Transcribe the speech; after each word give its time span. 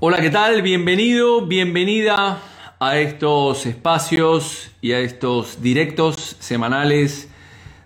Hola, 0.00 0.22
¿qué 0.22 0.30
tal? 0.30 0.62
Bienvenido, 0.62 1.42
bienvenida 1.42 2.40
a 2.80 2.98
estos 2.98 3.66
espacios 3.66 4.70
y 4.80 4.92
a 4.92 5.00
estos 5.00 5.60
directos 5.60 6.36
semanales 6.38 7.28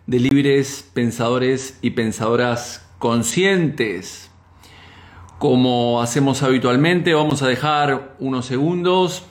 de 0.06 0.20
libres 0.20 0.88
pensadores 0.92 1.78
y 1.80 1.91
pensadoras 1.91 2.87
conscientes. 2.98 4.30
Como 5.38 6.02
hacemos 6.02 6.42
habitualmente, 6.42 7.14
vamos 7.14 7.42
a 7.42 7.48
dejar 7.48 8.16
unos 8.19 8.47
segundos 8.47 9.24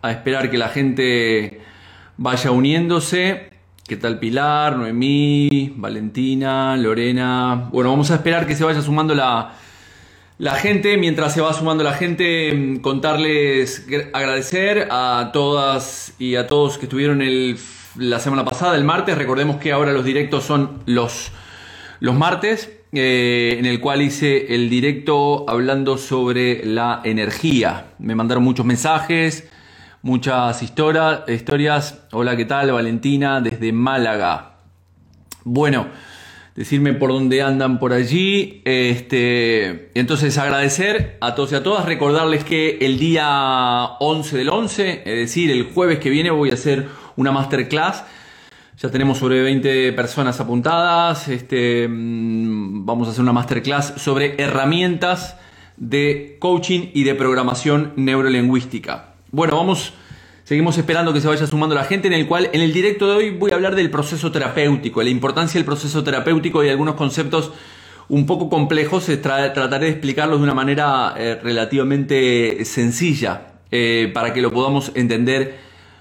a 0.00 0.10
esperar 0.10 0.50
que 0.50 0.58
la 0.58 0.70
gente 0.70 1.60
vaya 2.16 2.50
uniéndose. 2.50 3.50
¿Qué 3.86 3.96
tal 3.96 4.18
Pilar, 4.18 4.76
Noemí, 4.76 5.74
Valentina, 5.76 6.76
Lorena? 6.76 7.68
Bueno, 7.70 7.90
vamos 7.90 8.10
a 8.10 8.14
esperar 8.14 8.46
que 8.46 8.56
se 8.56 8.64
vaya 8.64 8.80
sumando 8.80 9.14
la, 9.14 9.54
la 10.42 10.56
gente, 10.56 10.96
mientras 10.96 11.34
se 11.34 11.40
va 11.40 11.52
sumando 11.52 11.84
la 11.84 11.92
gente, 11.92 12.52
mm, 12.52 12.78
contarles, 12.78 13.86
agradecer 14.12 14.88
a 14.90 15.30
todas 15.32 16.14
y 16.18 16.34
a 16.34 16.48
todos 16.48 16.78
que 16.78 16.86
estuvieron 16.86 17.22
el, 17.22 17.56
la 17.96 18.18
semana 18.18 18.44
pasada, 18.44 18.74
el 18.74 18.82
martes. 18.82 19.16
Recordemos 19.16 19.58
que 19.58 19.70
ahora 19.70 19.92
los 19.92 20.04
directos 20.04 20.42
son 20.42 20.82
los, 20.84 21.30
los 22.00 22.16
martes, 22.16 22.72
eh, 22.90 23.54
en 23.56 23.66
el 23.66 23.78
cual 23.78 24.02
hice 24.02 24.52
el 24.52 24.68
directo 24.68 25.48
hablando 25.48 25.96
sobre 25.96 26.66
la 26.66 27.02
energía. 27.04 27.92
Me 28.00 28.16
mandaron 28.16 28.42
muchos 28.42 28.66
mensajes, 28.66 29.48
muchas 30.02 30.60
historias. 30.60 32.00
Hola, 32.10 32.36
¿qué 32.36 32.46
tal? 32.46 32.72
Valentina, 32.72 33.40
desde 33.40 33.72
Málaga. 33.72 34.56
Bueno 35.44 35.86
decirme 36.54 36.92
por 36.92 37.10
dónde 37.10 37.42
andan 37.42 37.78
por 37.78 37.92
allí. 37.92 38.62
Este, 38.64 39.90
entonces 39.94 40.36
agradecer 40.38 41.16
a 41.20 41.34
todos 41.34 41.52
y 41.52 41.54
a 41.54 41.62
todas, 41.62 41.86
recordarles 41.86 42.44
que 42.44 42.78
el 42.80 42.98
día 42.98 43.84
11 44.00 44.36
del 44.36 44.48
11, 44.48 45.02
es 45.04 45.18
decir, 45.18 45.50
el 45.50 45.64
jueves 45.64 45.98
que 45.98 46.10
viene 46.10 46.30
voy 46.30 46.50
a 46.50 46.54
hacer 46.54 46.88
una 47.16 47.32
masterclass. 47.32 48.04
Ya 48.78 48.90
tenemos 48.90 49.18
sobre 49.18 49.42
20 49.42 49.92
personas 49.92 50.40
apuntadas. 50.40 51.28
Este, 51.28 51.86
mm, 51.88 52.84
vamos 52.84 53.08
a 53.08 53.12
hacer 53.12 53.22
una 53.22 53.32
masterclass 53.32 53.94
sobre 53.96 54.42
herramientas 54.42 55.36
de 55.76 56.36
coaching 56.38 56.90
y 56.92 57.04
de 57.04 57.14
programación 57.14 57.92
neurolingüística. 57.96 59.14
Bueno, 59.30 59.56
vamos 59.56 59.94
Seguimos 60.44 60.76
esperando 60.76 61.12
que 61.12 61.20
se 61.20 61.28
vaya 61.28 61.46
sumando 61.46 61.74
la 61.74 61.84
gente, 61.84 62.08
en 62.08 62.14
el 62.14 62.26
cual 62.26 62.50
en 62.52 62.60
el 62.60 62.72
directo 62.72 63.08
de 63.08 63.16
hoy 63.16 63.30
voy 63.30 63.52
a 63.52 63.54
hablar 63.54 63.76
del 63.76 63.90
proceso 63.90 64.32
terapéutico, 64.32 65.00
la 65.00 65.10
importancia 65.10 65.58
del 65.58 65.64
proceso 65.64 66.02
terapéutico 66.02 66.64
y 66.64 66.68
algunos 66.68 66.96
conceptos 66.96 67.52
un 68.08 68.26
poco 68.26 68.50
complejos. 68.50 69.06
trataré 69.06 69.86
de 69.86 69.90
explicarlos 69.92 70.40
de 70.40 70.42
una 70.42 70.54
manera 70.54 71.14
eh, 71.16 71.38
relativamente 71.40 72.64
sencilla 72.64 73.52
eh, 73.70 74.10
para 74.12 74.32
que 74.32 74.42
lo 74.42 74.50
podamos 74.50 74.90
entender 74.96 75.58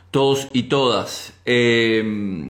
todos 0.10 0.48
y 0.54 0.64
todas. 0.64 1.34
Eh, 1.46 2.50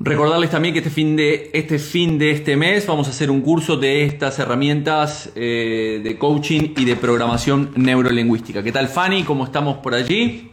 recordarles 0.00 0.50
también 0.50 0.74
que 0.74 0.80
este 0.80 0.90
fin, 0.90 1.16
de, 1.16 1.50
este 1.54 1.78
fin 1.78 2.18
de 2.18 2.30
este 2.32 2.58
mes 2.58 2.86
vamos 2.86 3.06
a 3.06 3.10
hacer 3.10 3.30
un 3.30 3.40
curso 3.40 3.78
de 3.78 4.04
estas 4.04 4.38
herramientas 4.38 5.32
de 5.34 6.16
coaching 6.18 6.74
y 6.76 6.84
de 6.84 6.96
programación 6.96 7.70
neurolingüística. 7.74 8.62
¿Qué 8.62 8.70
tal 8.70 8.88
Fanny? 8.88 9.24
¿Cómo 9.24 9.44
estamos 9.44 9.78
por 9.78 9.94
allí? 9.94 10.50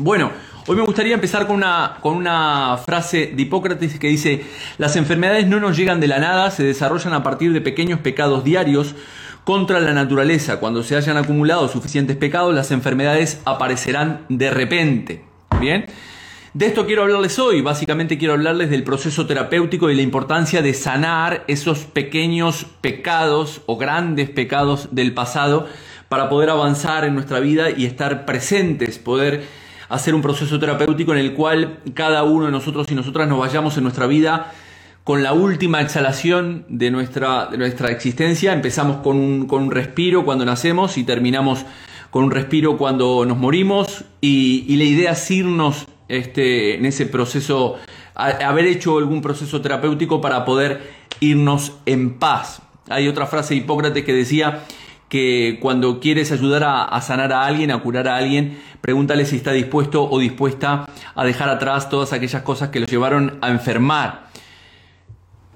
Bueno, 0.00 0.30
hoy 0.68 0.76
me 0.76 0.82
gustaría 0.82 1.14
empezar 1.14 1.48
con 1.48 1.56
una, 1.56 1.96
con 2.00 2.14
una 2.14 2.78
frase 2.86 3.32
de 3.34 3.42
Hipócrates 3.42 3.98
que 3.98 4.06
dice, 4.06 4.44
las 4.78 4.94
enfermedades 4.94 5.48
no 5.48 5.58
nos 5.58 5.76
llegan 5.76 5.98
de 5.98 6.06
la 6.06 6.20
nada, 6.20 6.52
se 6.52 6.62
desarrollan 6.62 7.14
a 7.14 7.24
partir 7.24 7.52
de 7.52 7.60
pequeños 7.60 7.98
pecados 7.98 8.44
diarios 8.44 8.94
contra 9.42 9.80
la 9.80 9.92
naturaleza. 9.92 10.60
Cuando 10.60 10.84
se 10.84 10.94
hayan 10.94 11.16
acumulado 11.16 11.66
suficientes 11.66 12.16
pecados, 12.16 12.54
las 12.54 12.70
enfermedades 12.70 13.40
aparecerán 13.44 14.24
de 14.28 14.52
repente. 14.52 15.24
Bien. 15.58 15.86
De 16.54 16.66
esto 16.66 16.86
quiero 16.86 17.02
hablarles 17.02 17.36
hoy. 17.40 17.60
Básicamente 17.60 18.18
quiero 18.18 18.34
hablarles 18.34 18.70
del 18.70 18.84
proceso 18.84 19.26
terapéutico 19.26 19.90
y 19.90 19.96
la 19.96 20.02
importancia 20.02 20.62
de 20.62 20.74
sanar 20.74 21.42
esos 21.48 21.80
pequeños 21.80 22.66
pecados 22.80 23.62
o 23.66 23.76
grandes 23.76 24.30
pecados 24.30 24.90
del 24.92 25.12
pasado 25.12 25.66
para 26.08 26.28
poder 26.28 26.50
avanzar 26.50 27.04
en 27.04 27.14
nuestra 27.14 27.40
vida 27.40 27.70
y 27.70 27.84
estar 27.84 28.26
presentes, 28.26 29.00
poder 29.00 29.67
hacer 29.88 30.14
un 30.14 30.22
proceso 30.22 30.58
terapéutico 30.58 31.12
en 31.12 31.18
el 31.18 31.34
cual 31.34 31.78
cada 31.94 32.24
uno 32.24 32.46
de 32.46 32.52
nosotros 32.52 32.90
y 32.90 32.94
nosotras 32.94 33.28
nos 33.28 33.38
vayamos 33.38 33.76
en 33.76 33.84
nuestra 33.84 34.06
vida 34.06 34.52
con 35.04 35.22
la 35.22 35.32
última 35.32 35.80
exhalación 35.80 36.66
de 36.68 36.90
nuestra, 36.90 37.46
de 37.46 37.56
nuestra 37.56 37.90
existencia. 37.90 38.52
Empezamos 38.52 38.98
con 38.98 39.16
un, 39.16 39.46
con 39.46 39.62
un 39.62 39.70
respiro 39.70 40.24
cuando 40.24 40.44
nacemos 40.44 40.98
y 40.98 41.04
terminamos 41.04 41.64
con 42.10 42.24
un 42.24 42.30
respiro 42.30 42.76
cuando 42.76 43.24
nos 43.24 43.38
morimos 43.38 44.04
y, 44.20 44.76
la 44.76 44.84
idea 44.84 45.12
es 45.12 45.30
irnos 45.30 45.86
este, 46.08 46.76
en 46.76 46.86
ese 46.86 47.06
proceso, 47.06 47.76
haber 48.14 48.66
hecho 48.66 48.98
algún 48.98 49.20
proceso 49.20 49.60
terapéutico 49.60 50.20
para 50.20 50.44
poder 50.44 50.90
irnos 51.20 51.72
en 51.86 52.18
paz. 52.18 52.62
Hay 52.88 53.08
otra 53.08 53.26
frase 53.26 53.54
de 53.54 53.60
Hipócrates 53.60 54.04
que 54.04 54.12
decía 54.12 54.64
que 55.08 55.58
cuando 55.60 56.00
quieres 56.00 56.32
ayudar 56.32 56.64
a, 56.64 57.00
sanar 57.00 57.32
a 57.32 57.46
alguien, 57.46 57.70
a 57.70 57.80
curar 57.80 58.08
a 58.08 58.16
alguien, 58.16 58.58
pregúntale 58.80 59.24
si 59.24 59.36
está 59.36 59.52
dispuesto 59.52 60.08
o 60.08 60.18
dispuesta 60.18 60.86
a 61.14 61.24
dejar 61.24 61.48
atrás 61.48 61.88
todas 61.88 62.12
aquellas 62.12 62.42
cosas 62.42 62.70
que 62.70 62.80
lo 62.80 62.86
llevaron 62.86 63.38
a 63.40 63.50
enfermar. 63.50 64.28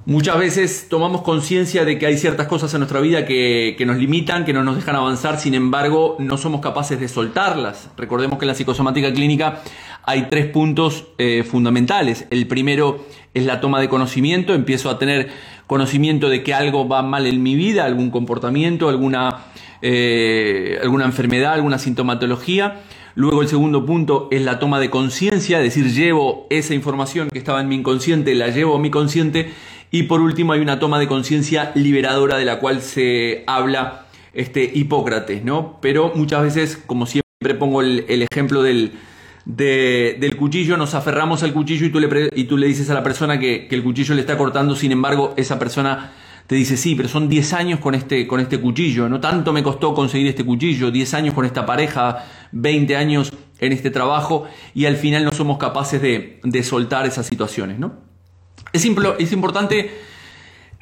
Muchas 0.05 0.37
veces 0.37 0.89
tomamos 0.91 1.23
conciencia 1.23 1.85
de 1.85 1.97
que 1.97 2.07
hay 2.07 2.19
ciertas 2.19 2.49
cosas 2.49 2.75
en 2.75 2.81
nuestra 2.81 2.99
vida 2.99 3.25
que, 3.25 3.81
nos 3.87 3.99
limitan, 3.99 4.45
que 4.45 4.53
no 4.53 4.65
nos 4.65 4.75
dejan 4.75 4.97
avanzar, 4.97 5.39
sin 5.39 5.55
embargo 5.55 6.17
no 6.19 6.37
somos 6.39 6.61
capaces 6.61 6.99
de 6.99 7.07
soltarlas. 7.07 7.89
Recordemos 7.97 8.37
que 8.37 8.45
en 8.45 8.49
la 8.49 8.55
psicosomática 8.57 9.13
clínica 9.13 9.63
hay 10.03 10.27
tres 10.29 10.47
puntos 10.47 11.07
eh, 11.19 11.45
fundamentales. 11.49 12.27
El 12.31 12.49
primero 12.49 13.07
es 13.33 13.47
la 13.47 13.61
toma 13.61 13.81
de 13.81 13.89
conocimiento, 13.89 14.55
empiezo 14.55 14.91
a 14.91 14.99
tener 14.99 15.31
conocimiento 15.69 16.29
de 16.29 16.43
que 16.43 16.53
algo 16.53 16.89
va 16.89 17.03
mal 17.03 17.27
en 17.27 17.41
mi 17.41 17.55
vida, 17.55 17.85
algún 17.85 18.11
comportamiento, 18.11 18.89
alguna, 18.89 19.45
eh, 19.83 20.81
alguna 20.83 21.05
enfermedad, 21.05 21.53
alguna 21.53 21.79
sintomatología. 21.79 22.81
Luego 23.15 23.43
el 23.43 23.49
segundo 23.49 23.85
punto 23.85 24.29
es 24.31 24.43
la 24.43 24.59
toma 24.59 24.81
de 24.81 24.91
conciencia, 24.91 25.59
es 25.59 25.75
decir, 25.75 25.93
llevo 25.93 26.47
esa 26.51 26.75
información 26.75 27.29
que 27.31 27.39
estaba 27.39 27.61
en 27.61 27.69
mi 27.69 27.77
inconsciente, 27.77 28.35
la 28.35 28.49
llevo 28.49 28.77
a 28.77 28.79
mi 28.79 28.91
consciente. 28.91 29.53
Y 29.91 30.05
por 30.05 30.21
último 30.21 30.53
hay 30.53 30.61
una 30.61 30.79
toma 30.79 30.99
de 30.99 31.07
conciencia 31.07 31.73
liberadora 31.75 32.39
de 32.39 32.47
la 32.47 32.59
cual 32.59 32.81
se 32.81 33.45
habla 33.47 34.07
este 34.33 34.71
Hipócrates, 34.75 35.45
¿no? 35.45 35.79
Pero 35.83 36.13
muchas 36.15 36.43
veces, 36.43 36.83
como 36.87 37.05
siempre 37.05 37.55
pongo 37.59 37.83
el 37.83 38.27
ejemplo 38.31 38.63
del, 38.63 38.93
del 39.45 40.37
cuchillo, 40.37 40.77
nos 40.77 40.95
aferramos 40.95 41.43
al 41.43 41.53
cuchillo 41.53 41.87
y 41.87 41.91
tú 41.91 42.01
le, 42.01 42.31
y 42.35 42.45
tú 42.45 42.57
le 42.57 42.67
dices 42.67 42.91
a 42.91 42.95
la 42.95 43.03
persona 43.03 43.39
que, 43.39 43.69
el 43.71 43.83
cuchillo 43.83 44.15
le 44.15 44.21
está 44.21 44.37
cortando, 44.37 44.77
sin 44.77 44.93
embargo, 44.93 45.35
esa 45.37 45.59
persona 45.59 46.13
te 46.53 46.57
dice, 46.57 46.77
sí, 46.77 46.95
pero 46.95 47.09
son 47.09 47.31
10 47.31 47.55
años 47.55 47.81
con 47.81 47.95
este, 47.95 48.27
con 48.27 48.39
este 48.39 48.61
cuchillo, 48.61 49.09
no 49.09 49.21
tanto 49.21 49.55
me 49.55 49.63
costó 49.63 49.95
conseguir 49.95 50.27
este 50.27 50.45
cuchillo, 50.45 50.91
10 50.91 51.15
años 51.15 51.35
con 51.35 51.47
esta 51.47 51.65
pareja, 51.65 52.27
20 52.53 52.95
años 52.95 53.33
en 53.59 53.73
este 53.73 53.89
trabajo, 53.89 54.45
y 54.75 54.85
al 54.85 54.97
final 54.97 55.25
no 55.25 55.33
somos 55.33 55.57
capaces 55.57 56.03
de, 56.03 56.41
de 56.45 56.63
soltar 56.63 57.07
esas 57.07 57.25
situaciones, 57.25 57.79
¿no? 57.79 57.95
Es, 58.71 58.85
es 58.85 59.33
importante 59.33 59.93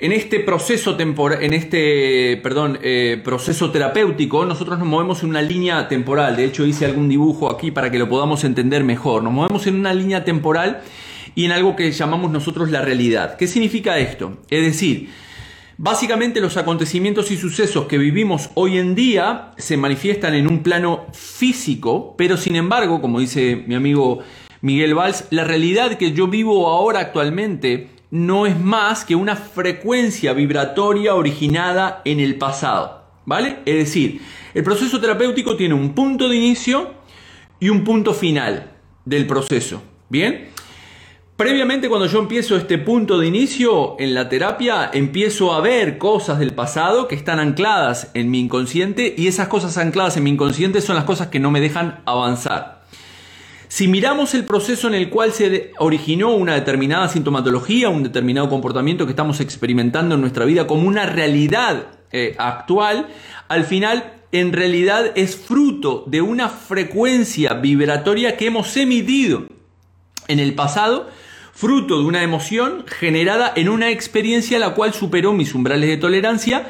en 0.01 0.11
este 0.11 0.41
proceso 0.41 0.97
temporal, 0.97 1.41
en 1.41 1.53
este, 1.53 2.41
perdón, 2.43 2.81
eh, 2.83 3.21
proceso 3.23 3.71
terapéutico, 3.71 4.45
nosotros 4.47 4.77
nos 4.77 4.89
movemos 4.89 5.23
en 5.23 5.29
una 5.29 5.41
línea 5.41 5.87
temporal. 5.87 6.35
De 6.35 6.47
hecho, 6.47 6.67
hice 6.67 6.85
algún 6.85 7.09
dibujo 7.09 7.49
aquí 7.49 7.71
para 7.71 7.93
que 7.93 7.99
lo 8.01 8.09
podamos 8.09 8.43
entender 8.43 8.83
mejor. 8.83 9.23
Nos 9.23 9.33
movemos 9.33 9.69
en 9.69 9.77
una 9.77 9.95
línea 9.95 10.25
temporal 10.25 10.81
y 11.37 11.45
en 11.45 11.53
algo 11.53 11.77
que 11.77 11.93
llamamos 11.93 12.33
nosotros 12.33 12.73
la 12.73 12.81
realidad. 12.81 13.37
¿Qué 13.37 13.47
significa 13.47 14.01
esto? 14.01 14.39
Es 14.51 14.65
decir, 14.65 15.30
básicamente 15.83 16.43
los 16.43 16.59
acontecimientos 16.59 17.31
y 17.31 17.39
sucesos 17.39 17.87
que 17.87 17.97
vivimos 17.97 18.51
hoy 18.53 18.77
en 18.77 18.95
día 18.95 19.53
se 19.57 19.79
manifiestan 19.79 20.35
en 20.35 20.47
un 20.47 20.63
plano 20.63 21.07
físico, 21.15 22.15
pero 22.19 22.37
sin 22.37 22.55
embargo, 22.55 23.01
como 23.01 23.19
dice 23.19 23.65
mi 23.67 23.75
amigo 23.75 24.19
Miguel 24.61 24.95
Valls, 24.95 25.25
la 25.31 25.45
realidad 25.45 25.97
que 25.97 26.13
yo 26.13 26.27
vivo 26.27 26.69
ahora 26.69 27.01
actualmente 27.01 27.89
no 28.11 28.45
es 28.45 28.61
más 28.61 29.07
que 29.07 29.15
una 29.15 29.37
frecuencia 29.37 30.35
vibratoria 30.35 31.15
originada 31.15 32.03
en 32.05 32.21
el 32.21 32.37
pasado. 32.37 33.01
¿Vale? 33.25 33.61
Es 33.65 33.77
decir, 33.77 34.21
el 34.53 34.63
proceso 34.63 35.01
terapéutico 35.01 35.57
tiene 35.57 35.75
un 35.75 35.95
punto 35.95 36.29
de 36.29 36.37
inicio 36.37 36.95
y 37.59 37.71
un 37.71 37.85
punto 37.85 38.13
final 38.13 38.73
del 39.07 39.27
proceso. 39.27 39.83
¿Bien? 40.11 40.51
Previamente 41.41 41.89
cuando 41.89 42.07
yo 42.07 42.19
empiezo 42.19 42.55
este 42.55 42.77
punto 42.77 43.19
de 43.19 43.27
inicio 43.27 43.97
en 43.99 44.13
la 44.13 44.29
terapia, 44.29 44.91
empiezo 44.93 45.55
a 45.55 45.63
ver 45.63 45.97
cosas 45.97 46.39
del 46.39 46.53
pasado 46.53 47.09
que 47.09 47.15
están 47.15 47.41
ancladas 47.41 48.11
en 48.13 48.31
mi 48.31 48.41
inconsciente 48.41 49.15
y 49.17 49.27
esas 49.27 49.49
cosas 49.49 49.79
ancladas 49.79 50.19
en 50.19 50.25
mi 50.25 50.29
inconsciente 50.29 50.83
son 50.83 50.97
las 50.97 51.07
cosas 51.07 51.29
que 51.29 51.41
no 51.41 51.51
me 51.51 51.63
dejan 51.63 52.03
avanzar. 52.05 52.83
Si 53.69 53.89
miramos 53.89 54.35
el 54.35 54.45
proceso 54.45 54.87
en 54.89 54.93
el 54.93 55.09
cual 55.09 55.33
se 55.33 55.73
originó 55.79 56.35
una 56.35 56.57
determinada 56.57 57.09
sintomatología, 57.09 57.89
un 57.89 58.03
determinado 58.03 58.51
comportamiento 58.51 59.07
que 59.07 59.13
estamos 59.13 59.41
experimentando 59.41 60.17
en 60.17 60.21
nuestra 60.21 60.45
vida 60.45 60.67
como 60.67 60.87
una 60.87 61.07
realidad 61.07 61.87
eh, 62.13 62.35
actual, 62.37 63.09
al 63.49 63.65
final 63.65 64.13
en 64.31 64.53
realidad 64.53 65.13
es 65.15 65.37
fruto 65.37 66.05
de 66.07 66.21
una 66.21 66.51
frecuencia 66.51 67.55
vibratoria 67.55 68.37
que 68.37 68.49
hemos 68.49 68.77
emitido 68.77 69.47
en 70.29 70.39
el 70.39 70.55
pasado 70.55 71.09
fruto 71.53 71.99
de 71.99 72.05
una 72.05 72.23
emoción 72.23 72.85
generada 72.87 73.53
en 73.55 73.69
una 73.69 73.91
experiencia 73.91 74.59
la 74.59 74.75
cual 74.75 74.95
superó 74.95 75.33
mis 75.33 75.55
umbrales 75.55 75.89
de 75.89 75.97
tolerancia 75.97 76.67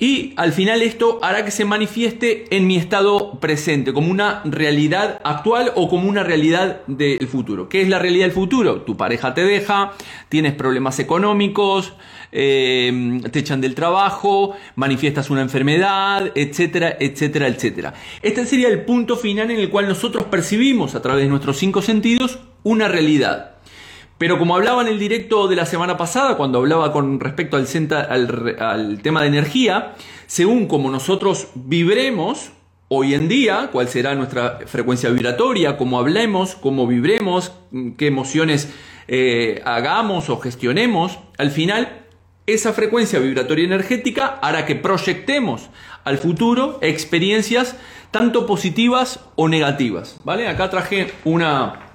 y 0.00 0.32
al 0.36 0.54
final 0.54 0.80
esto 0.80 1.18
hará 1.22 1.44
que 1.44 1.50
se 1.50 1.66
manifieste 1.66 2.56
en 2.56 2.66
mi 2.66 2.76
estado 2.76 3.38
presente, 3.38 3.92
como 3.92 4.10
una 4.10 4.40
realidad 4.46 5.20
actual 5.22 5.72
o 5.74 5.90
como 5.90 6.08
una 6.08 6.24
realidad 6.24 6.80
del 6.86 7.28
futuro. 7.28 7.68
¿Qué 7.68 7.82
es 7.82 7.88
la 7.90 7.98
realidad 7.98 8.24
del 8.24 8.32
futuro? 8.32 8.80
Tu 8.80 8.96
pareja 8.96 9.34
te 9.34 9.44
deja, 9.44 9.92
tienes 10.30 10.54
problemas 10.54 10.98
económicos, 11.00 11.92
eh, 12.32 13.20
te 13.30 13.40
echan 13.40 13.60
del 13.60 13.74
trabajo, 13.74 14.56
manifiestas 14.74 15.28
una 15.28 15.42
enfermedad, 15.42 16.32
etcétera, 16.34 16.96
etcétera, 16.98 17.48
etcétera. 17.48 17.94
Este 18.22 18.46
sería 18.46 18.68
el 18.68 18.86
punto 18.86 19.16
final 19.18 19.50
en 19.50 19.60
el 19.60 19.68
cual 19.68 19.86
nosotros 19.86 20.24
percibimos 20.24 20.94
a 20.94 21.02
través 21.02 21.24
de 21.24 21.28
nuestros 21.28 21.58
cinco 21.58 21.82
sentidos 21.82 22.38
una 22.62 22.88
realidad. 22.88 23.59
Pero 24.20 24.38
como 24.38 24.54
hablaba 24.54 24.82
en 24.82 24.88
el 24.88 24.98
directo 24.98 25.48
de 25.48 25.56
la 25.56 25.64
semana 25.64 25.96
pasada, 25.96 26.36
cuando 26.36 26.58
hablaba 26.58 26.92
con 26.92 27.20
respecto 27.20 27.56
al, 27.56 28.56
al, 28.58 29.00
tema 29.00 29.22
de 29.22 29.28
energía, 29.28 29.94
según 30.26 30.66
como 30.66 30.90
nosotros 30.90 31.48
vibremos 31.54 32.50
hoy 32.88 33.14
en 33.14 33.28
día, 33.28 33.70
cuál 33.72 33.88
será 33.88 34.14
nuestra 34.14 34.58
frecuencia 34.66 35.08
vibratoria, 35.08 35.78
cómo 35.78 35.98
hablemos, 35.98 36.54
cómo 36.54 36.86
vibremos, 36.86 37.54
qué 37.96 38.08
emociones 38.08 38.70
eh, 39.08 39.62
hagamos 39.64 40.28
o 40.28 40.38
gestionemos, 40.38 41.18
al 41.38 41.50
final 41.50 42.02
esa 42.46 42.74
frecuencia 42.74 43.20
vibratoria 43.20 43.64
energética 43.64 44.38
hará 44.42 44.66
que 44.66 44.74
proyectemos 44.74 45.70
al 46.04 46.18
futuro 46.18 46.78
experiencias 46.82 47.74
tanto 48.10 48.44
positivas 48.44 49.20
o 49.36 49.48
negativas. 49.48 50.20
¿Vale? 50.24 50.46
Acá 50.46 50.68
traje 50.68 51.10
una... 51.24 51.86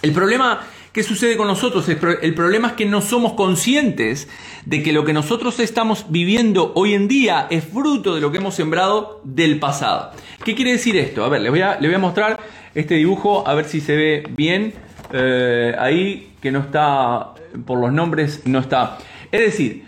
El 0.00 0.12
problema 0.12 0.60
¿Qué 0.98 1.04
sucede 1.04 1.36
con 1.36 1.46
nosotros? 1.46 1.88
El 1.88 2.34
problema 2.34 2.66
es 2.66 2.74
que 2.74 2.84
no 2.84 3.00
somos 3.02 3.34
conscientes 3.34 4.28
de 4.66 4.82
que 4.82 4.92
lo 4.92 5.04
que 5.04 5.12
nosotros 5.12 5.60
estamos 5.60 6.06
viviendo 6.08 6.72
hoy 6.74 6.94
en 6.94 7.06
día 7.06 7.46
es 7.50 7.62
fruto 7.62 8.16
de 8.16 8.20
lo 8.20 8.32
que 8.32 8.38
hemos 8.38 8.56
sembrado 8.56 9.20
del 9.22 9.60
pasado. 9.60 10.10
¿Qué 10.44 10.56
quiere 10.56 10.72
decir 10.72 10.96
esto? 10.96 11.24
A 11.24 11.28
ver, 11.28 11.42
les 11.42 11.52
voy 11.52 11.60
a, 11.60 11.98
mostrar 12.00 12.40
este 12.74 12.96
dibujo, 12.96 13.46
a 13.46 13.54
ver 13.54 13.66
si 13.66 13.80
se 13.80 13.94
ve 13.94 14.24
bien. 14.36 14.74
Eh, 15.12 15.72
ahí, 15.78 16.32
que 16.42 16.50
no 16.50 16.58
está, 16.58 17.32
por 17.64 17.78
los 17.78 17.92
nombres, 17.92 18.42
no 18.44 18.58
está. 18.58 18.98
Es 19.30 19.40
decir, 19.40 19.84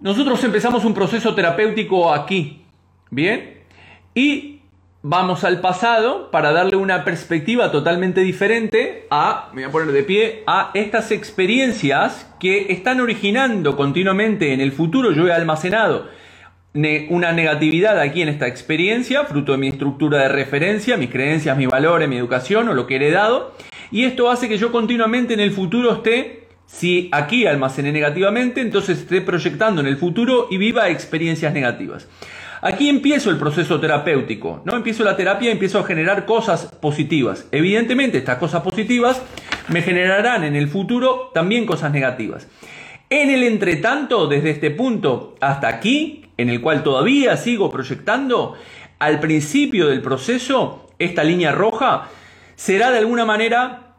nosotros 0.00 0.42
empezamos 0.44 0.86
un 0.86 0.94
proceso 0.94 1.34
terapéutico 1.34 2.10
aquí, 2.10 2.62
¿bien? 3.10 3.58
Y 4.14 4.51
vamos 5.02 5.42
al 5.42 5.60
pasado 5.60 6.30
para 6.30 6.52
darle 6.52 6.76
una 6.76 7.04
perspectiva 7.04 7.72
totalmente 7.72 8.20
diferente 8.20 9.06
a, 9.10 9.50
me 9.52 9.62
voy 9.62 9.68
a 9.68 9.72
poner 9.72 9.92
de 9.92 10.02
pie, 10.04 10.42
a 10.46 10.70
estas 10.74 11.10
experiencias 11.10 12.32
que 12.38 12.72
están 12.72 13.00
originando 13.00 13.76
continuamente 13.76 14.52
en 14.52 14.60
el 14.60 14.72
futuro. 14.72 15.12
Yo 15.12 15.26
he 15.26 15.32
almacenado 15.32 16.08
una 17.10 17.32
negatividad 17.32 17.98
aquí 18.00 18.22
en 18.22 18.28
esta 18.28 18.46
experiencia, 18.46 19.24
fruto 19.24 19.52
de 19.52 19.58
mi 19.58 19.68
estructura 19.68 20.22
de 20.22 20.28
referencia, 20.28 20.96
mis 20.96 21.10
creencias, 21.10 21.56
mis 21.58 21.68
valores, 21.68 22.08
mi 22.08 22.16
educación 22.16 22.68
o 22.68 22.74
lo 22.74 22.86
que 22.86 22.94
he 22.94 22.96
heredado. 22.96 23.54
Y 23.90 24.04
esto 24.04 24.30
hace 24.30 24.48
que 24.48 24.56
yo 24.56 24.72
continuamente 24.72 25.34
en 25.34 25.40
el 25.40 25.50
futuro 25.50 25.92
esté, 25.92 26.48
si 26.64 27.10
aquí 27.12 27.44
almacené 27.46 27.92
negativamente, 27.92 28.62
entonces 28.62 29.00
esté 29.00 29.20
proyectando 29.20 29.82
en 29.82 29.86
el 29.86 29.98
futuro 29.98 30.46
y 30.50 30.56
viva 30.56 30.88
experiencias 30.88 31.52
negativas. 31.52 32.08
Aquí 32.64 32.88
empiezo 32.88 33.30
el 33.30 33.38
proceso 33.38 33.80
terapéutico, 33.80 34.62
¿no? 34.64 34.76
Empiezo 34.76 35.02
la 35.02 35.16
terapia 35.16 35.48
y 35.48 35.52
empiezo 35.52 35.80
a 35.80 35.84
generar 35.84 36.26
cosas 36.26 36.66
positivas. 36.66 37.48
Evidentemente, 37.50 38.18
estas 38.18 38.38
cosas 38.38 38.62
positivas 38.62 39.20
me 39.66 39.82
generarán 39.82 40.44
en 40.44 40.54
el 40.54 40.68
futuro 40.68 41.32
también 41.34 41.66
cosas 41.66 41.90
negativas. 41.90 42.46
En 43.10 43.30
el 43.30 43.42
entretanto, 43.42 44.28
desde 44.28 44.50
este 44.50 44.70
punto 44.70 45.34
hasta 45.40 45.66
aquí, 45.66 46.26
en 46.36 46.50
el 46.50 46.60
cual 46.60 46.84
todavía 46.84 47.36
sigo 47.36 47.68
proyectando, 47.68 48.54
al 49.00 49.18
principio 49.18 49.88
del 49.88 50.00
proceso, 50.00 50.86
esta 51.00 51.24
línea 51.24 51.50
roja 51.50 52.10
será 52.54 52.92
de 52.92 52.98
alguna 52.98 53.24
manera 53.24 53.96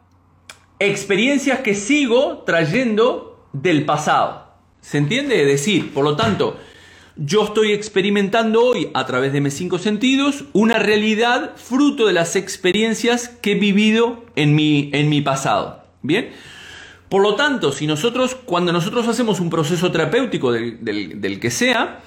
experiencias 0.78 1.58
que 1.60 1.74
sigo 1.74 2.44
trayendo 2.46 3.46
del 3.52 3.84
pasado. 3.84 4.54
¿Se 4.80 4.96
entiende? 4.96 5.42
Es 5.42 5.48
decir, 5.48 5.92
por 5.92 6.02
lo 6.04 6.16
tanto, 6.16 6.56
yo 7.16 7.44
estoy 7.44 7.72
experimentando 7.72 8.64
hoy 8.64 8.90
a 8.94 9.06
través 9.06 9.32
de 9.32 9.40
mis 9.40 9.54
cinco 9.54 9.78
sentidos 9.78 10.44
una 10.52 10.78
realidad 10.78 11.52
fruto 11.56 12.06
de 12.06 12.12
las 12.12 12.34
experiencias 12.36 13.28
que 13.28 13.52
he 13.52 13.54
vivido 13.54 14.24
en 14.36 14.54
mi, 14.54 14.90
en 14.92 15.08
mi 15.08 15.20
pasado. 15.20 15.84
Bien. 16.02 16.30
Por 17.08 17.22
lo 17.22 17.36
tanto, 17.36 17.70
si 17.70 17.86
nosotros, 17.86 18.34
cuando 18.34 18.72
nosotros 18.72 19.06
hacemos 19.06 19.38
un 19.38 19.48
proceso 19.48 19.92
terapéutico 19.92 20.50
del 20.50 21.38
que 21.40 21.50
sea, 21.50 22.00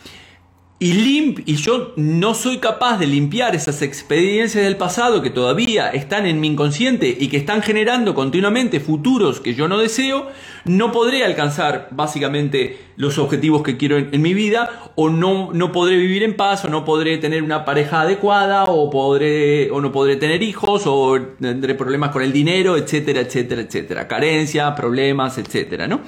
y, 0.80 0.94
limp 0.94 1.40
y 1.48 1.56
yo 1.56 1.94
no 1.96 2.36
soy 2.36 2.60
capaz 2.60 3.00
de 3.00 3.08
limpiar 3.08 3.56
esas 3.56 3.82
experiencias 3.82 4.64
del 4.64 4.78
pasado 4.78 5.24
que 5.24 5.32
todavía 5.32 5.90
están 5.90 6.28
en 6.28 6.40
mi 6.40 6.50
inconsciente 6.50 7.18
y 7.20 7.30
que 7.30 7.38
están 7.38 7.64
generando 7.64 8.14
continuamente 8.14 8.80
futuros 8.80 9.40
que 9.40 9.56
yo 9.56 9.68
no 9.68 9.80
deseo, 9.80 10.28
no 10.66 10.92
podré 10.92 11.26
alcanzar 11.26 11.88
básicamente 11.90 12.78
los 12.96 13.18
objetivos 13.18 13.64
que 13.64 13.78
quiero 13.78 13.98
en, 13.98 14.22
mi 14.22 14.36
vida 14.36 14.92
o 14.94 15.10
no, 15.10 15.50
no 15.52 15.72
podré 15.72 15.98
vivir 15.98 16.22
en 16.22 16.36
paz 16.36 16.64
o 16.66 16.68
no 16.68 16.86
podré 16.86 17.18
tener 17.18 17.42
una 17.42 17.66
pareja 17.66 18.02
adecuada 18.02 18.66
o, 18.66 18.92
podré, 18.92 19.72
o 19.72 19.82
no 19.82 19.92
podré 19.92 20.18
tener 20.18 20.44
hijos 20.44 20.84
o 20.86 21.20
tendré 21.40 21.74
problemas 21.74 22.12
con 22.12 22.22
el 22.22 22.32
dinero, 22.32 22.78
etcétera, 22.78 23.22
etcétera, 23.22 23.62
etcétera. 23.62 24.08
Carencias, 24.08 24.76
problemas, 24.76 25.40
etcétera, 25.40 25.88
¿no? 25.88 26.02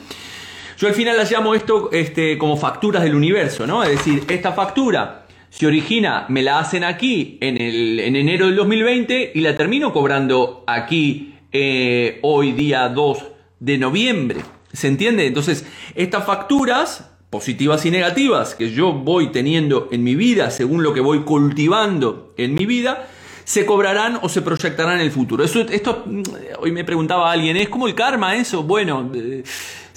Yo 0.80 0.88
al 0.88 0.94
final 0.94 1.18
las 1.18 1.30
llamo 1.30 1.56
esto 1.56 1.90
este, 1.92 2.38
como 2.38 2.56
facturas 2.56 3.04
del 3.04 3.14
universo, 3.14 3.68
¿no? 3.68 3.84
Es 3.84 3.90
decir, 3.90 4.24
esta 4.30 4.54
factura 4.54 5.26
se 5.50 5.68
origina, 5.68 6.26
me 6.30 6.42
la 6.42 6.58
hacen 6.58 6.86
aquí 6.86 7.38
en, 7.42 7.60
el, 7.60 8.00
en 8.00 8.16
enero 8.16 8.46
del 8.46 8.56
2020 8.56 9.34
y 9.36 9.42
la 9.42 9.58
termino 9.58 9.92
cobrando 9.92 10.64
aquí 10.68 11.36
eh, 11.52 12.20
hoy 12.22 12.54
día 12.54 12.88
2 12.88 13.18
de 13.60 13.78
noviembre. 13.78 14.40
¿Se 14.72 14.88
entiende? 14.88 15.28
Entonces, 15.28 15.66
estas 15.96 16.26
facturas 16.26 17.12
positivas 17.30 17.86
y 17.86 17.92
negativas 17.92 18.56
que 18.56 18.72
yo 18.72 18.94
voy 18.94 19.34
teniendo 19.34 19.90
en 19.92 20.02
mi 20.02 20.16
vida, 20.16 20.50
según 20.50 20.82
lo 20.82 20.94
que 20.94 21.02
voy 21.02 21.24
cultivando 21.24 22.34
en 22.38 22.54
mi 22.54 22.66
vida, 22.66 23.06
se 23.44 23.66
cobrarán 23.66 24.20
o 24.22 24.30
se 24.30 24.44
proyectarán 24.44 24.96
en 24.96 25.02
el 25.02 25.12
futuro. 25.12 25.44
Esto, 25.44 26.04
mm, 26.06 26.22
hoy 26.60 26.72
me 26.72 26.86
preguntaba 26.86 27.30
alguien, 27.32 27.58
¿es 27.58 27.68
como 27.68 27.86
el 27.88 27.96
karma 27.96 28.38
eso? 28.38 28.64
Bueno, 28.64 29.12
eh, 29.14 29.44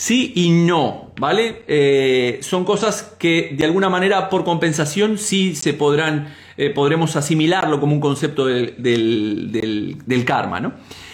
Sí 0.02 0.32
y 0.35 0.50
no, 0.50 1.12
¿vale? 1.21 1.62
Eh, 1.68 2.40
son 2.42 2.64
cosas 2.64 3.14
que 3.21 3.54
de 3.56 3.64
alguna 3.64 3.88
manera 3.88 4.30
por 4.30 4.42
compensación 4.42 5.16
sí 5.16 5.54
se 5.54 5.75
podrán, 5.75 6.35
eh, 6.56 6.71
podremos 6.71 7.14
asimilarlo 7.14 7.78
como 7.78 7.94
un 7.94 8.00
concepto 8.00 8.47
del, 8.47 8.75
del, 8.82 10.25
karma, 10.25 10.59
¿no? 10.59 10.73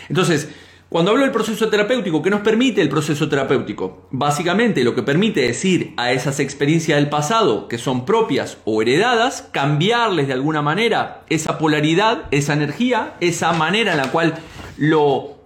Entonces, 0.08 0.48
cuando 0.88 1.10
hablo 1.10 1.24
del 1.24 1.32
proceso 1.32 1.68
terapéutico, 1.68 2.22
¿qué 2.22 2.30
nos 2.30 2.40
permite 2.40 2.80
el 2.80 2.88
proceso 2.88 3.28
terapéutico? 3.28 4.08
Básicamente 4.10 4.82
lo 4.82 4.94
que 4.94 5.02
permite 5.02 5.50
es 5.50 5.62
ir 5.66 5.92
a 5.98 6.12
esas 6.12 6.40
experiencias 6.40 6.98
del 6.98 7.10
pasado 7.10 7.68
que 7.68 7.76
son 7.76 8.06
propias 8.06 8.56
o 8.64 8.80
heredadas, 8.80 9.50
cambiarles 9.52 10.28
de 10.28 10.32
alguna 10.32 10.62
manera 10.62 11.24
esa 11.28 11.58
polaridad, 11.58 12.22
esa 12.30 12.54
energía, 12.54 13.16
esa 13.20 13.52
manera 13.52 13.92
en 13.92 13.98
la 13.98 14.10
cual 14.10 14.38
lo 14.78 15.37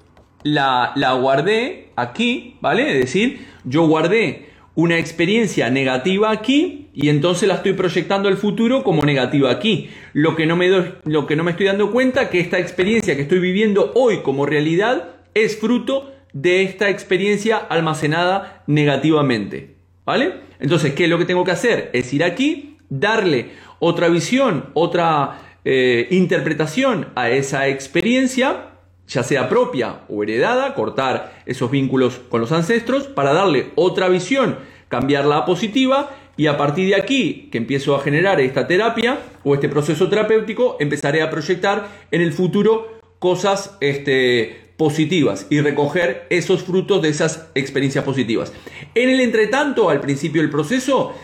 la, 0.42 0.92
guardé 1.20 1.88
aquí, 1.96 2.56
¿vale? 2.60 2.92
Es 2.92 2.98
decir, 3.06 3.46
yo 3.64 3.86
guardé 3.86 4.46
una 4.74 4.98
experiencia 4.98 5.70
negativa 5.70 6.30
aquí 6.30 6.88
y 6.94 7.08
entonces 7.08 7.48
la 7.48 7.56
estoy 7.56 7.74
proyectando 7.74 8.28
al 8.28 8.36
futuro 8.36 8.82
como 8.82 9.02
negativa 9.02 9.50
aquí. 9.50 9.90
Lo 10.12 10.36
que 10.36 10.46
no 10.46 10.56
me, 10.56 10.68
lo 11.04 11.26
que 11.26 11.36
no 11.36 11.44
me 11.44 11.52
estoy 11.52 11.66
dando 11.66 11.92
cuenta 11.92 12.30
que 12.30 12.40
esta 12.40 12.58
experiencia 12.58 13.16
que 13.16 13.22
estoy 13.22 13.38
viviendo 13.38 13.92
hoy 13.94 14.18
como 14.18 14.46
realidad 14.46 15.10
es 15.34 15.58
fruto 15.58 16.12
de 16.32 16.62
esta 16.62 16.88
experiencia 16.88 17.56
almacenada 17.56 18.62
negativamente. 18.66 19.76
¿Vale? 20.04 20.32
Entonces, 20.58 20.94
¿qué 20.94 21.04
es 21.04 21.10
lo 21.10 21.18
que 21.18 21.24
tengo 21.24 21.44
que 21.44 21.52
hacer? 21.52 21.90
Es 21.92 22.12
ir 22.12 22.24
aquí, 22.24 22.78
darle 22.88 23.50
otra 23.78 24.08
visión, 24.08 24.70
otra 24.74 25.40
eh, 25.64 26.08
interpretación 26.10 27.08
a 27.14 27.30
esa 27.30 27.68
experiencia 27.68 28.71
ya 29.08 29.22
sea 29.22 29.48
propia 29.48 30.00
o 30.08 30.22
heredada, 30.22 30.74
cortar 30.74 31.42
esos 31.46 31.70
vínculos 31.70 32.20
con 32.28 32.40
los 32.40 32.52
ancestros 32.52 33.04
para 33.04 33.32
darle 33.32 33.70
otra 33.74 34.08
visión, 34.08 34.58
cambiarla 34.88 35.38
a 35.38 35.44
positiva 35.44 36.10
y 36.36 36.46
a 36.46 36.56
partir 36.56 36.88
de 36.88 36.96
aquí 36.96 37.48
que 37.52 37.58
empiezo 37.58 37.94
a 37.94 38.00
generar 38.00 38.40
esta 38.40 38.66
terapia 38.66 39.18
o 39.44 39.54
este 39.54 39.68
proceso 39.68 40.08
terapéutico, 40.08 40.76
empezaré 40.80 41.22
a 41.22 41.30
proyectar 41.30 41.88
en 42.10 42.20
el 42.20 42.32
futuro 42.32 43.00
cosas 43.18 43.76
este, 43.80 44.72
positivas 44.76 45.46
y 45.50 45.60
recoger 45.60 46.26
esos 46.30 46.62
frutos 46.62 47.02
de 47.02 47.10
esas 47.10 47.48
experiencias 47.54 48.04
positivas. 48.04 48.52
En 48.94 49.10
el 49.10 49.20
entretanto, 49.20 49.90
al 49.90 50.00
principio 50.00 50.42
del 50.42 50.50
proceso, 50.50 51.14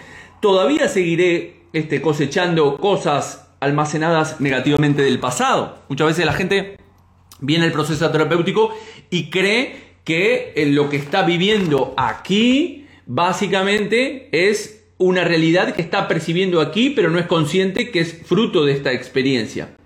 todavía 0.41 0.89
seguiré 0.89 1.63
este, 1.73 2.01
cosechando 2.01 2.77
cosas 2.79 3.49
almacenadas 3.61 4.41
negativamente 4.41 5.03
del 5.03 5.19
pasado. 5.19 5.79
Muchas 5.89 6.09
veces 6.09 6.27
la 6.27 6.33
gente 6.33 6.79
viene 7.41 7.67
al 7.67 7.73
proceso 7.73 8.11
terapéutico 8.11 8.75
y 9.11 9.31
cree 9.31 9.89
que 10.05 10.53
lo 10.73 10.89
que 10.89 10.97
está 10.97 11.23
viviendo 11.23 11.95
aquí 11.97 12.87
básicamente 13.07 14.29
es 14.33 14.87
una 14.99 15.25
realidad 15.25 15.75
que 15.75 15.83
está 15.83 16.09
percibiendo 16.09 16.61
aquí, 16.61 16.91
pero 16.91 17.11
no 17.11 17.19
es 17.19 17.27
consciente 17.27 17.91
que 17.91 18.01
es 18.01 18.23
fruto 18.25 18.65
de 18.65 18.73
esta 18.73 18.93
experiencia. 18.93 19.77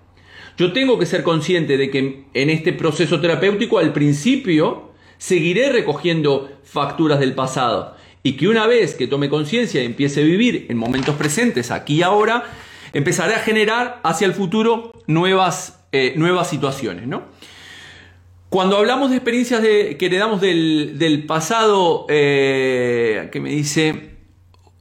Yo 0.57 0.71
tengo 0.71 0.99
que 0.99 1.05
ser 1.05 1.23
consciente 1.23 1.77
de 1.77 1.89
que 1.89 2.25
en 2.33 2.49
este 2.49 2.73
proceso 2.73 3.19
terapéutico 3.19 3.79
al 3.79 3.93
principio 3.93 4.91
seguiré 5.17 5.69
recogiendo 5.71 6.49
facturas 6.63 7.19
del 7.19 7.33
pasado 7.33 7.95
y 8.23 8.33
que 8.33 8.47
una 8.47 8.67
vez 8.67 8.95
que 8.95 9.07
tome 9.07 9.29
conciencia 9.29 9.81
y 9.81 9.85
empiece 9.85 10.21
a 10.21 10.25
vivir 10.25 10.67
en 10.69 10.77
momentos 10.77 11.15
presentes, 11.15 11.71
aquí 11.71 11.95
y 11.95 12.03
ahora, 12.03 12.45
empezaré 12.93 13.35
a 13.35 13.39
generar 13.39 13.99
hacia 14.03 14.25
el 14.25 14.33
futuro 14.33 14.91
nuevas, 15.07 15.82
eh, 15.93 16.13
nuevas 16.17 16.49
situaciones. 16.49 17.07
¿no? 17.07 17.23
Cuando 18.49 18.77
hablamos 18.77 19.09
de 19.09 19.15
experiencias 19.15 19.61
que 19.61 19.97
heredamos 19.99 20.41
del, 20.41 20.99
del 20.99 21.25
pasado, 21.25 22.05
eh, 22.09 23.29
que 23.31 23.39
me 23.39 23.49
dice 23.49 24.17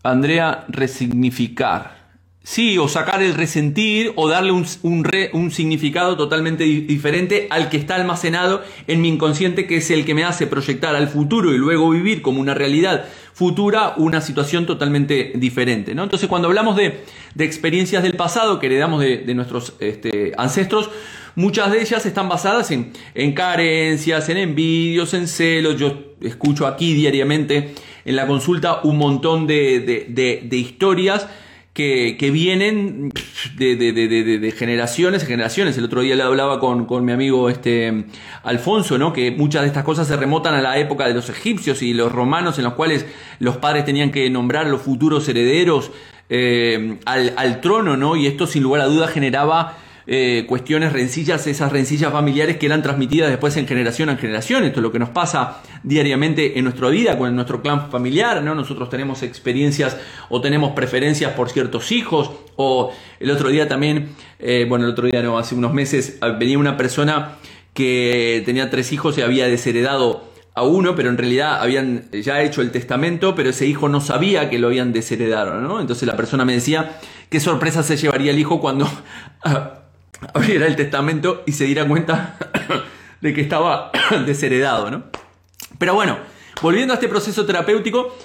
Andrea, 0.03 0.65
resignificar. 0.69 2.02
Sí, 2.45 2.77
o 2.77 2.89
sacar 2.89 3.23
el 3.23 3.35
resentir 3.35 4.13
o 4.17 4.29
darle 4.29 4.51
un, 4.51 4.67
un, 4.83 5.51
significado 5.53 6.17
totalmente 6.17 6.65
diferente 6.65 7.47
al 7.51 7.69
que 7.69 7.77
está 7.77 7.95
almacenado 7.95 8.63
en 8.89 9.01
mi 9.01 9.11
inconsciente, 9.11 9.69
que 9.69 9.77
es 9.77 9.93
el 9.93 10.05
que 10.05 10.15
me 10.15 10.25
hace 10.25 10.49
proyectar 10.49 10.97
al 10.97 11.07
futuro 11.07 11.55
y 11.55 11.59
luego 11.59 11.91
vivir 11.91 12.21
como 12.21 12.41
una 12.41 12.55
realidad 12.55 13.05
futura 13.33 13.95
una 13.97 14.21
situación 14.21 14.67
totalmente 14.67 15.33
diferente. 15.37 15.95
¿no? 15.95 16.03
Entonces, 16.03 16.29
cuando 16.29 16.49
hablamos 16.49 16.75
de, 16.75 17.05
experiencias 17.39 18.03
del 18.03 18.15
pasado 18.15 18.59
que 18.59 18.67
heredamos 18.67 19.01
de, 19.01 19.19
de 19.19 19.35
nuestros 19.35 19.75
este, 19.79 20.33
ancestros, 20.37 20.91
muchas 21.37 21.71
de 21.71 21.81
ellas 21.81 22.05
están 22.07 22.29
basadas 22.29 22.73
en, 22.73 22.93
en 23.15 23.35
carencias, 23.35 24.29
en 24.29 24.39
envidios, 24.39 25.15
en 25.15 25.29
celos. 25.29 25.77
Yo 25.79 26.13
escucho 26.21 26.67
aquí 26.67 26.93
diariamente 26.93 27.73
en 28.05 28.17
la 28.17 28.27
consulta 28.27 28.81
un 28.83 28.99
montón 28.99 29.47
de, 29.47 29.79
de 30.11 30.57
historias 30.57 31.29
que, 31.73 32.17
que 32.19 32.31
vienen 32.31 33.11
de, 33.57 33.77
de, 33.77 33.93
de, 33.93 34.39
de, 34.39 34.53
generaciones 34.53 35.25
generaciones. 35.25 35.79
El 35.79 35.85
otro 35.85 36.03
día 36.03 36.15
le 36.17 36.23
hablaba 36.23 36.61
con, 36.61 36.85
con, 36.85 37.05
mi 37.05 37.13
amigo 37.13 37.49
este 37.49 38.05
Alfonso, 38.43 38.99
¿no? 38.99 39.13
Que 39.13 39.31
muchas 39.31 39.63
de 39.63 39.69
estas 39.69 39.85
cosas 39.85 40.07
se 40.07 40.17
remotan 40.17 40.55
a 40.55 40.61
la 40.61 40.79
época 40.79 41.07
de 41.09 41.15
los 41.15 41.31
egipcios 41.31 41.83
y 41.83 41.95
los 41.95 42.13
romanos, 42.13 42.59
en 42.59 42.65
los 42.65 42.75
cuales 42.75 43.07
los 43.39 43.57
padres 43.57 43.87
tenían 43.87 44.11
que 44.11 44.29
nombrar 44.29 44.67
a 44.67 44.69
los 44.69 44.83
futuros 44.83 45.27
herederos 45.29 45.91
eh, 46.29 46.99
al, 47.07 47.33
al 47.37 47.61
trono, 47.63 47.97
¿no? 47.97 48.17
Y 48.17 48.27
esto 48.27 48.47
sin 48.47 48.63
lugar 48.63 48.83
a 48.83 48.87
dudas 48.87 49.11
generaba 49.11 49.79
eh, 50.07 50.45
cuestiones 50.49 50.93
rencillas, 50.93 51.47
esas 51.47 51.71
rencillas 51.71 52.13
familiares 52.13 52.57
que 52.57 52.67
eran 52.67 52.83
transmitidas 52.83 53.31
después 53.31 53.57
en 53.57 53.67
generación 53.67 54.09
en 54.11 54.19
generación. 54.19 54.65
Esto 54.65 54.81
es 54.81 54.83
lo 54.83 54.93
que 54.93 54.99
nos 54.99 55.11
pasa 55.11 55.63
diariamente 55.83 56.59
en 56.59 56.65
nuestra 56.65 56.89
vida, 56.89 57.17
con 57.19 57.35
nuestro 57.35 57.63
clan 57.63 57.91
familiar, 57.91 58.43
¿no? 58.43 58.55
Nosotros 58.55 58.91
tenemos 58.91 59.23
experiencias 59.23 59.97
o 60.29 60.41
tenemos 60.41 60.73
preferencias 60.73 61.33
por 61.33 61.51
ciertos 61.51 61.93
hijos, 61.93 62.31
o 62.57 62.93
el 63.21 63.31
otro 63.31 63.49
día 63.49 63.69
también, 63.69 64.11
eh, 64.39 64.67
bueno, 64.69 64.85
el 64.85 64.93
otro 64.93 65.07
día 65.07 65.23
no, 65.23 65.39
hace 65.39 65.55
unos 65.55 65.73
meses 65.73 66.19
ah, 66.21 66.29
venía 66.29 66.59
una 66.59 66.77
persona 66.77 67.37
que 67.75 68.43
tenía 68.45 68.71
tres 68.71 68.93
hijos 68.93 69.17
y 69.19 69.23
había 69.23 69.47
desheredado 69.47 70.33
a 70.55 70.63
uno, 70.65 70.95
pero 70.95 71.09
en 71.09 71.17
realidad 71.17 71.63
habían 71.63 72.11
ya 72.11 72.43
hecho 72.43 72.61
el 72.61 72.71
testamento, 72.71 73.35
pero 73.35 73.51
ese 73.51 73.67
hijo 73.67 73.89
no 73.89 74.01
sabía 74.01 74.51
que 74.51 74.59
lo 74.59 74.67
habían 74.69 74.93
desheredado, 74.93 75.61
¿no? 75.61 75.81
Entonces 75.81 76.07
la 76.07 76.17
persona 76.17 76.45
me 76.45 76.53
decía, 76.53 76.99
qué 77.31 77.41
sorpresa 77.41 77.83
se 77.83 77.97
llevaría 77.97 78.33
el 78.33 78.39
hijo 78.39 78.61
cuando 78.61 78.87
ah, 79.45 79.82
abriera 80.35 80.67
el 80.67 80.77
testamento 80.77 81.43
y 81.47 81.53
se 81.53 81.65
diera 81.65 81.87
cuenta 81.87 82.37
de 83.21 83.35
que 83.35 83.41
estaba 83.41 83.91
desheredado, 84.27 84.91
¿no? 84.91 85.05
Pero 85.79 85.95
bueno, 85.95 86.19
volviendo 86.61 86.93
a 86.93 86.97
este 86.97 87.09
proceso 87.09 87.45
terapéutico, 87.45 88.17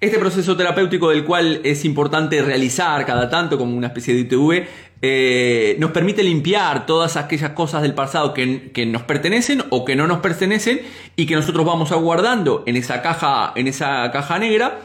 este 0.00 0.18
proceso 0.18 0.56
terapéutico 0.56 1.10
del 1.10 1.24
cual 1.24 1.60
es 1.64 1.84
importante 1.84 2.42
realizar 2.42 3.06
cada 3.06 3.30
tanto 3.30 3.56
como 3.56 3.76
una 3.76 3.88
especie 3.88 4.14
de 4.14 4.20
ITV, 4.20 4.66
eh, 5.02 5.76
nos 5.78 5.90
permite 5.90 6.22
limpiar 6.22 6.86
todas 6.86 7.16
aquellas 7.16 7.50
cosas 7.50 7.82
del 7.82 7.94
pasado 7.94 8.32
que, 8.32 8.70
que, 8.72 8.86
nos 8.86 9.02
pertenecen 9.02 9.62
o 9.70 9.84
que 9.84 9.96
no 9.96 10.06
nos 10.06 10.18
pertenecen 10.18 10.80
y 11.14 11.26
que 11.26 11.34
nosotros 11.34 11.64
vamos 11.66 11.92
aguardando 11.92 12.64
en 12.66 12.76
esa 12.76 13.02
caja, 13.02 13.52
en 13.54 13.68
esa 13.68 14.10
caja 14.12 14.38
negra 14.38 14.80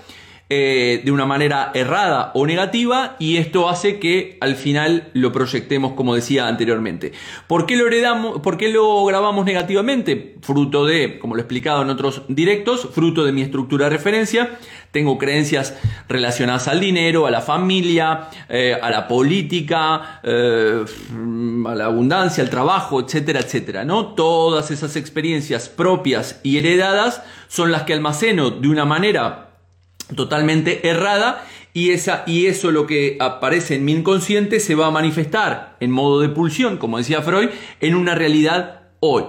eh, 0.52 1.02
de 1.06 1.12
una 1.12 1.28
manera 1.28 1.70
errada 1.76 2.32
o 2.34 2.48
negativa 2.48 3.16
y 3.20 3.38
esto 3.38 3.70
hace 3.70 4.00
que 4.00 4.36
al 4.42 4.56
final 4.56 5.10
lo 5.14 5.32
proyectemos 5.32 5.94
como 5.94 6.16
decía 6.16 6.48
anteriormente. 6.48 7.12
¿Por 7.46 7.68
qué 7.68 7.76
lo 7.76 7.86
heredamos? 7.86 8.42
¿Por 8.42 8.58
qué 8.58 8.70
lo 8.70 9.06
grabamos 9.06 9.46
negativamente? 9.46 10.38
Fruto 10.42 10.86
de, 10.86 11.20
como 11.20 11.36
lo 11.36 11.42
he 11.42 11.44
explicado 11.44 11.84
en 11.84 11.92
otros 11.92 12.24
directos, 12.30 12.90
fruto 12.92 13.26
de 13.26 13.32
mi 13.32 13.44
estructura 13.44 13.86
de 13.86 13.92
referencia. 13.92 14.58
Tengo 14.90 15.20
creencias 15.20 15.78
relacionadas 16.08 16.68
al 16.68 16.80
dinero, 16.80 17.28
a 17.28 17.32
la 17.32 17.42
familia, 17.42 18.30
eh, 18.50 18.76
a 18.82 18.90
la 18.90 19.08
política, 19.08 20.20
eh, 20.24 20.84
a 21.68 21.76
la 21.76 21.86
abundancia, 21.86 22.44
al 22.44 22.50
trabajo, 22.50 23.02
etcétera, 23.02 23.42
etcétera. 23.42 23.86
¿no? 23.86 24.16
Todas 24.16 24.72
esas 24.72 24.96
experiencias 24.96 25.70
propias 25.70 26.40
y 26.42 26.58
heredadas 26.58 27.22
son 27.48 27.72
las 27.72 27.84
que 27.84 27.94
almaceno 27.94 28.50
de 28.50 28.68
una 28.68 28.86
manera 28.86 29.49
totalmente 30.16 30.88
errada 30.88 31.46
y, 31.74 31.92
esa, 31.92 32.24
y 32.26 32.48
eso 32.48 32.72
lo 32.72 32.88
que 32.88 33.18
aparece 33.20 33.76
en 33.76 33.86
mi 33.86 33.94
inconsciente 33.94 34.60
se 34.60 34.76
va 34.76 34.88
a 34.88 34.92
manifestar 34.92 35.78
en 35.80 35.92
modo 35.92 36.20
de 36.20 36.30
pulsión, 36.30 36.78
como 36.78 36.98
decía 36.98 37.22
Freud, 37.22 37.50
en 37.80 37.96
una 37.96 38.16
realidad 38.16 38.82
hoy. 39.00 39.24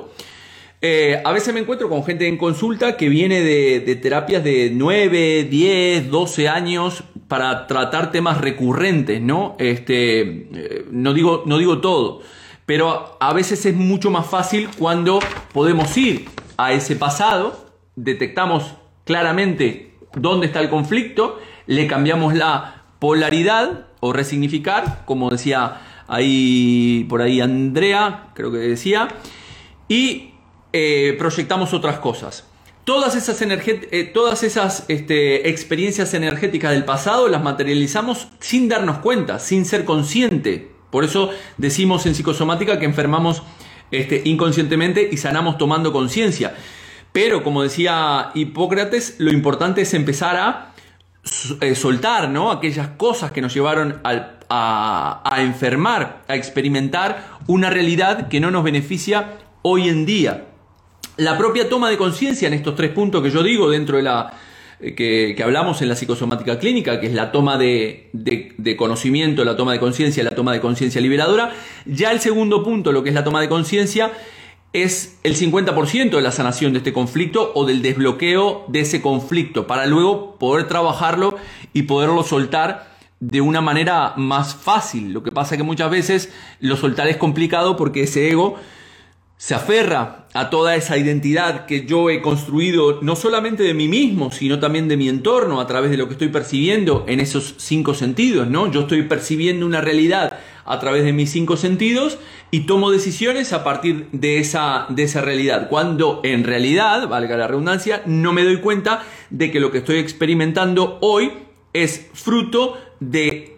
Eh, 0.83 1.21
a 1.23 1.33
veces 1.33 1.53
me 1.53 1.61
encuentro 1.61 1.91
con 1.91 2.05
gente 2.05 2.27
en 2.27 2.39
consulta 2.39 2.97
que 2.97 3.11
viene 3.11 3.43
de, 3.43 3.97
terapias 3.97 4.43
de 4.43 4.71
9, 4.75 5.45
10, 5.45 6.11
12 6.11 6.49
años 6.49 7.05
para 7.29 7.67
tratar 7.67 8.11
temas 8.11 8.41
recurrentes, 8.41 9.21
¿no? 9.21 9.57
Este, 9.59 10.21
eh, 10.21 10.87
no, 10.91 11.13
digo, 11.13 11.43
no 11.45 11.59
digo 11.59 11.83
todo, 11.83 12.23
pero 12.65 13.19
a 13.21 13.33
veces 13.35 13.67
es 13.67 13.75
mucho 13.75 14.11
más 14.11 14.27
fácil 14.27 14.71
cuando 14.79 15.19
podemos 15.53 15.95
ir 15.99 16.25
a 16.57 16.73
ese 16.73 16.97
pasado, 16.97 17.67
detectamos 17.95 18.75
claramente 19.05 19.90
dónde 20.15 20.47
está 20.47 20.61
el 20.61 20.69
conflicto, 20.69 21.41
le 21.67 21.87
cambiamos 21.87 22.35
la 22.35 22.83
polaridad 22.99 23.87
o 24.01 24.13
resignificar, 24.13 25.05
como 25.05 25.31
decía 25.31 25.81
ahí 26.09 27.07
por 27.09 27.23
ahí 27.23 27.41
Andrea, 27.41 28.31
creo 28.35 28.51
que 28.51 28.59
decía, 28.59 29.09
y 29.89 30.31
eh, 30.73 31.15
proyectamos 31.19 31.73
otras 31.73 31.99
cosas. 31.99 32.45
Todas 32.85 33.15
esas, 33.15 33.41
eh, 33.43 34.11
todas 34.13 34.43
esas 34.43 34.85
este, 34.89 35.49
experiencias 35.49 36.15
energéticas 36.15 36.73
del 36.73 36.85
pasado 36.85 37.29
las 37.29 37.43
materializamos 37.43 38.29
sin 38.41 38.69
darnos 38.69 38.99
cuenta, 38.99 39.39
sin 39.39 39.65
ser 39.65 39.85
consciente. 39.85 40.71
Por 40.91 41.05
eso 41.05 41.31
decimos 41.57 42.07
en 42.07 42.15
psicosomática 42.15 42.79
que 42.81 42.87
enfermamos 42.87 43.43
este, 43.91 44.23
inconscientemente 44.25 45.09
y 45.11 45.17
sanamos 45.19 45.59
tomando 45.59 45.93
conciencia. 45.93 46.55
Pero 47.13 47.43
como 47.43 47.63
decía 47.63 48.31
Hipócrates, 48.35 49.17
lo 49.19 49.33
importante 49.33 49.83
es 49.83 49.95
empezar 49.95 50.37
a 50.37 50.75
eh, 51.61 51.75
soltar 51.75 52.29
¿no? 52.29 52.51
aquellas 52.51 52.89
cosas 52.89 53.33
que 53.33 53.41
nos 53.41 53.53
llevaron 53.53 54.01
a, 54.05 55.23
a 55.25 55.43
enfermar, 55.43 56.23
a 56.29 56.37
experimentar 56.37 57.39
una 57.47 57.71
realidad 57.71 58.29
que 58.29 58.41
no 58.41 58.51
nos 58.51 58.65
beneficia 58.65 59.39
hoy 59.63 59.89
en 59.89 60.07
día. 60.07 60.47
La 61.17 61.37
propia 61.37 61.69
toma 61.69 61.91
de 61.91 61.99
conciencia 61.99 62.49
en 62.49 62.55
estos 62.55 62.75
tres 62.75 62.91
puntos 62.91 63.23
que 63.23 63.31
yo 63.31 63.43
digo 63.43 63.69
dentro 63.69 63.97
de 63.97 64.03
la, 64.03 64.33
eh, 64.81 64.95
que, 64.95 65.43
hablamos 65.43 65.83
en 65.83 65.89
la 65.89 65.97
psicosomática 65.97 66.59
clínica, 66.59 67.01
que 67.01 67.07
es 67.07 67.13
la 67.13 67.31
toma 67.33 67.59
de 67.59 68.11
conocimiento, 68.79 69.45
la 69.45 69.57
toma 69.57 69.73
de 69.73 69.81
conciencia, 69.81 70.25
la 70.25 70.31
toma 70.31 70.53
de 70.53 70.61
conciencia 70.61 71.01
liberadora. 71.01 71.53
Ya 71.85 72.13
el 72.13 72.21
segundo 72.21 72.65
punto, 72.65 72.93
lo 72.93 73.03
que 73.03 73.11
es 73.11 73.15
la 73.15 73.25
toma 73.25 73.41
de 73.41 73.49
conciencia, 73.49 74.11
es 74.73 75.19
el 75.25 75.37
50% 75.37 76.11
de 76.11 76.23
la 76.23 76.31
sanación 76.31 76.73
de 76.73 76.79
este 76.79 76.93
conflicto 76.93 77.53
o 77.55 77.65
del 77.65 77.83
desbloqueo 77.83 78.65
de 78.69 78.81
ese 78.81 79.03
conflicto 79.03 79.67
para 79.67 79.87
luego 79.87 80.37
poder 80.37 80.69
trabajarlo 80.69 81.37
y 81.73 81.83
poderlo 81.83 82.23
soltar 82.23 82.91
de 83.19 83.41
una 83.41 83.61
manera 83.61 84.15
más 84.17 84.55
fácil. 84.55 85.13
Lo 85.13 85.23
que 85.23 85.33
pasa 85.33 85.55
es 85.55 85.59
que 85.59 85.65
muchas 85.65 85.91
veces 85.91 86.33
lo 86.61 86.77
soltar 86.77 87.09
es 87.09 87.17
complicado 87.17 87.77
porque 87.77 88.05
ese 88.05 88.31
ego 88.31 88.57
se 89.37 89.55
aferra 89.55 90.27
a 90.35 90.51
toda 90.51 90.77
esa 90.77 90.99
identidad 90.99 91.65
que 91.65 91.87
yo 91.87 92.11
he 92.11 92.21
construido, 92.21 93.01
no 93.01 93.17
solamente 93.17 93.63
de 93.63 93.73
mí 93.73 93.89
mismo, 93.89 94.31
sino 94.31 94.61
también 94.61 94.87
de 94.87 94.99
mi 94.99 95.09
entorno, 95.09 95.61
a 95.61 95.67
través 95.67 95.91
de 95.91 95.97
lo 95.97 96.07
que 96.07 96.13
estoy 96.13 96.29
percibiendo 96.29 97.05
en 97.09 97.21
esos 97.21 97.55
cinco 97.57 97.95
sentidos, 97.95 98.49
¿no? 98.49 98.71
Yo 98.71 98.83
estoy 98.83 99.03
percibiendo 99.05 99.65
una 99.65 99.81
realidad 99.81 100.39
a 100.71 100.79
través 100.79 101.05
de 101.05 101.13
mis 101.13 101.31
cinco 101.31 101.57
sentidos 101.57 102.19
y 102.51 102.61
tomo 102.61 102.91
decisiones 102.91 103.53
a 103.53 103.65
partir 103.65 104.09
de 104.13 104.39
esa, 104.39 104.87
de 104.89 105.03
esa 105.03 105.21
realidad, 105.21 105.69
cuando 105.69 106.21
en 106.25 106.45
realidad, 106.45 107.09
valga 107.09 107.37
la 107.37 107.47
redundancia, 107.47 108.03
no 108.07 108.33
me 108.33 108.45
doy 108.45 108.59
cuenta 108.59 109.03
de 109.31 109.51
que 109.51 109.61
lo 109.61 109.71
que 109.71 109.79
estoy 109.79 109.99
experimentando 109.99 110.99
hoy 111.01 111.33
es 111.73 112.09
fruto 112.15 112.79
de 113.01 113.57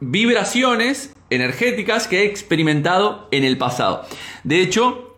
vibraciones 0.00 1.14
energéticas 1.30 2.08
que 2.08 2.20
he 2.20 2.24
experimentado 2.26 3.28
en 3.30 3.44
el 3.44 3.58
pasado. 3.58 4.04
De 4.42 4.60
hecho, 4.60 5.10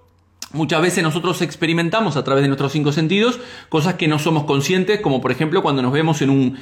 Muchas 0.53 0.81
veces 0.81 1.03
nosotros 1.03 1.43
experimentamos 1.43 2.17
a 2.17 2.23
través 2.23 2.43
de 2.43 2.49
nuestros 2.49 2.73
cinco 2.73 2.93
sentidos 2.93 3.41
cosas 3.69 3.95
que 3.95 4.07
no 4.07 4.19
somos 4.19 4.45
conscientes, 4.45 5.01
como 5.01 5.21
por 5.21 5.33
ejemplo 5.33 5.61
cuando 5.61 5.83
nos 5.83 5.93
vemos 5.93 6.23
en 6.23 6.31
un, 6.31 6.59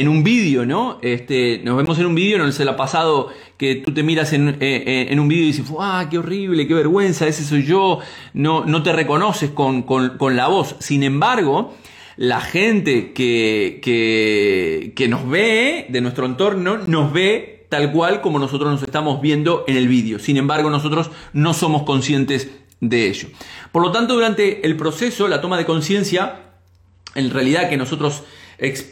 en 0.00 0.08
un 0.08 0.22
vídeo, 0.22 0.66
¿no? 0.66 0.98
Este, 1.02 1.60
nos 1.64 1.76
vemos 1.76 1.98
en 1.98 2.06
un 2.06 2.14
vídeo, 2.14 2.38
no 2.38 2.50
se 2.52 2.64
le 2.64 2.70
ha 2.70 2.76
pasado 2.76 3.28
que 3.56 3.76
tú 3.76 3.92
te 3.92 4.02
miras 4.02 4.32
en, 4.32 4.48
eh, 4.48 4.56
eh, 4.60 5.06
en 5.10 5.20
un 5.20 5.28
vídeo 5.28 5.44
y 5.44 5.46
dices, 5.48 5.66
¡ah, 5.80 6.06
qué 6.10 6.18
horrible, 6.18 6.66
qué 6.66 6.74
vergüenza, 6.74 7.26
ese 7.26 7.44
soy 7.44 7.64
yo! 7.64 8.00
No, 8.34 8.64
no 8.64 8.82
te 8.82 8.92
reconoces 8.92 9.50
con, 9.50 9.82
con, 9.82 10.18
con 10.18 10.36
la 10.36 10.48
voz. 10.48 10.76
Sin 10.80 11.02
embargo, 11.02 11.74
la 12.16 12.40
gente 12.40 13.12
que, 13.12 13.80
que, 13.82 14.92
que 14.94 15.08
nos 15.08 15.28
ve 15.28 15.86
de 15.88 16.00
nuestro 16.00 16.26
entorno 16.26 16.78
nos 16.86 17.12
ve 17.12 17.66
tal 17.68 17.92
cual 17.92 18.20
como 18.20 18.38
nosotros 18.38 18.70
nos 18.70 18.82
estamos 18.82 19.20
viendo 19.20 19.64
en 19.66 19.76
el 19.76 19.88
vídeo. 19.88 20.18
Sin 20.18 20.36
embargo, 20.36 20.70
nosotros 20.70 21.10
no 21.32 21.54
somos 21.54 21.82
conscientes 21.82 22.50
de 22.80 23.08
ello. 23.08 23.28
Por 23.72 23.82
lo 23.82 23.92
tanto, 23.92 24.14
durante 24.14 24.66
el 24.66 24.76
proceso, 24.76 25.28
la 25.28 25.40
toma 25.40 25.56
de 25.56 25.64
conciencia, 25.64 26.40
en 27.14 27.30
realidad 27.30 27.68
que 27.68 27.76
nosotros 27.76 28.22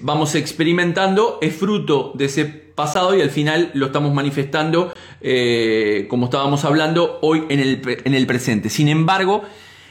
vamos 0.00 0.34
experimentando, 0.34 1.38
es 1.40 1.54
fruto 1.54 2.12
de 2.14 2.26
ese 2.26 2.44
pasado 2.44 3.16
y 3.16 3.22
al 3.22 3.30
final 3.30 3.70
lo 3.74 3.86
estamos 3.86 4.12
manifestando, 4.12 4.92
eh, 5.20 6.06
como 6.08 6.26
estábamos 6.26 6.64
hablando, 6.64 7.18
hoy 7.22 7.44
en 7.48 7.60
el, 7.60 7.82
en 8.04 8.14
el 8.14 8.26
presente. 8.26 8.68
Sin 8.70 8.88
embargo, 8.88 9.42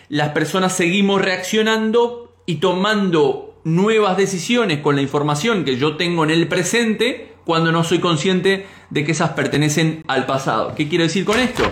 las 0.09 0.29
personas 0.29 0.73
seguimos 0.73 1.21
reaccionando 1.21 2.33
y 2.45 2.55
tomando 2.55 3.55
nuevas 3.63 4.17
decisiones 4.17 4.79
con 4.79 4.95
la 4.95 5.01
información 5.01 5.63
que 5.63 5.77
yo 5.77 5.95
tengo 5.95 6.23
en 6.23 6.31
el 6.31 6.47
presente 6.47 7.33
cuando 7.45 7.71
no 7.71 7.83
soy 7.83 7.99
consciente 7.99 8.65
de 8.89 9.03
que 9.03 9.13
esas 9.13 9.31
pertenecen 9.31 10.03
al 10.07 10.25
pasado. 10.25 10.75
¿Qué 10.75 10.87
quiero 10.87 11.03
decir 11.03 11.25
con 11.25 11.39
esto? 11.39 11.63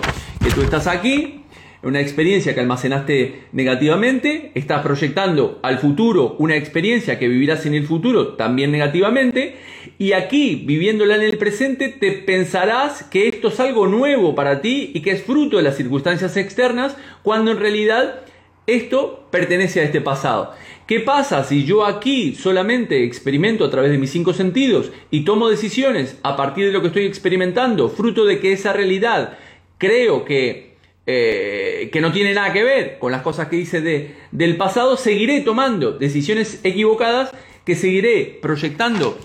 Que 0.43 0.51
tú 0.51 0.61
estás 0.61 0.87
aquí, 0.87 1.40
una 1.83 1.99
experiencia 1.99 2.53
que 2.53 2.59
almacenaste 2.59 3.43
negativamente, 3.51 4.51
estás 4.53 4.83
proyectando 4.83 5.59
al 5.63 5.79
futuro 5.79 6.35
una 6.37 6.55
experiencia 6.55 7.17
que 7.17 7.27
vivirás 7.27 7.65
en 7.65 7.73
el 7.73 7.87
futuro 7.87 8.35
también 8.35 8.71
negativamente, 8.71 9.55
y 9.97 10.13
aquí, 10.13 10.63
viviéndola 10.65 11.15
en 11.15 11.23
el 11.23 11.37
presente, 11.37 11.89
te 11.89 12.11
pensarás 12.11 13.03
que 13.03 13.27
esto 13.27 13.47
es 13.47 13.59
algo 13.59 13.87
nuevo 13.87 14.35
para 14.35 14.61
ti 14.61 14.91
y 14.93 15.01
que 15.01 15.11
es 15.11 15.23
fruto 15.23 15.57
de 15.57 15.63
las 15.63 15.77
circunstancias 15.77 16.37
externas, 16.37 16.95
cuando 17.23 17.51
en 17.51 17.59
realidad 17.59 18.21
esto 18.67 19.27
pertenece 19.31 19.81
a 19.81 19.83
este 19.83 20.01
pasado. 20.01 20.53
¿Qué 20.87 20.99
pasa 20.99 21.43
si 21.43 21.63
yo 21.65 21.85
aquí 21.85 22.35
solamente 22.35 23.03
experimento 23.03 23.65
a 23.65 23.71
través 23.71 23.91
de 23.91 23.97
mis 23.97 24.11
cinco 24.11 24.33
sentidos 24.33 24.91
y 25.09 25.23
tomo 25.23 25.49
decisiones 25.49 26.17
a 26.21 26.35
partir 26.35 26.65
de 26.65 26.73
lo 26.73 26.81
que 26.81 26.87
estoy 26.87 27.05
experimentando, 27.05 27.89
fruto 27.89 28.25
de 28.25 28.39
que 28.39 28.51
esa 28.51 28.73
realidad 28.73 29.37
creo 29.77 30.25
que 30.25 30.70
eh, 31.05 31.89
que 31.91 32.01
no 32.01 32.11
tiene 32.11 32.33
nada 32.33 32.53
que 32.53 32.63
ver 32.63 32.99
con 32.99 33.11
las 33.11 33.21
cosas 33.21 33.47
que 33.47 33.55
hice 33.55 33.81
de, 33.81 34.15
del 34.31 34.57
pasado, 34.57 34.97
seguiré 34.97 35.41
tomando 35.41 35.93
decisiones 35.93 36.59
equivocadas 36.63 37.31
que 37.65 37.75
seguiré 37.75 38.39
proyectando 38.41 39.17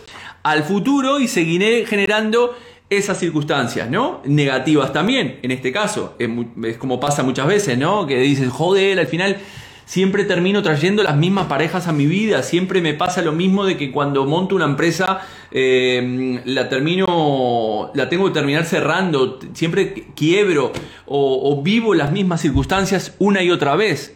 al 0.42 0.62
futuro 0.62 1.20
y 1.20 1.28
seguiré 1.28 1.84
generando 1.86 2.56
esas 2.88 3.18
circunstancias, 3.18 3.90
¿no? 3.90 4.22
Negativas 4.24 4.92
también, 4.92 5.40
en 5.42 5.50
este 5.50 5.72
caso. 5.72 6.14
Es, 6.18 6.30
es 6.64 6.76
como 6.76 7.00
pasa 7.00 7.22
muchas 7.22 7.46
veces, 7.46 7.76
¿no? 7.76 8.06
Que 8.06 8.20
dices, 8.20 8.48
joder, 8.50 9.00
al 9.00 9.08
final 9.08 9.38
siempre 9.86 10.24
termino 10.24 10.62
trayendo 10.62 11.02
las 11.02 11.16
mismas 11.16 11.46
parejas 11.46 11.86
a 11.86 11.92
mi 11.92 12.06
vida, 12.06 12.42
siempre 12.42 12.82
me 12.82 12.92
pasa 12.92 13.22
lo 13.22 13.32
mismo 13.32 13.64
de 13.64 13.78
que 13.78 13.92
cuando 13.92 14.26
monto 14.26 14.56
una 14.56 14.66
empresa 14.66 15.20
eh, 15.52 16.42
la 16.44 16.68
termino, 16.68 17.92
la 17.94 18.08
tengo 18.08 18.26
que 18.26 18.32
terminar 18.32 18.66
cerrando, 18.66 19.38
siempre 19.54 20.08
quiebro 20.14 20.72
o, 21.06 21.62
vivo 21.62 21.94
las 21.94 22.12
mismas 22.12 22.42
circunstancias 22.42 23.14
una 23.18 23.42
y 23.42 23.50
otra 23.50 23.76
vez. 23.76 24.14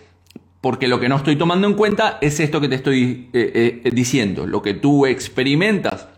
Porque 0.60 0.88
lo 0.88 1.00
que 1.00 1.08
no 1.08 1.16
estoy 1.16 1.36
tomando 1.36 1.66
en 1.66 1.72
cuenta 1.72 2.18
es 2.20 2.38
esto 2.38 2.60
que 2.60 2.68
te 2.68 2.74
estoy 2.74 3.30
eh, 3.32 3.80
eh, 3.82 3.90
diciendo, 3.92 4.46
lo 4.46 4.60
que 4.60 4.74
tú 4.74 5.06
experimentas 5.06 6.08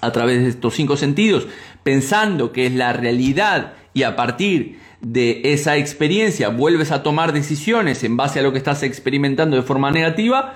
a 0.00 0.10
través 0.10 0.42
de 0.42 0.48
estos 0.48 0.74
cinco 0.74 0.96
sentidos, 0.96 1.46
pensando 1.84 2.50
que 2.50 2.66
es 2.66 2.74
la 2.74 2.92
realidad 2.92 3.74
y 3.94 4.02
a 4.02 4.16
partir 4.16 4.80
de 5.02 5.42
esa 5.44 5.76
experiencia 5.76 6.48
vuelves 6.48 6.92
a 6.92 7.02
tomar 7.02 7.32
decisiones 7.32 8.04
en 8.04 8.16
base 8.16 8.38
a 8.38 8.42
lo 8.42 8.52
que 8.52 8.58
estás 8.58 8.82
experimentando 8.82 9.56
de 9.56 9.62
forma 9.62 9.90
negativa, 9.90 10.54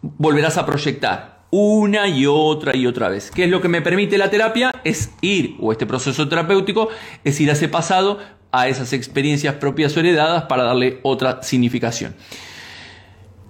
volverás 0.00 0.56
a 0.56 0.64
proyectar 0.64 1.42
una 1.50 2.08
y 2.08 2.24
otra 2.26 2.74
y 2.74 2.86
otra 2.86 3.10
vez. 3.10 3.30
¿Qué 3.30 3.44
es 3.44 3.50
lo 3.50 3.60
que 3.60 3.68
me 3.68 3.82
permite 3.82 4.16
la 4.16 4.30
terapia? 4.30 4.72
Es 4.84 5.10
ir, 5.20 5.56
o 5.60 5.70
este 5.70 5.84
proceso 5.84 6.28
terapéutico, 6.28 6.88
es 7.24 7.38
ir 7.40 7.50
a 7.50 7.52
ese 7.52 7.68
pasado, 7.68 8.18
a 8.52 8.68
esas 8.68 8.92
experiencias 8.94 9.56
propias 9.56 9.94
o 9.96 10.00
heredadas 10.00 10.44
para 10.44 10.62
darle 10.62 11.00
otra 11.02 11.42
significación. 11.42 12.14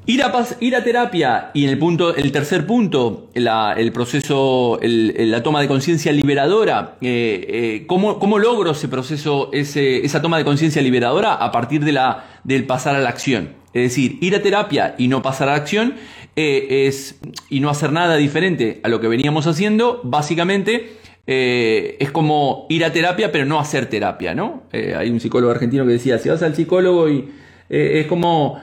Ir 0.05 0.25
a, 0.25 0.83
terapia 0.83 1.53
y 1.55 1.63
en 1.63 1.71
el 1.71 1.79
punto, 1.79 2.17
el 2.17 2.33
tercer 2.33 2.67
punto, 2.67 3.29
el 3.35 3.93
proceso, 3.93 4.81
la 4.83 5.43
toma 5.45 5.61
de 5.61 5.69
conciencia 5.69 6.11
liberadora, 6.11 6.97
eh, 7.01 7.47
eh, 7.49 7.87
¿cómo, 7.87 8.39
logro 8.41 8.73
ese 8.73 8.89
proceso, 8.89 9.51
ese, 9.53 10.05
esa 10.05 10.21
toma 10.21 10.39
de 10.39 10.45
conciencia 10.45 10.83
liberadora 10.83 11.35
a 11.35 11.53
partir 11.53 11.85
de 11.85 11.93
la, 11.93 12.25
del 12.43 12.67
pasar 12.67 12.97
a 12.97 12.99
la 12.99 13.11
acción? 13.11 13.51
Es 13.73 13.83
decir, 13.91 14.19
ir 14.21 14.35
a 14.35 14.43
terapia 14.43 14.97
y 14.99 15.07
no 15.07 15.23
pasar 15.23 15.49
a 15.49 15.53
la 15.53 15.59
acción 15.59 15.95
eh, 16.35 16.89
es, 16.89 17.21
y 17.49 17.61
no 17.61 17.71
hacer 17.71 17.93
nada 17.93 18.17
diferente 18.17 18.81
a 18.83 18.89
lo 18.89 19.01
que 19.01 19.07
veníamos 19.07 19.47
haciendo, 19.47 20.01
básicamente 20.03 20.97
es 21.25 22.11
como 22.11 22.67
ir 22.69 22.85
a 22.85 22.93
terapia 22.93 23.31
pero 23.31 23.45
no 23.45 23.61
hacer 23.61 23.87
terapia, 23.87 24.35
¿no? 24.35 24.65
hay 24.73 25.09
un 25.09 25.21
psicólogo 25.21 25.53
argentino 25.53 25.87
que 25.87 25.93
decía, 25.93 26.19
si 26.19 26.29
vas 26.29 26.43
al 26.43 26.57
psicólogo 26.57 27.09
y 27.09 27.31
es 27.69 28.07
como 28.09 28.61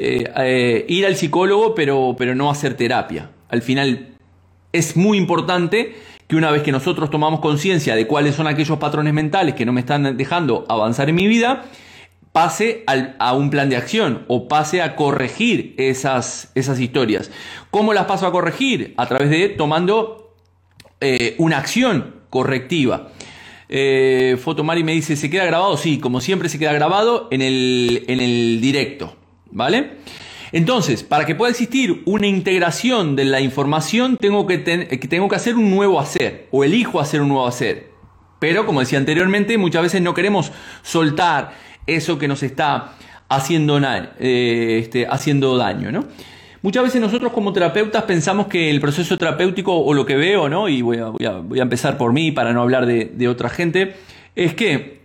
eh, 0.00 0.30
eh, 0.36 0.86
ir 0.88 1.04
al 1.06 1.16
psicólogo, 1.16 1.74
pero, 1.74 2.14
pero 2.16 2.36
no 2.36 2.50
hacer 2.50 2.74
terapia. 2.74 3.32
Al 3.48 3.62
final 3.62 4.14
es 4.72 4.96
muy 4.96 5.18
importante 5.18 5.96
que 6.28 6.36
una 6.36 6.52
vez 6.52 6.62
que 6.62 6.70
nosotros 6.70 7.10
tomamos 7.10 7.40
conciencia 7.40 7.96
de 7.96 8.06
cuáles 8.06 8.36
son 8.36 8.46
aquellos 8.46 8.78
patrones 8.78 9.12
mentales 9.12 9.56
que 9.56 9.66
no 9.66 9.72
me 9.72 9.80
están 9.80 10.16
dejando 10.16 10.66
avanzar 10.68 11.08
en 11.08 11.16
mi 11.16 11.26
vida, 11.26 11.64
pase 12.30 12.84
a 12.86 13.32
un 13.32 13.50
plan 13.50 13.70
de 13.70 13.76
acción 13.76 14.24
o 14.28 14.46
pase 14.46 14.82
a 14.82 14.94
corregir 14.94 15.74
esas, 15.78 16.52
esas 16.54 16.78
historias. 16.78 17.32
¿Cómo 17.72 17.92
las 17.92 18.04
paso 18.04 18.26
a 18.26 18.30
corregir? 18.30 18.94
A 18.98 19.06
través 19.06 19.30
de 19.30 19.48
tomando 19.48 20.36
eh, 21.00 21.34
una 21.38 21.58
acción 21.58 22.14
correctiva. 22.30 23.08
Fotomari 24.38 24.84
me 24.84 24.92
dice, 24.92 25.16
¿se 25.16 25.28
queda 25.28 25.44
grabado? 25.44 25.76
Sí, 25.76 25.98
como 25.98 26.20
siempre 26.20 26.48
se 26.48 26.58
queda 26.58 26.72
grabado 26.72 27.26
en 27.32 27.42
el, 27.42 28.04
en 28.06 28.20
el 28.20 28.60
directo. 28.60 29.17
¿Vale? 29.50 29.98
Entonces, 30.52 31.02
para 31.02 31.26
que 31.26 31.34
pueda 31.34 31.50
existir 31.50 32.02
una 32.06 32.26
integración 32.26 33.16
de 33.16 33.24
la 33.24 33.40
información, 33.40 34.16
tengo 34.16 34.46
que, 34.46 34.58
tengo 34.58 35.28
que 35.28 35.36
hacer 35.36 35.56
un 35.56 35.70
nuevo 35.70 36.00
hacer, 36.00 36.48
o 36.50 36.64
elijo 36.64 37.00
hacer 37.00 37.20
un 37.20 37.28
nuevo 37.28 37.46
hacer. 37.46 37.90
Pero, 38.38 38.64
como 38.64 38.80
decía 38.80 38.98
anteriormente, 38.98 39.58
muchas 39.58 39.82
veces 39.82 40.00
no 40.00 40.14
queremos 40.14 40.52
soltar 40.82 41.52
eso 41.86 42.18
que 42.18 42.28
nos 42.28 42.42
está 42.42 42.94
haciendo, 43.28 43.78
eh, 44.18 44.78
este, 44.82 45.06
haciendo 45.06 45.56
daño, 45.56 45.92
¿no? 45.92 46.04
Muchas 46.62 46.82
veces 46.82 47.00
nosotros 47.00 47.32
como 47.32 47.52
terapeutas 47.52 48.02
pensamos 48.04 48.48
que 48.48 48.70
el 48.70 48.80
proceso 48.80 49.16
terapéutico, 49.16 49.76
o 49.76 49.94
lo 49.94 50.04
que 50.04 50.16
veo, 50.16 50.48
¿no? 50.48 50.68
y 50.68 50.82
voy 50.82 50.98
a, 50.98 51.62
empezar 51.62 51.96
por 51.96 52.12
mí 52.12 52.32
para 52.32 52.52
no 52.52 52.62
hablar 52.62 52.84
de, 52.84 53.04
de 53.04 53.28
otra 53.28 53.48
gente, 53.48 53.94
es 54.34 54.54
que 54.54 54.97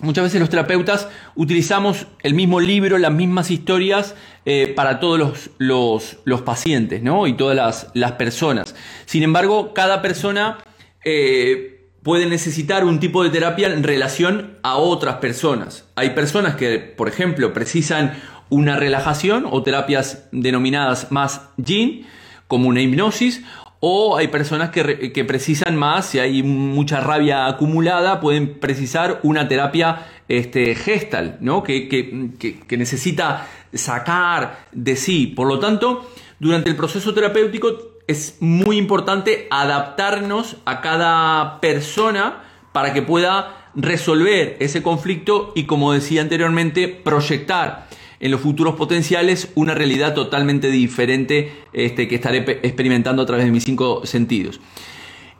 Muchas 0.00 0.24
veces 0.24 0.40
los 0.40 0.50
terapeutas 0.50 1.08
utilizamos 1.36 2.06
el 2.22 2.34
mismo 2.34 2.60
libro, 2.60 2.98
las 2.98 3.12
mismas 3.12 3.50
historias 3.50 4.16
eh, 4.44 4.72
para 4.74 4.98
todos 4.98 5.48
los, 5.58 6.16
los, 6.24 6.42
pacientes 6.42 7.02
¿no? 7.02 7.26
y 7.26 7.34
todas 7.34 7.90
las, 7.94 8.12
personas. 8.12 8.74
Sin 9.06 9.22
embargo, 9.22 9.72
cada 9.72 10.02
persona 10.02 10.58
eh, 11.04 11.88
puede 12.02 12.26
necesitar 12.26 12.84
un 12.84 12.98
tipo 12.98 13.22
de 13.22 13.30
terapia 13.30 13.68
en 13.68 13.84
relación 13.84 14.58
a 14.62 14.76
otras 14.76 15.16
personas. 15.16 15.86
Hay 15.94 16.10
personas 16.10 16.56
que, 16.56 16.78
por 16.78 17.08
ejemplo, 17.08 17.54
precisan 17.54 18.20
una 18.50 18.76
relajación 18.76 19.46
o 19.48 19.62
terapias 19.62 20.28
denominadas 20.32 21.12
más 21.12 21.42
yin, 21.56 22.06
como 22.46 22.68
una 22.68 22.82
hipnosis, 22.82 23.42
o 23.86 24.16
hay 24.16 24.28
personas 24.28 24.70
que, 24.70 25.12
que, 25.12 25.24
precisan 25.26 25.76
más, 25.76 26.06
si 26.06 26.18
hay 26.18 26.42
mucha 26.42 27.00
rabia 27.00 27.46
acumulada, 27.46 28.18
pueden 28.18 28.58
precisar 28.58 29.20
una 29.22 29.46
terapia 29.46 30.06
este, 30.26 30.74
gestal, 30.74 31.36
¿no? 31.42 31.62
que, 31.62 31.86
que 31.86 32.76
necesita 32.78 33.46
sacar 33.74 34.68
de 34.72 34.96
sí. 34.96 35.26
Por 35.26 35.48
lo 35.48 35.58
tanto, 35.58 36.10
durante 36.38 36.70
el 36.70 36.76
proceso 36.76 37.12
terapéutico 37.12 37.76
es 38.06 38.38
muy 38.40 38.78
importante 38.78 39.48
adaptarnos 39.50 40.56
a 40.64 40.80
cada 40.80 41.60
persona 41.60 42.42
para 42.72 42.94
que 42.94 43.02
pueda 43.02 43.70
resolver 43.74 44.56
ese 44.60 44.82
conflicto 44.82 45.52
y, 45.54 45.64
como 45.64 45.92
decía 45.92 46.22
anteriormente, 46.22 46.88
proyectar 46.88 47.86
en 48.20 48.30
los 48.30 48.40
futuros 48.40 48.74
potenciales 48.74 49.50
una 49.54 49.74
realidad 49.74 50.14
totalmente 50.14 50.70
diferente 50.70 51.52
este, 51.72 52.08
que 52.08 52.14
estaré 52.16 52.38
experimentando 52.62 53.22
a 53.22 53.26
través 53.26 53.44
de 53.44 53.50
mis 53.50 53.64
cinco 53.64 54.06
sentidos. 54.06 54.60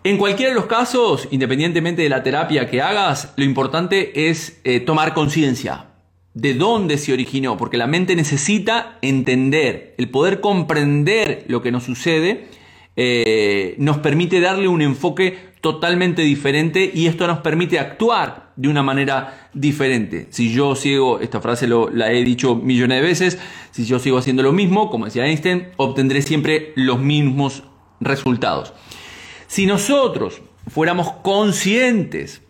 En 0.02 0.18
cualquiera 0.18 0.50
de 0.50 0.54
los 0.54 0.66
casos, 0.66 1.28
independientemente 1.30 2.02
de 2.02 2.10
la 2.10 2.22
terapia 2.22 2.68
que 2.68 2.82
hagas, 2.82 3.32
lo 3.36 3.44
importante 3.44 4.28
es 4.28 4.60
eh, 4.64 4.80
tomar 4.80 5.14
conciencia 5.14 5.86
de 6.34 6.52
dónde 6.52 6.98
se 6.98 7.12
originó, 7.12 7.56
porque 7.56 7.78
la 7.78 7.86
mente 7.86 8.14
necesita 8.16 8.98
entender, 9.00 9.94
el 9.96 10.10
poder 10.10 10.40
comprender 10.40 11.44
lo 11.48 11.62
que 11.62 11.72
nos 11.72 11.84
sucede, 11.84 12.48
eh, 12.96 13.76
nos 13.78 13.98
permite 13.98 14.40
darle 14.40 14.68
un 14.68 14.82
enfoque 14.82 15.38
totalmente 15.60 16.22
diferente 16.22 16.90
y 16.92 17.06
esto 17.06 17.26
nos 17.26 17.38
permite 17.38 17.78
actuar 17.78 18.43
de 18.56 18.68
una 18.68 18.82
manera 18.82 19.48
diferente. 19.52 20.28
Si 20.30 20.52
yo 20.52 20.76
sigo, 20.76 21.20
esta 21.20 21.40
frase 21.40 21.66
lo, 21.66 21.90
la 21.90 22.12
he 22.12 22.22
dicho 22.24 22.54
millones 22.54 23.00
de 23.00 23.06
veces, 23.06 23.38
si 23.70 23.84
yo 23.84 23.98
sigo 23.98 24.18
haciendo 24.18 24.42
lo 24.42 24.52
mismo, 24.52 24.90
como 24.90 25.06
decía 25.06 25.26
Einstein, 25.26 25.68
obtendré 25.76 26.22
siempre 26.22 26.72
los 26.76 27.00
mismos 27.00 27.64
resultados. 28.00 28.72
Si 29.46 29.66
nosotros 29.66 30.42
fuéramos 30.68 31.10
conscientes 31.22 32.42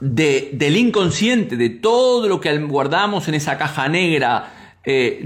de, 0.00 0.50
del 0.52 0.76
inconsciente, 0.76 1.56
de 1.56 1.70
todo 1.70 2.28
lo 2.28 2.40
que 2.40 2.56
guardamos 2.58 3.28
en 3.28 3.34
esa 3.34 3.58
caja 3.58 3.88
negra, 3.88 4.57
eh, 4.84 5.22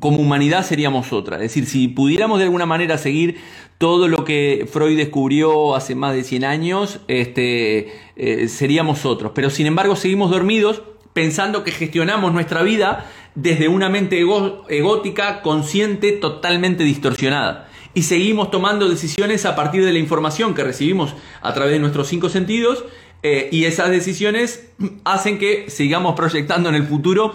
como 0.00 0.18
humanidad 0.18 0.64
seríamos 0.64 1.12
otra. 1.12 1.36
Es 1.36 1.42
decir, 1.42 1.66
si 1.66 1.88
pudiéramos 1.88 2.38
de 2.38 2.44
alguna 2.44 2.66
manera 2.66 2.98
seguir 2.98 3.38
todo 3.78 4.08
lo 4.08 4.24
que 4.24 4.68
Freud 4.70 4.96
descubrió 4.96 5.74
hace 5.74 5.94
más 5.94 6.14
de 6.14 6.24
100 6.24 6.44
años, 6.44 7.00
este, 7.08 7.92
eh, 8.16 8.48
seríamos 8.48 9.04
otros. 9.04 9.32
Pero 9.34 9.50
sin 9.50 9.66
embargo 9.66 9.96
seguimos 9.96 10.30
dormidos 10.30 10.82
pensando 11.12 11.64
que 11.64 11.70
gestionamos 11.70 12.32
nuestra 12.34 12.62
vida 12.62 13.06
desde 13.34 13.68
una 13.68 13.88
mente 13.88 14.20
egótica, 14.68 15.40
consciente, 15.40 16.12
totalmente 16.12 16.84
distorsionada. 16.84 17.68
Y 17.94 18.02
seguimos 18.02 18.50
tomando 18.50 18.88
decisiones 18.88 19.46
a 19.46 19.56
partir 19.56 19.82
de 19.84 19.92
la 19.92 19.98
información 19.98 20.54
que 20.54 20.62
recibimos 20.62 21.14
a 21.40 21.54
través 21.54 21.72
de 21.72 21.78
nuestros 21.78 22.08
cinco 22.08 22.28
sentidos 22.28 22.84
eh, 23.22 23.48
y 23.50 23.64
esas 23.64 23.90
decisiones 23.90 24.68
hacen 25.04 25.38
que 25.38 25.70
sigamos 25.70 26.14
proyectando 26.14 26.68
en 26.68 26.74
el 26.74 26.84
futuro 26.84 27.34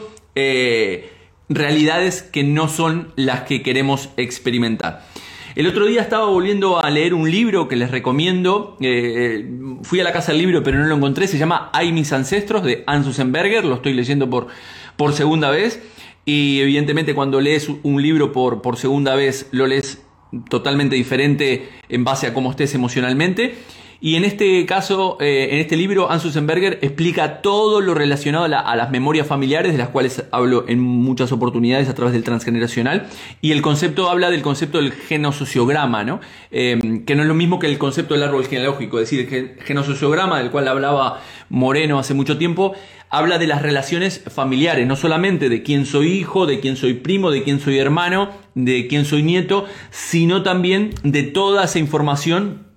realidades 1.56 2.22
que 2.22 2.44
no 2.44 2.68
son 2.68 3.14
las 3.16 3.42
que 3.42 3.62
queremos 3.62 4.10
experimentar. 4.18 5.06
El 5.54 5.68
otro 5.68 5.86
día 5.86 6.02
estaba 6.02 6.28
volviendo 6.28 6.82
a 6.82 6.90
leer 6.90 7.14
un 7.14 7.30
libro 7.30 7.68
que 7.68 7.76
les 7.76 7.92
recomiendo. 7.92 8.78
Eh, 8.80 9.50
fui 9.84 10.00
a 10.00 10.04
la 10.04 10.14
casa 10.14 10.32
del 10.32 10.42
libro, 10.42 10.64
pero 10.64 10.80
no 10.80 10.86
lo 10.86 10.96
encontré. 10.96 11.28
Se 11.28 11.38
llama 11.38 11.70
Hay 11.74 11.92
mis 11.92 12.14
ancestros 12.14 12.64
de 12.64 12.84
Anne 12.88 13.04
Susenberger. 13.04 13.66
Lo 13.66 13.76
estoy 13.76 13.94
leyendo 13.94 14.30
por, 14.30 14.48
por 14.96 15.12
segunda 15.12 15.50
vez. 15.52 15.82
Y 16.24 16.62
evidentemente, 16.62 17.14
cuando 17.14 17.42
lees 17.42 17.70
un 17.84 18.02
libro 18.02 18.32
por, 18.32 18.62
por 18.62 18.78
segunda 18.78 19.16
vez, 19.16 19.50
lo 19.52 19.68
lees 19.68 20.02
totalmente 20.50 20.96
diferente 20.96 21.68
en 21.90 22.06
base 22.06 22.28
a 22.28 22.34
cómo 22.34 22.52
estés 22.52 22.74
emocionalmente. 22.74 23.56
Y 24.04 24.16
en 24.16 24.26
este 24.26 24.66
caso, 24.66 25.18
eh, 25.22 25.50
en 25.52 25.60
este 25.60 25.78
libro, 25.78 26.10
Hans 26.10 26.24
Susenberger 26.24 26.80
explica 26.82 27.44
todo 27.44 27.82
lo 27.82 27.94
relacionado 27.94 28.46
a, 28.46 28.76
las 28.76 28.90
memorias 28.90 29.28
familiares, 29.28 29.74
de 29.74 29.78
las 29.78 29.90
cuales 29.90 30.26
hablo 30.32 30.66
en 30.68 30.80
muchas 30.80 31.32
oportunidades 31.32 31.88
a 31.88 31.94
través 31.94 32.12
del 32.12 32.24
transgeneracional. 32.24 33.06
Y 33.42 33.52
el 33.52 33.62
concepto 33.62 34.10
habla 34.10 34.32
del 34.32 34.42
concepto 34.42 34.80
del 34.80 34.92
genosociograma, 34.92 36.04
¿no? 36.04 36.20
Eh, 36.50 37.04
que 37.06 37.14
no 37.14 37.22
es 37.22 37.28
lo 37.28 37.36
mismo 37.36 37.60
que 37.60 37.68
el 37.68 37.78
concepto 37.78 38.16
del 38.16 38.24
árbol 38.24 38.44
genealógico, 38.46 39.00
es 39.00 39.12
decir, 39.12 39.32
el 39.32 39.64
genosociograma, 39.64 40.40
del 40.40 40.50
cual 40.50 40.68
hablaba 40.68 41.22
Moreno 41.50 42.00
hace 42.00 42.16
mucho 42.16 42.40
tiempo, 42.40 42.74
habla 43.12 43.38
de 43.38 43.46
las 43.46 43.62
relaciones 43.62 44.24
familiares, 44.34 44.88
no 44.88 44.96
solamente 44.96 45.48
de 45.48 45.62
quién 45.62 45.86
soy 45.86 46.14
hijo, 46.14 46.48
de 46.48 46.60
quién 46.60 46.76
soy 46.76 46.96
primo, 46.96 47.30
de 47.30 47.44
quién 47.44 47.60
soy 47.60 47.78
hermano, 47.78 48.32
de 48.56 48.88
quién 48.88 49.06
soy 49.06 49.22
nieto, 49.22 49.66
sino 49.92 50.42
también 50.42 50.90
de 51.04 51.22
toda 51.22 51.66
esa 51.66 51.78
información 51.78 52.71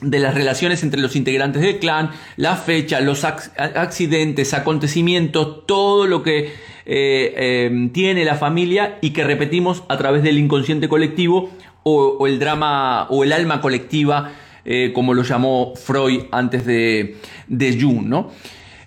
de 0.00 0.18
las 0.18 0.34
relaciones 0.34 0.82
entre 0.82 1.00
los 1.00 1.16
integrantes 1.16 1.62
del 1.62 1.78
clan, 1.78 2.10
la 2.36 2.56
fecha, 2.56 3.00
los 3.00 3.24
accidentes, 3.24 4.54
acontecimientos, 4.54 5.66
todo 5.66 6.06
lo 6.06 6.22
que 6.22 6.52
eh, 6.86 7.66
em, 7.66 7.90
tiene 7.90 8.24
la 8.24 8.36
familia 8.36 8.98
y 9.02 9.10
que 9.10 9.24
repetimos 9.24 9.82
a 9.88 9.98
través 9.98 10.22
del 10.22 10.38
inconsciente 10.38 10.88
colectivo 10.88 11.50
o, 11.82 12.26
el 12.26 12.38
drama 12.38 13.06
o 13.10 13.24
el 13.24 13.32
alma 13.32 13.60
colectiva, 13.60 14.32
eh, 14.64 14.92
como 14.94 15.14
lo 15.14 15.22
llamó 15.22 15.74
Freud 15.74 16.24
antes 16.30 16.64
de, 16.64 17.16
de 17.46 17.80
Jung, 17.80 18.06
¿no? 18.06 18.30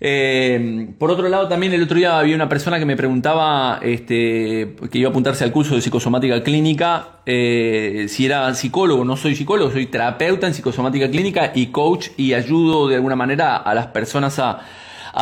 Eh, 0.03 0.89
por 0.97 1.11
otro 1.11 1.29
lado, 1.29 1.47
también 1.47 1.73
el 1.73 1.83
otro 1.83 1.95
día 1.95 2.17
había 2.17 2.35
una 2.35 2.49
persona 2.49 2.79
que 2.79 2.87
me 2.87 2.97
preguntaba 2.97 3.79
este, 3.83 4.75
que 4.89 4.97
iba 4.97 5.09
a 5.09 5.11
apuntarse 5.11 5.43
al 5.43 5.51
curso 5.51 5.75
de 5.75 5.81
psicosomática 5.81 6.41
clínica, 6.41 7.19
eh, 7.27 8.07
si 8.09 8.25
era 8.25 8.51
psicólogo. 8.55 9.05
No 9.05 9.15
soy 9.15 9.35
psicólogo, 9.35 9.69
soy 9.69 9.85
terapeuta 9.85 10.47
en 10.47 10.55
psicosomática 10.55 11.11
clínica 11.11 11.51
y 11.53 11.67
coach 11.67 12.09
y 12.17 12.33
ayudo 12.33 12.87
de 12.87 12.95
alguna 12.95 13.15
manera 13.15 13.57
a 13.57 13.75
las 13.75 13.87
personas 13.87 14.39
a, 14.39 14.61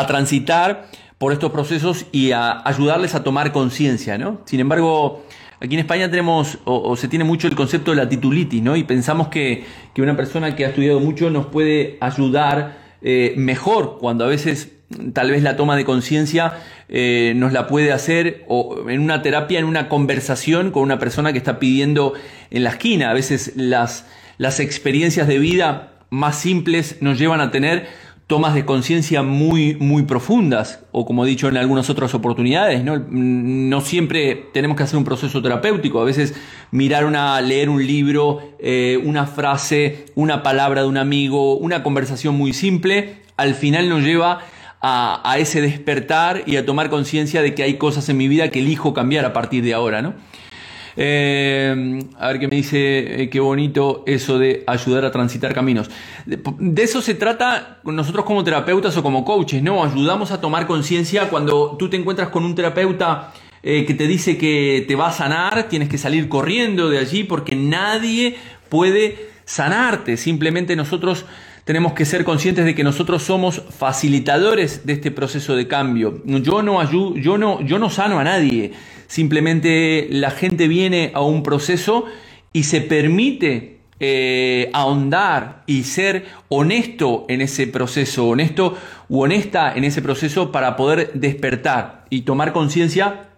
transitar 0.08 0.86
por 1.18 1.34
estos 1.34 1.52
procesos 1.52 2.06
y 2.14 2.32
a 2.32 2.62
ayudarles 2.64 3.16
a 3.16 3.24
tomar 3.24 3.52
conciencia, 3.52 4.18
¿no? 4.18 4.42
Sin 4.46 4.60
embargo, 4.62 5.24
Aquí 5.62 5.74
en 5.74 5.82
España 5.82 6.10
tenemos, 6.10 6.58
o, 6.64 6.96
se 6.96 7.10
tiene 7.10 7.26
mucho 7.26 7.46
el 7.50 7.54
concepto 7.54 7.92
de 7.92 7.98
la 7.98 8.08
titulitis, 8.08 8.64
¿no? 8.64 8.78
Y 8.78 8.86
pensamos 8.86 9.28
que, 9.28 9.66
que, 9.94 10.02
una 10.02 10.16
persona 10.16 10.56
que 10.56 10.64
ha 10.64 10.70
estudiado 10.70 11.02
mucho 11.02 11.30
nos 11.30 11.48
puede 11.48 11.98
ayudar 12.00 12.89
eh, 13.02 13.34
mejor 13.38 13.98
cuando 14.00 14.26
a 14.26 14.28
veces 14.28 14.72
tal 15.14 15.32
vez 15.32 15.44
la 15.44 15.56
toma 15.56 15.76
de 15.76 15.86
conciencia 15.86 16.54
eh, 16.88 17.34
nos 17.36 17.54
la 17.54 17.68
puede 17.68 17.92
hacer 17.92 18.44
o 18.48 18.90
en 18.90 19.02
una 19.02 19.22
terapia, 19.22 19.60
en 19.60 19.66
una 19.66 19.88
conversación 19.90 20.72
con 20.72 20.84
una 20.84 21.00
persona 21.00 21.32
que 21.32 21.38
está 21.38 21.60
pidiendo 21.60 22.14
en 22.50 22.64
la 22.64 22.72
esquina. 22.72 23.12
A 23.12 23.14
veces 23.14 23.54
las, 23.56 24.06
las 24.38 24.60
experiencias 24.60 25.28
de 25.28 25.38
vida 25.38 25.94
más 26.10 26.40
simples 26.40 26.98
nos 27.02 27.20
llevan 27.20 27.42
a 27.42 27.52
tener 27.52 27.88
tomas 28.30 28.54
de 28.54 28.64
conciencia 28.64 29.24
muy, 29.24 29.76
muy 29.80 30.04
profundas, 30.04 30.82
o 30.92 31.04
como 31.04 31.26
he 31.26 31.28
dicho 31.28 31.48
en 31.48 31.58
algunas 31.58 31.90
otras 31.90 32.14
oportunidades, 32.14 32.84
¿no? 32.84 33.04
no 33.10 33.82
siempre 33.82 34.46
tenemos 34.54 34.78
que 34.78 34.84
hacer 34.84 34.98
un 34.98 35.04
proceso 35.04 35.42
terapéutico, 35.42 36.00
a 36.00 36.04
veces 36.04 36.36
mirar 36.70 37.06
una, 37.06 37.42
leer 37.42 37.70
un 37.70 37.88
libro, 37.88 38.40
eh, 38.60 39.02
una 39.04 39.26
frase, 39.26 40.06
una 40.14 40.44
palabra 40.44 40.84
de 40.84 40.88
un 40.88 40.98
amigo, 40.98 41.58
una 41.58 41.82
conversación 41.82 42.36
muy 42.36 42.54
simple, 42.54 43.16
al 43.36 43.56
final 43.56 43.90
nos 43.90 44.04
lleva 44.04 44.42
a, 44.80 45.22
a 45.28 45.40
ese 45.40 45.60
despertar 45.60 46.44
y 46.46 46.58
a 46.58 46.68
tomar 46.68 46.92
conciencia 46.92 47.42
de 47.42 47.56
que 47.56 47.64
hay 47.64 47.80
cosas 47.80 48.10
en 48.10 48.18
mi 48.18 48.28
vida 48.28 48.52
que 48.52 48.60
elijo 48.60 48.94
cambiar 48.94 49.26
a 49.26 49.34
partir 49.34 49.64
de 49.64 49.74
ahora, 49.74 50.04
¿no? 50.04 50.14
Eh, 50.96 52.00
a 52.18 52.28
ver 52.28 52.40
qué 52.40 52.48
me 52.48 52.56
dice, 52.56 53.24
eh, 53.24 53.30
qué 53.30 53.40
bonito 53.40 54.04
eso 54.06 54.40
de 54.40 54.64
ayudar 54.68 55.06
a 55.06 55.12
transitar 55.12 55.54
caminos. 55.54 55.90
De, 56.26 56.40
eso 56.82 57.02
se 57.02 57.14
trata 57.16 57.80
nosotros 57.84 58.26
como 58.26 58.44
terapeutas 58.44 58.96
o 58.98 59.04
como 59.04 59.26
coaches, 59.26 59.62
¿no? 59.62 59.84
Ayudamos 59.84 60.32
a 60.32 60.42
tomar 60.42 60.68
conciencia 60.68 61.30
cuando 61.30 61.76
tú 61.78 61.90
te 61.90 61.98
encuentras 61.98 62.30
con 62.30 62.44
un 62.46 62.56
terapeuta 62.56 63.34
eh, 63.62 63.86
que 63.86 63.94
te 63.94 64.08
dice 64.08 64.38
que 64.38 64.86
te 64.88 64.96
va 64.96 65.08
a 65.08 65.12
sanar, 65.12 65.68
tienes 65.70 65.90
que 65.90 65.98
salir 65.98 66.30
corriendo 66.30 66.90
de 66.90 67.00
allí 67.00 67.24
porque 67.24 67.56
nadie 67.56 68.38
puede 68.70 69.30
sanarte. 69.46 70.18
Simplemente 70.18 70.76
nosotros 70.76 71.26
tenemos 71.70 71.94
que 71.94 72.04
ser 72.04 72.24
conscientes 72.24 72.66
de 72.66 72.74
que 72.74 72.84
nosotros 72.84 73.22
somos 73.22 73.62
facilitadores 73.70 74.88
de 74.88 74.94
este 74.94 75.12
proceso 75.12 75.56
de 75.56 75.68
cambio. 75.68 76.20
Yo 76.26 76.64
no 76.64 76.82
ayudo, 76.82 77.16
yo 77.16 77.38
no, 77.38 77.62
yo 77.62 77.78
no 77.78 77.92
sano 77.92 78.18
a 78.18 78.24
nadie. 78.24 78.72
Simplemente 79.06 80.08
la 80.10 80.32
gente 80.32 80.68
viene 80.68 81.12
a 81.14 81.22
un 81.22 81.44
proceso 81.44 82.06
y 82.54 82.64
se 82.64 82.82
permite 82.82 83.82
eh, 84.00 84.72
ahondar 84.74 85.62
y 85.68 85.84
ser 85.84 86.26
honesto 86.48 87.28
en 87.30 87.42
ese 87.42 87.68
proceso, 87.68 88.30
honesto 88.30 88.76
u 89.08 89.22
honesta 89.22 89.72
en 89.76 89.84
ese 89.84 90.02
proceso 90.02 90.52
para 90.52 90.76
poder 90.76 91.12
despertar 91.14 92.06
y 92.10 92.22
tomar 92.22 92.52
conciencia 92.52 93.29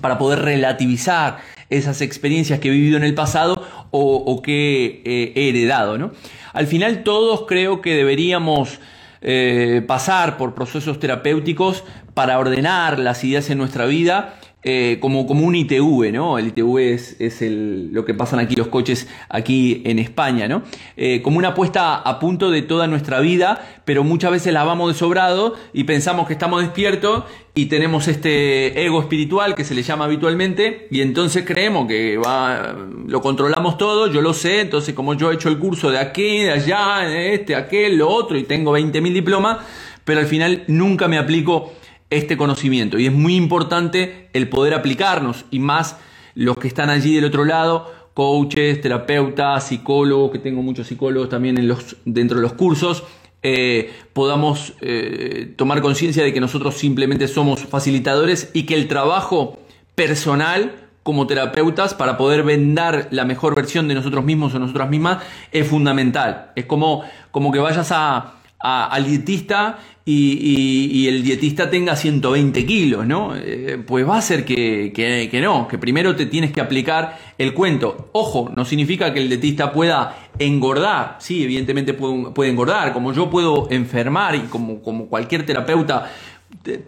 para 0.00 0.18
poder 0.18 0.40
relativizar 0.40 1.38
esas 1.70 2.00
experiencias 2.00 2.60
que 2.60 2.68
he 2.68 2.70
vivido 2.70 2.96
en 2.96 3.04
el 3.04 3.14
pasado 3.14 3.62
o, 3.90 4.42
que 4.42 5.02
eh, 5.04 5.32
he 5.36 5.48
heredado. 5.48 5.98
¿no? 5.98 6.12
Al 6.52 6.66
final 6.66 7.04
todos 7.04 7.46
creo 7.46 7.80
que 7.80 7.94
deberíamos 7.94 8.80
eh, 9.22 9.82
pasar 9.86 10.36
por 10.36 10.54
procesos 10.54 10.98
terapéuticos 10.98 11.84
para 12.14 12.38
ordenar 12.38 12.98
las 12.98 13.22
ideas 13.24 13.50
en 13.50 13.58
nuestra 13.58 13.86
vida 13.86 14.38
eh, 14.66 14.96
como, 14.98 15.26
como 15.26 15.46
un 15.46 15.54
ITV, 15.54 16.10
¿no? 16.10 16.38
El 16.38 16.46
ITV 16.46 16.78
es, 16.78 17.20
es 17.20 17.42
el, 17.42 17.92
lo 17.92 18.06
que 18.06 18.14
pasan 18.14 18.38
aquí 18.38 18.56
los 18.56 18.68
coches 18.68 19.06
aquí 19.28 19.82
en 19.84 19.98
España, 19.98 20.48
¿no? 20.48 20.62
Eh, 20.96 21.20
como 21.20 21.36
una 21.36 21.52
puesta 21.52 21.96
a 21.96 22.18
punto 22.18 22.50
de 22.50 22.62
toda 22.62 22.86
nuestra 22.86 23.20
vida, 23.20 23.62
pero 23.84 24.04
muchas 24.04 24.30
veces 24.30 24.54
la 24.54 24.64
vamos 24.64 24.90
de 24.90 24.98
sobrado 24.98 25.54
y 25.74 25.84
pensamos 25.84 26.26
que 26.26 26.32
estamos 26.32 26.62
despiertos 26.62 27.24
y 27.54 27.66
tenemos 27.66 28.08
este 28.08 28.86
ego 28.86 29.02
espiritual 29.02 29.54
que 29.54 29.64
se 29.64 29.74
le 29.74 29.82
llama 29.82 30.06
habitualmente 30.06 30.88
y 30.90 31.02
entonces 31.02 31.44
creemos 31.44 31.86
que 31.86 32.16
va, 32.16 32.74
lo 33.06 33.20
controlamos 33.20 33.76
todo, 33.76 34.10
yo 34.10 34.22
lo 34.22 34.32
sé, 34.32 34.62
entonces 34.62 34.94
como 34.94 35.12
yo 35.12 35.30
he 35.30 35.34
hecho 35.34 35.50
el 35.50 35.58
curso 35.58 35.90
de 35.90 35.98
aquí, 35.98 36.38
de 36.38 36.52
allá, 36.52 37.00
de 37.06 37.34
este, 37.34 37.54
aquel, 37.54 37.98
lo 37.98 38.08
otro 38.08 38.38
y 38.38 38.44
tengo 38.44 38.74
20.000 38.74 39.12
diplomas, 39.12 39.58
pero 40.06 40.20
al 40.20 40.26
final 40.26 40.64
nunca 40.68 41.06
me 41.06 41.18
aplico 41.18 41.74
este 42.16 42.36
conocimiento. 42.36 42.98
Y 42.98 43.06
es 43.06 43.12
muy 43.12 43.36
importante 43.36 44.28
el 44.32 44.48
poder 44.48 44.74
aplicarnos 44.74 45.44
y 45.50 45.58
más 45.58 45.96
los 46.34 46.56
que 46.56 46.68
están 46.68 46.90
allí 46.90 47.14
del 47.14 47.26
otro 47.26 47.44
lado, 47.44 47.92
coaches, 48.14 48.80
terapeutas, 48.80 49.66
psicólogos, 49.68 50.30
que 50.30 50.38
tengo 50.38 50.62
muchos 50.62 50.86
psicólogos 50.86 51.28
también 51.28 51.58
en 51.58 51.68
los, 51.68 51.96
dentro 52.04 52.36
de 52.36 52.42
los 52.42 52.54
cursos, 52.54 53.04
eh, 53.42 53.92
podamos 54.12 54.72
eh, 54.80 55.52
tomar 55.56 55.82
conciencia 55.82 56.24
de 56.24 56.32
que 56.32 56.40
nosotros 56.40 56.76
simplemente 56.76 57.28
somos 57.28 57.60
facilitadores 57.60 58.50
y 58.54 58.62
que 58.64 58.74
el 58.74 58.88
trabajo 58.88 59.58
personal 59.94 60.84
como 61.02 61.26
terapeutas 61.26 61.92
para 61.92 62.16
poder 62.16 62.42
vendar 62.42 63.08
la 63.10 63.26
mejor 63.26 63.54
versión 63.54 63.86
de 63.88 63.94
nosotros 63.94 64.24
mismos 64.24 64.54
o 64.54 64.58
nosotras 64.58 64.88
mismas 64.88 65.22
es 65.52 65.68
fundamental. 65.68 66.52
Es 66.56 66.64
como, 66.64 67.04
como 67.30 67.52
que 67.52 67.58
vayas 67.58 67.92
a, 67.92 68.36
al 68.64 69.04
dietista 69.04 69.78
y, 70.06 71.06
el 71.06 71.22
dietista 71.22 71.70
tenga 71.70 71.96
120 71.96 72.66
kilos, 72.66 73.06
¿no? 73.06 73.34
Eh, 73.36 73.78
pues 73.86 74.08
va 74.08 74.18
a 74.18 74.22
ser 74.22 74.44
que, 74.44 74.92
que, 74.94 75.40
no, 75.40 75.68
que 75.68 75.78
primero 75.78 76.16
te 76.16 76.26
tienes 76.26 76.52
que 76.52 76.60
aplicar 76.60 77.18
el 77.38 77.54
cuento. 77.54 78.10
Ojo, 78.12 78.50
no 78.54 78.64
significa 78.64 79.12
que 79.12 79.20
el 79.20 79.28
dietista 79.28 79.72
pueda 79.72 80.16
engordar, 80.38 81.16
sí, 81.20 81.44
evidentemente 81.44 81.94
puede, 81.94 82.30
puede 82.30 82.50
engordar, 82.50 82.92
como 82.92 83.12
yo 83.12 83.30
puedo 83.30 83.68
enfermar 83.70 84.34
y 84.34 84.40
como, 84.40 84.82
como 84.82 85.06
cualquier 85.06 85.46
terapeuta 85.46 86.10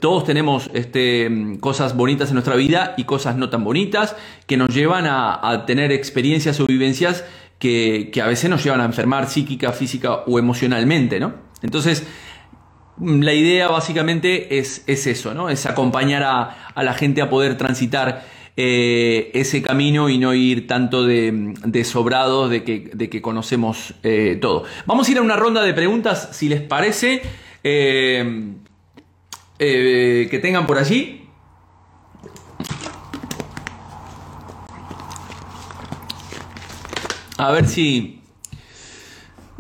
todos 0.01 0.25
tenemos 0.25 0.71
este, 0.75 1.29
cosas 1.59 1.97
bonitas 1.97 2.29
en 2.29 2.35
nuestra 2.35 2.55
vida 2.55 2.95
y 2.97 3.03
cosas 3.03 3.37
no 3.37 3.51
tan 3.51 3.65
bonitas 3.65 4.15
que 4.47 4.57
nos 4.57 4.73
llevan 4.73 5.07
a, 5.09 5.65
tener 5.67 5.91
experiencias 5.91 6.61
o 6.61 6.67
vivencias 6.67 7.25
que, 7.59 8.11
que, 8.13 8.23
a 8.23 8.29
veces 8.29 8.49
nos 8.49 8.63
llevan 8.63 8.81
a 8.81 8.85
enfermar 8.85 9.29
psíquica, 9.29 9.73
física 9.73 10.23
o 10.27 10.39
emocionalmente, 10.39 11.19
¿no? 11.19 11.46
Entonces, 11.63 12.07
la 13.01 13.35
idea 13.35 13.69
básicamente 13.69 14.59
es, 14.59 14.83
es 14.87 15.07
eso, 15.07 15.35
¿no? 15.35 15.51
Es 15.51 15.67
acompañar 15.67 16.23
a, 16.23 16.83
la 16.83 16.95
gente 16.95 17.21
a 17.21 17.29
poder 17.29 17.57
transitar 17.57 18.25
eh, 18.57 19.31
ese 19.35 19.63
camino 19.63 20.09
y 20.09 20.19
no 20.19 20.33
ir 20.33 20.67
tanto 20.67 21.05
de, 21.05 21.55
de 21.65 21.85
sobrados 21.85 22.49
de 22.51 22.65
que, 22.65 22.91
de 22.95 23.11
que 23.11 23.21
conocemos 23.21 23.95
eh, 24.03 24.39
todo. 24.41 24.65
Vamos 24.87 25.09
a 25.09 25.11
ir 25.13 25.19
a 25.19 25.23
una 25.23 25.37
ronda 25.37 25.63
de 25.63 25.75
preguntas, 25.75 26.31
si 26.33 26.49
les 26.49 26.63
parece, 26.63 27.23
eh, 27.63 28.55
que 29.59 30.39
tengan 30.41 30.67
por 30.67 30.79
allí. 30.79 31.23
A 37.39 37.51
ver 37.53 37.67
si... 37.67 38.16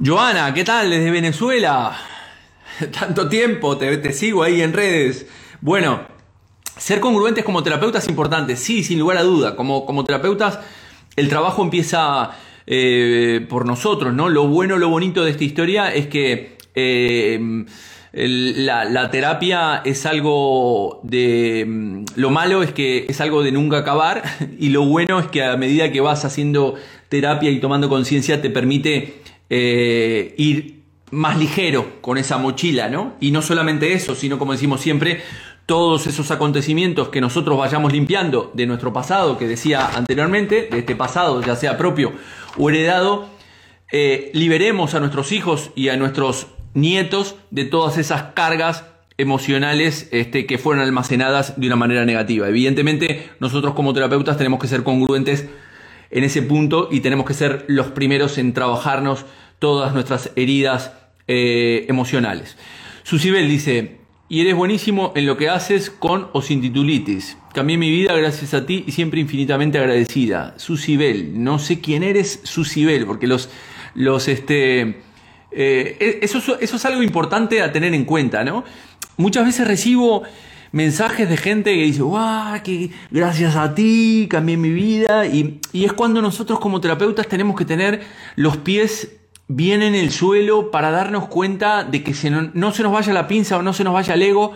Joana, 0.05 0.53
¿qué 0.53 0.63
tal 0.63 0.91
desde 0.91 1.11
Venezuela? 1.11 1.97
tanto 2.99 3.31
tiempo, 3.31 3.79
te, 3.79 4.13
sigo 4.13 4.43
ahí 4.43 4.61
en 4.61 4.75
redes. 4.75 5.27
Bueno, 5.63 6.03
ser 6.77 7.01
congruentes 7.01 7.45
como 7.45 7.63
terapeutas 7.63 8.05
es 8.05 8.11
importante, 8.11 8.57
sí, 8.57 8.85
sin 8.85 8.99
lugar 8.99 9.17
a 9.17 9.23
duda. 9.23 9.57
Como, 9.57 9.87
como 9.87 10.05
terapeutas, 10.05 10.59
el 11.17 11.31
trabajo 11.31 11.63
empieza 11.63 12.33
eh, 12.67 13.47
por 13.49 13.65
nosotros, 13.65 14.13
¿no? 14.13 14.29
Lo 14.29 14.47
bueno, 14.49 14.77
lo 14.77 14.91
bonito 14.91 15.25
de 15.25 15.31
esta 15.31 15.45
historia 15.45 15.89
es 15.95 16.09
que 16.09 16.59
eh, 16.75 17.65
la, 18.13 19.11
terapia 19.11 19.81
es 19.83 20.05
algo 20.05 21.01
de... 21.05 21.65
Mm, 21.67 22.05
lo 22.17 22.29
malo 22.29 22.63
es 22.63 22.73
que 22.73 23.07
es 23.09 23.23
algo 23.23 23.43
de 23.43 23.51
nunca 23.51 23.79
acabar 23.79 24.23
y 24.59 24.69
lo 24.69 24.85
bueno 24.85 25.21
es 25.21 25.29
que 25.29 25.43
a 25.43 25.57
medida 25.57 25.91
que 25.91 26.03
vas 26.03 26.27
haciendo 26.27 26.75
terapia 27.09 27.51
y 27.51 27.61
tomando 27.61 27.89
conciencia 27.89 28.43
te 28.43 28.51
permite 28.51 29.23
eh, 29.51 30.35
ir 30.39 30.83
más 31.11 31.39
ligero 31.39 32.01
con 32.01 32.19
esa 32.19 32.39
mochila, 32.39 32.89
¿no? 32.89 33.15
Y 33.21 33.31
no 33.31 33.43
solamente 33.43 33.93
eso, 33.93 34.15
sino 34.15 34.39
como 34.39 34.53
decimos 34.53 34.81
siempre, 34.81 35.23
todos 35.67 36.07
esos 36.07 36.31
acontecimientos 36.31 37.09
que 37.09 37.21
nosotros 37.21 37.59
vayamos 37.59 37.93
limpiando 37.93 38.53
de 38.55 38.67
nuestro 38.67 38.93
pasado, 38.93 39.37
que 39.37 39.49
decía 39.49 39.89
anteriormente, 39.95 40.69
de 40.71 40.79
este 40.79 40.95
pasado, 40.95 41.43
ya 41.43 41.57
sea 41.57 41.77
propio 41.77 42.13
o 42.57 42.71
heredado, 42.71 43.29
eh, 43.93 44.31
liberemos 44.33 44.95
a 44.95 45.01
nuestros 45.01 45.33
hijos 45.33 45.71
y 45.75 45.89
a 45.89 45.97
nuestros 45.97 46.49
nietos 46.75 47.37
de 47.51 47.65
todas 47.65 47.99
esas 47.99 48.35
cargas 48.35 48.85
emocionales 49.19 50.09
este, 50.13 50.47
que 50.47 50.59
fueron 50.59 50.85
almacenadas 50.85 51.59
de 51.59 51.67
una 51.67 51.77
manera 51.77 52.05
negativa. 52.05 52.49
Evidentemente, 52.49 53.31
nosotros 53.41 53.75
como 53.75 53.95
terapeutas 53.95 54.37
tenemos 54.37 54.61
que 54.61 54.69
ser 54.69 54.83
congruentes 54.83 55.49
en 56.11 56.25
ese 56.25 56.43
punto 56.43 56.89
y 56.91 57.01
tenemos 57.01 57.27
que 57.27 57.35
ser 57.35 57.65
los 57.69 57.89
primeros 57.89 58.39
en 58.39 58.53
trabajarnos 58.53 59.25
todas 59.59 59.95
nuestras 59.95 60.31
heridas 60.37 60.93
eh, 61.29 61.87
emocionales. 61.89 62.57
Susibel 63.03 63.49
dice, 63.49 63.99
y 64.29 64.41
eres 64.41 64.55
buenísimo 64.55 65.13
en 65.15 65.27
lo 65.27 65.37
que 65.37 65.49
haces 65.49 65.91
con 65.91 66.29
o 66.33 66.43
sin 66.43 66.61
titulitis. 66.61 67.37
Cambié 67.55 67.79
mi 67.79 67.91
vida 67.91 68.15
gracias 68.15 68.55
a 68.55 68.67
ti 68.67 68.85
y 68.87 68.93
siempre 68.93 69.21
infinitamente 69.21 69.79
agradecida. 69.79 70.55
Susibel, 70.59 71.43
no 71.43 71.59
sé 71.59 71.81
quién 71.81 72.03
eres 72.03 72.41
Susibel, 72.43 73.07
porque 73.07 73.27
los, 73.27 73.49
los, 73.95 74.29
este, 74.29 75.01
eh, 75.53 76.19
eso, 76.23 76.39
eso 76.61 76.77
es 76.77 76.85
algo 76.85 77.03
importante 77.03 77.63
a 77.63 77.73
tener 77.73 77.95
en 77.95 78.05
cuenta, 78.05 78.45
¿no? 78.45 78.65
Muchas 79.17 79.47
veces 79.47 79.67
recibo 79.67 80.25
mensajes 80.77 81.27
de 81.31 81.39
gente 81.39 81.75
que 81.75 81.85
dice, 81.85 82.03
¡guau! 82.03 82.63
Que 82.63 82.91
gracias 83.11 83.57
a 83.57 83.75
ti 83.75 84.27
cambié 84.31 84.59
mi 84.59 84.69
vida. 84.69 85.25
Y, 85.27 85.59
y, 85.73 85.87
es 85.87 85.95
cuando 85.95 86.21
nosotros 86.21 86.61
como 86.61 86.83
terapeutas 86.83 87.27
tenemos 87.29 87.57
que 87.57 87.65
tener 87.65 88.03
los 88.37 88.59
pies 88.59 89.17
bien 89.49 89.81
en 89.81 89.95
el 89.95 90.11
suelo 90.11 90.71
para 90.71 90.91
darnos 90.91 91.29
cuenta 91.29 91.83
de 91.83 92.05
que 92.05 92.13
no, 92.53 92.73
se 92.73 92.83
nos 92.83 92.93
vaya 92.93 93.15
la 93.15 93.27
pinza 93.27 93.57
o 93.57 93.63
no 93.63 93.73
se 93.73 93.85
nos 93.85 93.95
vaya 93.95 94.13
el 94.13 94.23
ego, 94.23 94.53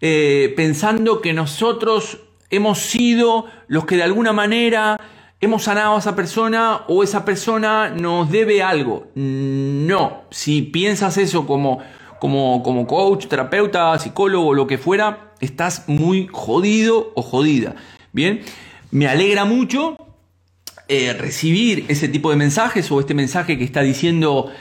eh, 0.00 0.54
pensando 0.56 1.20
que 1.20 1.32
nosotros 1.32 2.20
hemos 2.50 2.78
sido 2.78 3.46
los 3.66 3.86
que 3.86 3.96
de 3.96 4.04
alguna 4.04 4.32
manera 4.32 5.00
hemos 5.40 5.64
sanado 5.64 5.96
a 5.96 5.98
esa 5.98 6.14
persona 6.14 6.82
o 6.86 7.02
esa 7.02 7.24
persona 7.24 7.90
nos 7.90 8.30
debe 8.30 8.62
algo. 8.62 9.08
No, 9.16 10.26
si 10.30 10.62
piensas 10.62 11.18
eso 11.18 11.44
como, 11.44 11.80
como, 12.20 12.62
como 12.62 12.86
coach, 12.86 13.26
terapeuta, 13.26 13.98
psicólogo, 13.98 14.54
lo 14.54 14.68
que 14.68 14.78
fuera, 14.78 15.25
estás 15.40 15.88
muy 15.88 16.28
jodido 16.30 17.12
o 17.14 17.22
jodida. 17.22 17.76
Bien, 18.12 18.40
me 18.90 19.08
alegra 19.08 19.44
mucho 19.44 19.96
eh, 20.88 21.12
recibir 21.12 21.84
ese 21.88 22.08
tipo 22.08 22.30
de 22.30 22.36
mensajes 22.36 22.90
o 22.92 23.00
este 23.00 23.12
mensaje 23.12 23.58
que 23.58 23.64
está 23.64 23.82
diciendo 23.82 24.52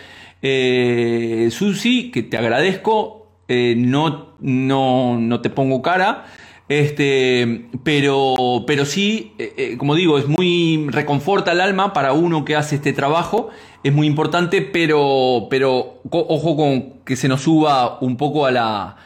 eh, 0.42 1.50
Susi, 1.52 2.12
que 2.12 2.24
te 2.24 2.38
agradezco, 2.38 3.28
eh, 3.48 3.76
no, 3.78 4.34
no, 4.40 5.20
no, 5.20 5.42
te 5.42 5.52
pongo 5.52 5.82
cara, 5.84 6.26
este, 6.68 7.68
pero, 7.84 8.64
pero 8.66 8.86
sí, 8.86 9.34
como 9.78 9.94
digo, 9.94 10.18
es 10.18 10.28
muy 10.28 10.88
reconforta 10.90 11.52
el 11.52 11.62
alma 11.62 11.94
para 11.94 12.14
uno 12.14 12.44
que 12.44 12.56
hace 12.56 12.78
este 12.78 12.92
trabajo, 12.92 13.50
es 13.84 13.94
muy 13.94 14.08
importante, 14.08 14.62
pero, 14.64 15.48
pero 15.50 16.02
ojo 16.10 16.58
con 16.58 17.04
que 17.06 17.16
se 17.16 17.28
nos 17.28 17.42
suba 17.42 18.00
un 18.02 18.18
poco 18.18 18.48
a 18.48 18.52
la, 18.52 18.98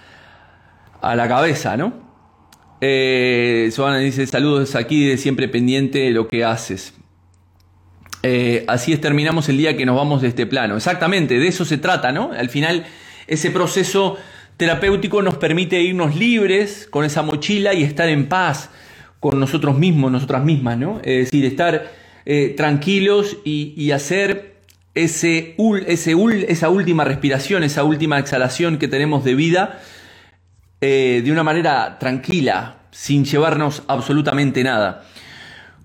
a 1.01 1.15
la 1.15 1.27
cabeza, 1.27 1.77
¿no? 1.77 1.93
Eh, 2.81 3.71
dice 4.01 4.25
saludos 4.27 4.75
aquí 4.75 5.05
de 5.05 5.17
siempre 5.17 5.47
pendiente 5.47 5.99
de 5.99 6.11
lo 6.11 6.27
que 6.27 6.43
haces. 6.45 6.93
Eh, 8.23 8.65
así 8.67 8.91
es, 8.91 8.99
terminamos 8.99 9.47
el 9.49 9.57
día 9.57 9.77
que 9.77 9.85
nos 9.85 9.95
vamos 9.95 10.21
de 10.21 10.29
este 10.29 10.45
plano. 10.45 10.75
Exactamente, 10.75 11.39
de 11.39 11.47
eso 11.47 11.65
se 11.65 11.77
trata, 11.77 12.11
¿no? 12.11 12.31
Al 12.31 12.49
final, 12.49 12.85
ese 13.27 13.51
proceso 13.51 14.17
terapéutico 14.57 15.21
nos 15.21 15.35
permite 15.35 15.81
irnos 15.81 16.15
libres 16.15 16.87
con 16.89 17.05
esa 17.05 17.21
mochila 17.21 17.73
y 17.73 17.83
estar 17.83 18.09
en 18.09 18.27
paz 18.27 18.69
con 19.19 19.39
nosotros 19.39 19.77
mismos, 19.77 20.11
nosotras 20.11 20.43
mismas, 20.43 20.77
¿no? 20.77 20.99
Es 21.03 21.25
decir, 21.25 21.45
estar 21.45 21.91
eh, 22.25 22.53
tranquilos 22.55 23.37
y, 23.43 23.91
hacer 23.91 24.57
ese, 24.95 25.55
ese, 25.87 26.15
esa 26.47 26.69
última 26.69 27.03
respiración, 27.05 27.63
esa 27.63 27.83
última 27.83 28.19
exhalación 28.19 28.77
que 28.77 28.87
tenemos 28.87 29.23
de 29.23 29.35
vida 29.35 29.79
eh, 30.81 31.21
de 31.23 31.31
una 31.31 31.43
manera 31.43 31.97
tranquila, 31.99 32.77
sin 32.91 33.25
llevarnos 33.25 33.83
absolutamente 33.87 34.63
nada. 34.63 35.03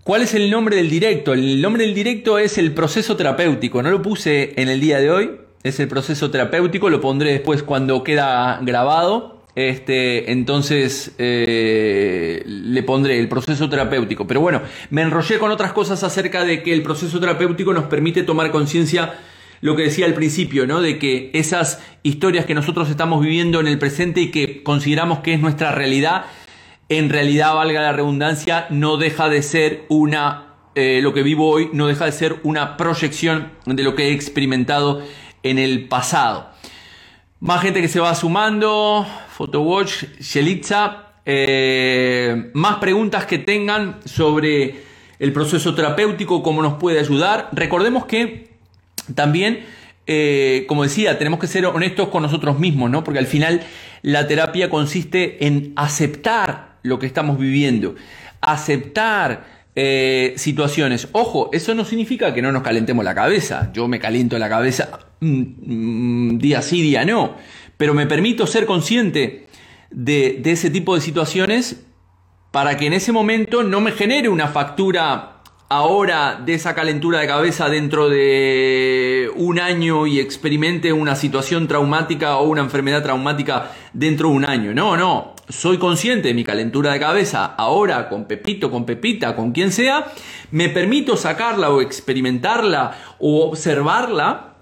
¿Cuál 0.05 0.21
es 0.21 0.35
el 0.35 0.51
nombre 0.51 0.77
del 0.77 0.91
directo? 0.91 1.33
El 1.33 1.63
nombre 1.63 1.85
del 1.85 1.95
directo 1.95 2.39
es 2.39 2.59
el 2.59 2.73
proceso 2.75 3.17
terapéutico. 3.17 3.83
No 3.83 3.91
lo 3.91 4.03
puse 4.03 4.53
en 4.61 4.69
el 4.69 4.79
día 4.79 4.99
de 5.01 5.11
hoy. 5.11 5.31
Es 5.63 5.81
el 5.81 5.89
proceso 5.89 6.31
terapéutico. 6.31 6.91
Lo 6.91 7.01
pondré 7.01 7.33
después 7.33 7.63
cuando 7.63 8.05
queda 8.05 8.61
grabado. 8.63 9.43
este, 9.57 10.31
entonces 10.31 11.13
eh, 11.19 12.43
le 12.45 12.83
pondré 12.83 13.19
el 13.19 13.29
proceso 13.29 13.71
terapéutico. 13.71 14.27
Pero 14.27 14.41
bueno, 14.43 14.61
me 14.91 15.01
enrollé 15.01 15.39
con 15.39 15.51
otras 15.51 15.73
cosas 15.73 16.03
acerca 16.05 16.45
de 16.45 16.63
que 16.63 16.75
el 16.75 16.83
proceso 16.83 17.19
terapéutico 17.19 17.73
nos 17.73 17.85
permite 17.85 18.25
tomar 18.25 18.51
conciencia, 18.51 19.15
lo 19.65 19.77
que 19.77 19.85
decía 19.85 20.05
al 20.05 20.13
principio, 20.13 20.67
¿no? 20.67 20.83
De 20.83 20.99
que 20.99 21.31
esas 21.33 21.83
historias 22.03 22.45
que 22.45 22.53
nosotros 22.53 22.91
estamos 22.91 23.23
viviendo 23.23 23.61
en 23.61 23.67
el 23.67 23.79
presente 23.79 24.21
y 24.21 24.31
que 24.31 24.63
consideramos 24.63 25.21
que 25.21 25.33
es 25.33 25.41
nuestra 25.41 25.73
realidad, 25.73 26.27
en 26.91 27.09
realidad, 27.09 27.55
valga 27.55 27.81
la 27.81 27.95
redundancia, 27.95 28.67
no 28.69 28.99
deja 28.99 29.31
de 29.31 29.41
ser 29.41 29.87
una, 29.89 30.49
eh, 30.75 31.01
lo 31.03 31.15
que 31.15 31.23
vivo 31.23 31.49
hoy, 31.49 31.71
no 31.73 31.87
deja 31.87 32.05
de 32.05 32.13
ser 32.13 32.41
una 32.43 32.77
proyección 32.77 33.53
de 33.65 33.83
lo 33.83 33.95
que 33.95 34.09
he 34.09 34.13
experimentado 34.13 35.03
en 35.43 35.59
el 35.59 35.89
pasado. 35.89 36.51
Más 37.41 37.63
gente 37.63 37.81
que 37.81 37.89
se 37.89 38.01
va 38.01 38.15
sumando. 38.15 39.07
Photowatch, 39.31 40.21
Shelitza. 40.21 41.15
Eh, 41.25 42.51
más 42.53 42.77
preguntas 42.77 43.25
que 43.25 43.39
tengan 43.39 44.01
sobre 44.05 44.85
el 45.19 45.33
proceso 45.33 45.75
terapéutico, 45.75 46.43
cómo 46.43 46.61
nos 46.61 46.75
puede 46.75 47.01
ayudar. 47.01 47.49
Recordemos 47.53 48.05
que 48.05 48.44
también, 49.15 49.65
eh, 50.07 50.65
como 50.69 50.83
decía, 50.83 51.19
tenemos 51.19 51.41
que 51.41 51.47
ser 51.47 51.67
honestos 51.67 52.09
con 52.09 52.23
nosotros 52.23 52.59
mismos, 52.59 52.91
¿no? 52.91 53.05
Porque 53.05 53.19
al 53.19 53.27
final 53.27 53.63
la 54.03 54.27
terapia 54.27 54.71
consiste 54.71 55.47
en 55.47 55.73
aceptar 55.77 56.79
lo 56.83 56.99
que 56.99 57.07
estamos 57.07 57.39
viviendo, 57.39 57.95
aceptar 58.41 59.47
eh, 59.77 60.35
situaciones. 60.37 61.09
Ojo, 61.13 61.51
eso 61.53 61.75
no 61.75 61.85
significa 61.85 62.33
que 62.33 62.43
no 62.43 62.53
nos 62.53 62.63
calentemos 62.63 63.05
la 63.05 63.15
cabeza. 63.15 63.71
Yo 63.73 63.89
me 63.89 63.99
caliento 63.99 64.39
la 64.39 64.49
cabeza 64.49 65.01
mm, 65.21 65.43
mm, 66.33 66.39
día 66.39 66.63
sí, 66.63 66.83
día 66.83 67.05
no. 67.05 67.37
Pero 67.77 67.95
me 67.95 68.07
permito 68.07 68.47
ser 68.47 68.67
consciente 68.67 69.47
de, 69.91 70.39
de 70.41 70.53
ese 70.53 70.71
tipo 70.71 70.95
de 70.95 71.01
situaciones 71.01 71.85
para 72.53 72.77
que 72.77 72.87
en 72.87 72.93
ese 72.93 73.11
momento 73.11 73.65
no 73.65 73.81
me 73.81 73.91
genere 73.91 74.29
una 74.29 74.47
factura 74.47 75.34
ahora 75.69 76.41
de 76.45 76.55
esa 76.55 76.75
calentura 76.75 77.21
de 77.21 77.27
cabeza 77.27 77.69
dentro 77.69 78.09
de 78.09 79.31
un 79.37 79.59
año 79.59 80.07
y 80.07 80.21
experimente 80.21 80.93
una 80.93 81.17
situación 81.17 81.67
traumática 81.67 82.37
o 82.37 82.49
una 82.49 82.61
enfermedad 82.61 83.03
traumática 83.03 83.71
dentro 83.93 84.29
de 84.29 84.35
un 84.35 84.45
año. 84.45 84.75
No, 84.75 84.97
no. 84.97 85.35
Soy 85.49 85.77
consciente 85.77 86.29
de 86.29 86.35
mi 86.35 86.43
calentura 86.43 86.93
de 86.93 87.01
cabeza 87.01 87.45
ahora 87.45 88.09
con 88.09 88.25
Pepito, 88.25 88.71
con 88.71 88.87
Pepita, 88.87 89.37
con 89.37 89.53
quien 89.53 89.73
sea, 89.73 90.07
me 90.51 90.71
permito 90.71 91.19
sacarla 91.19 91.71
o 91.71 91.83
experimentarla 91.83 92.97
o 93.19 93.49
observarla. 93.49 94.55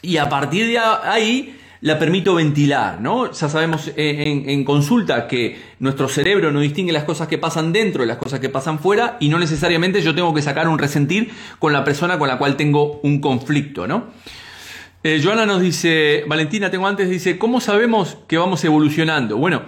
Y 0.00 0.16
a 0.18 0.28
partir 0.28 0.66
de 0.66 0.78
ahí 0.78 1.58
la 1.82 1.98
permito 1.98 2.36
ventilar, 2.36 3.00
¿no? 3.00 3.32
Ya 3.32 3.48
sabemos 3.48 3.90
en, 3.96 4.64
consulta 4.64 5.26
que 5.26 5.60
nuestro 5.80 6.08
cerebro 6.08 6.52
no 6.52 6.60
distingue 6.60 6.92
las 6.92 7.02
cosas 7.02 7.26
que 7.26 7.38
pasan 7.38 7.72
dentro 7.72 8.02
de 8.02 8.06
las 8.06 8.18
cosas 8.18 8.38
que 8.38 8.48
pasan 8.48 8.78
fuera 8.78 9.16
y 9.18 9.28
no 9.28 9.38
necesariamente 9.40 10.00
yo 10.00 10.14
tengo 10.14 10.32
que 10.32 10.42
sacar 10.42 10.68
un 10.68 10.78
resentir 10.78 11.32
con 11.58 11.72
la 11.72 11.82
persona 11.82 12.20
con 12.20 12.28
la 12.28 12.38
cual 12.38 12.56
tengo 12.56 13.00
un 13.02 13.20
conflicto, 13.20 13.88
¿no? 13.88 14.06
Eh, 15.02 15.20
Joana 15.22 15.44
nos 15.44 15.60
dice, 15.60 16.22
Valentina, 16.28 16.70
tengo 16.70 16.86
antes, 16.86 17.10
dice, 17.10 17.36
¿cómo 17.36 17.60
sabemos 17.60 18.16
que 18.28 18.38
vamos 18.38 18.62
evolucionando? 18.62 19.36
Bueno, 19.36 19.62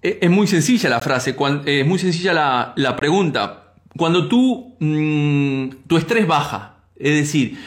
eh, 0.00 0.20
es 0.22 0.30
muy 0.30 0.46
sencilla 0.46 0.88
la 0.88 1.00
frase, 1.00 1.34
eh, 1.66 1.80
es 1.80 1.86
muy 1.86 1.98
sencilla 1.98 2.32
la, 2.76 2.96
pregunta. 2.96 3.72
Cuando 3.96 4.28
tú, 4.28 4.76
mm, 4.78 5.86
tu 5.88 5.96
estrés 5.96 6.24
baja, 6.28 6.76
es 6.94 7.16
decir, 7.16 7.58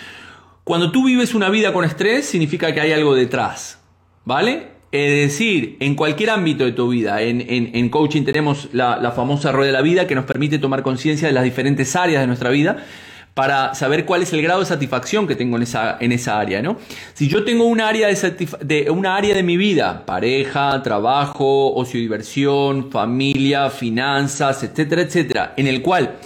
cuando 0.63 0.91
tú 0.91 1.07
vives 1.07 1.33
una 1.33 1.49
vida 1.49 1.73
con 1.73 1.83
estrés, 1.83 2.25
significa 2.25 2.73
que 2.73 2.79
hay 2.79 2.93
algo 2.93 3.13
detrás, 3.15 3.80
¿vale? 4.25 4.67
Es 4.91 5.29
decir, 5.29 5.77
en 5.79 5.95
cualquier 5.95 6.31
ámbito 6.31 6.65
de 6.65 6.73
tu 6.73 6.89
vida, 6.89 7.21
en, 7.21 7.89
coaching 7.89 8.23
tenemos 8.23 8.69
la, 8.73 8.97
la 8.97 9.11
famosa 9.11 9.51
rueda 9.51 9.67
de 9.67 9.73
la 9.73 9.81
vida 9.81 10.05
que 10.05 10.15
nos 10.15 10.25
permite 10.25 10.59
tomar 10.59 10.83
conciencia 10.83 11.27
de 11.27 11.33
las 11.33 11.45
diferentes 11.45 11.95
áreas 11.95 12.21
de 12.21 12.27
nuestra 12.27 12.49
vida 12.49 12.83
para 13.33 13.73
saber 13.75 14.05
cuál 14.05 14.23
es 14.23 14.33
el 14.33 14.41
grado 14.41 14.59
de 14.59 14.65
satisfacción 14.65 15.25
que 15.27 15.35
tengo 15.35 15.55
en 15.55 15.63
esa, 15.63 15.97
en 15.99 16.11
esa 16.11 16.39
área, 16.39 16.61
¿no? 16.61 16.77
Si 17.13 17.29
yo 17.29 17.45
tengo 17.45 17.65
un 17.65 17.79
área 17.79 18.07
de, 18.07 18.47
de, 18.61 18.91
una 18.91 19.15
área 19.15 19.33
de 19.33 19.43
mi 19.43 19.55
vida, 19.55 20.05
pareja, 20.05 20.81
trabajo, 20.83 21.73
ocio 21.73 21.99
diversión, 21.99 22.91
familia, 22.91 23.69
finanzas, 23.69 24.63
etcétera, 24.63 25.03
etcétera, 25.03 25.53
en 25.55 25.67
el 25.67 25.81
cual 25.81 26.17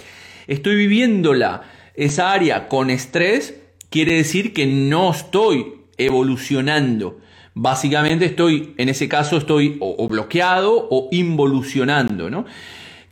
estoy 0.48 0.76
viviéndola, 0.76 1.62
esa 1.94 2.32
área 2.32 2.68
con 2.68 2.90
estrés, 2.90 3.54
quiere 3.88 4.14
decir 4.14 4.52
que 4.52 4.66
no 4.66 5.12
estoy 5.12 5.74
evolucionando. 5.96 7.20
Básicamente 7.58 8.26
estoy, 8.26 8.74
en 8.76 8.88
ese 8.88 9.08
caso, 9.08 9.36
estoy 9.36 9.78
o 9.80 10.06
bloqueado 10.06 10.86
o 10.90 11.08
involucionando, 11.10 12.30
¿no? 12.30 12.44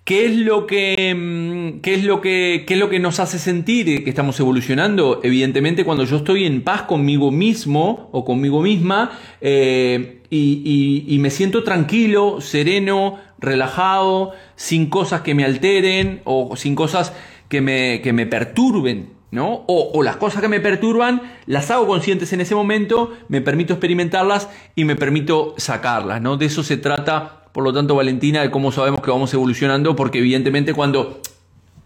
¿Qué 0.04 0.26
es 0.26 0.36
lo 0.36 0.66
que, 0.66 1.14
mm, 1.14 1.80
qué 1.80 1.94
es 1.94 2.04
lo 2.04 2.20
que, 2.20 2.64
qué 2.66 2.74
es 2.74 2.80
lo 2.80 2.90
que 2.90 2.98
nos 2.98 3.20
hace 3.20 3.38
sentir 3.38 4.04
que 4.04 4.10
estamos 4.10 4.38
evolucionando? 4.38 5.20
Evidentemente, 5.22 5.82
cuando 5.82 6.04
yo 6.04 6.18
estoy 6.18 6.44
en 6.44 6.60
paz 6.60 6.82
conmigo 6.82 7.30
mismo 7.30 8.10
o 8.12 8.22
conmigo 8.22 8.60
misma 8.60 9.18
eh, 9.40 10.20
y, 10.28 11.16
me 11.20 11.30
siento 11.30 11.64
tranquilo, 11.64 12.42
sereno, 12.42 13.18
relajado, 13.38 14.32
sin 14.56 14.90
cosas 14.90 15.22
que 15.22 15.34
me 15.34 15.44
alteren 15.44 16.20
o 16.24 16.54
sin 16.54 16.74
cosas 16.74 17.14
que 17.48 17.62
me, 17.62 18.02
que 18.02 18.12
me 18.12 18.26
perturben. 18.26 19.08
¿No? 19.34 19.64
O, 19.66 20.02
las 20.02 20.16
cosas 20.16 20.40
que 20.40 20.48
me 20.48 20.60
perturban 20.60 21.20
las 21.46 21.70
hago 21.70 21.86
conscientes 21.86 22.32
en 22.32 22.40
ese 22.40 22.54
momento, 22.54 23.12
me 23.28 23.40
permito 23.40 23.74
experimentarlas 23.74 24.48
y 24.74 24.84
me 24.84 24.96
permito 24.96 25.54
sacarlas, 25.58 26.22
¿no? 26.22 26.36
De 26.36 26.46
eso 26.46 26.62
se 26.62 26.76
trata 26.76 27.44
por 27.54 27.62
lo 27.62 27.72
tanto, 27.72 27.94
Valentina, 27.94 28.42
de 28.42 28.50
cómo 28.50 28.72
sabemos 28.72 29.00
que 29.00 29.12
vamos 29.12 29.32
evolucionando, 29.32 29.94
porque 29.94 30.18
evidentemente 30.18 30.74
cuando 30.74 31.20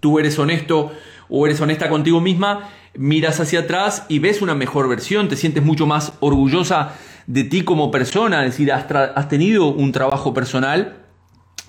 tú 0.01 0.19
eres 0.19 0.39
honesto 0.39 0.93
o 1.29 1.45
eres 1.45 1.61
honesta 1.61 1.91
contigo 1.91 2.23
misma, 2.23 2.71
miras 2.95 3.39
hacia 3.39 3.61
atrás 3.61 4.07
y 4.09 4.19
ves 4.19 4.41
una 4.41 4.55
mejor 4.55 4.89
versión, 4.89 5.29
te 5.29 5.37
sientes 5.37 5.63
mucho 5.63 5.87
más 5.87 6.15
orgullosa 6.21 6.95
de 7.27 7.45
ti 7.45 7.65
como 7.65 7.91
persona, 7.91 8.47
es 8.47 8.53
decir, 8.53 8.73
has, 8.73 9.29
tenido 9.29 9.67
un 9.67 9.93
trabajo 9.93 10.33
personal 10.33 11.05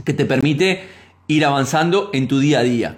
que 0.05 0.13
te 0.13 0.23
permite 0.23 0.87
ir 1.27 1.43
avanzando 1.43 2.09
en 2.13 2.29
tu 2.29 2.39
día 2.39 2.59
a 2.59 2.63
día. 2.63 2.95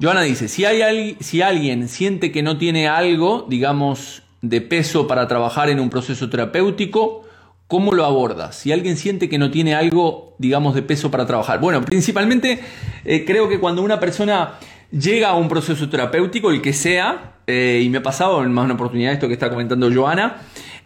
Joana 0.00 0.22
dice, 0.22 0.48
si, 0.48 0.64
hay, 0.64 1.16
si 1.20 1.42
alguien 1.42 1.88
siente 1.88 2.30
que 2.32 2.42
no 2.42 2.56
tiene 2.58 2.88
algo, 2.88 3.46
digamos, 3.48 4.22
de 4.42 4.60
peso 4.60 5.06
para 5.06 5.26
trabajar 5.26 5.68
en 5.70 5.80
un 5.80 5.90
proceso 5.90 6.30
terapéutico, 6.30 7.24
¿Cómo 7.68 7.92
lo 7.92 8.06
abordas? 8.06 8.56
Si 8.56 8.72
alguien 8.72 8.96
siente 8.96 9.28
que 9.28 9.36
no 9.36 9.50
tiene 9.50 9.74
algo, 9.74 10.34
digamos, 10.38 10.74
de 10.74 10.80
peso 10.80 11.10
para 11.10 11.26
trabajar. 11.26 11.60
Bueno, 11.60 11.84
principalmente 11.84 12.60
eh, 13.04 13.26
creo 13.26 13.46
que 13.46 13.60
cuando 13.60 13.82
una 13.82 14.00
persona 14.00 14.54
llega 14.90 15.28
a 15.28 15.34
un 15.34 15.50
proceso 15.50 15.86
terapéutico, 15.90 16.50
el 16.50 16.62
que 16.62 16.72
sea, 16.72 17.34
eh, 17.46 17.82
y 17.84 17.90
me 17.90 17.98
ha 17.98 18.02
pasado 18.02 18.42
en 18.42 18.52
más 18.52 18.64
una 18.64 18.72
oportunidad 18.72 19.12
esto 19.12 19.28
que 19.28 19.34
está 19.34 19.50
comentando 19.50 19.92
Joana, 19.92 20.38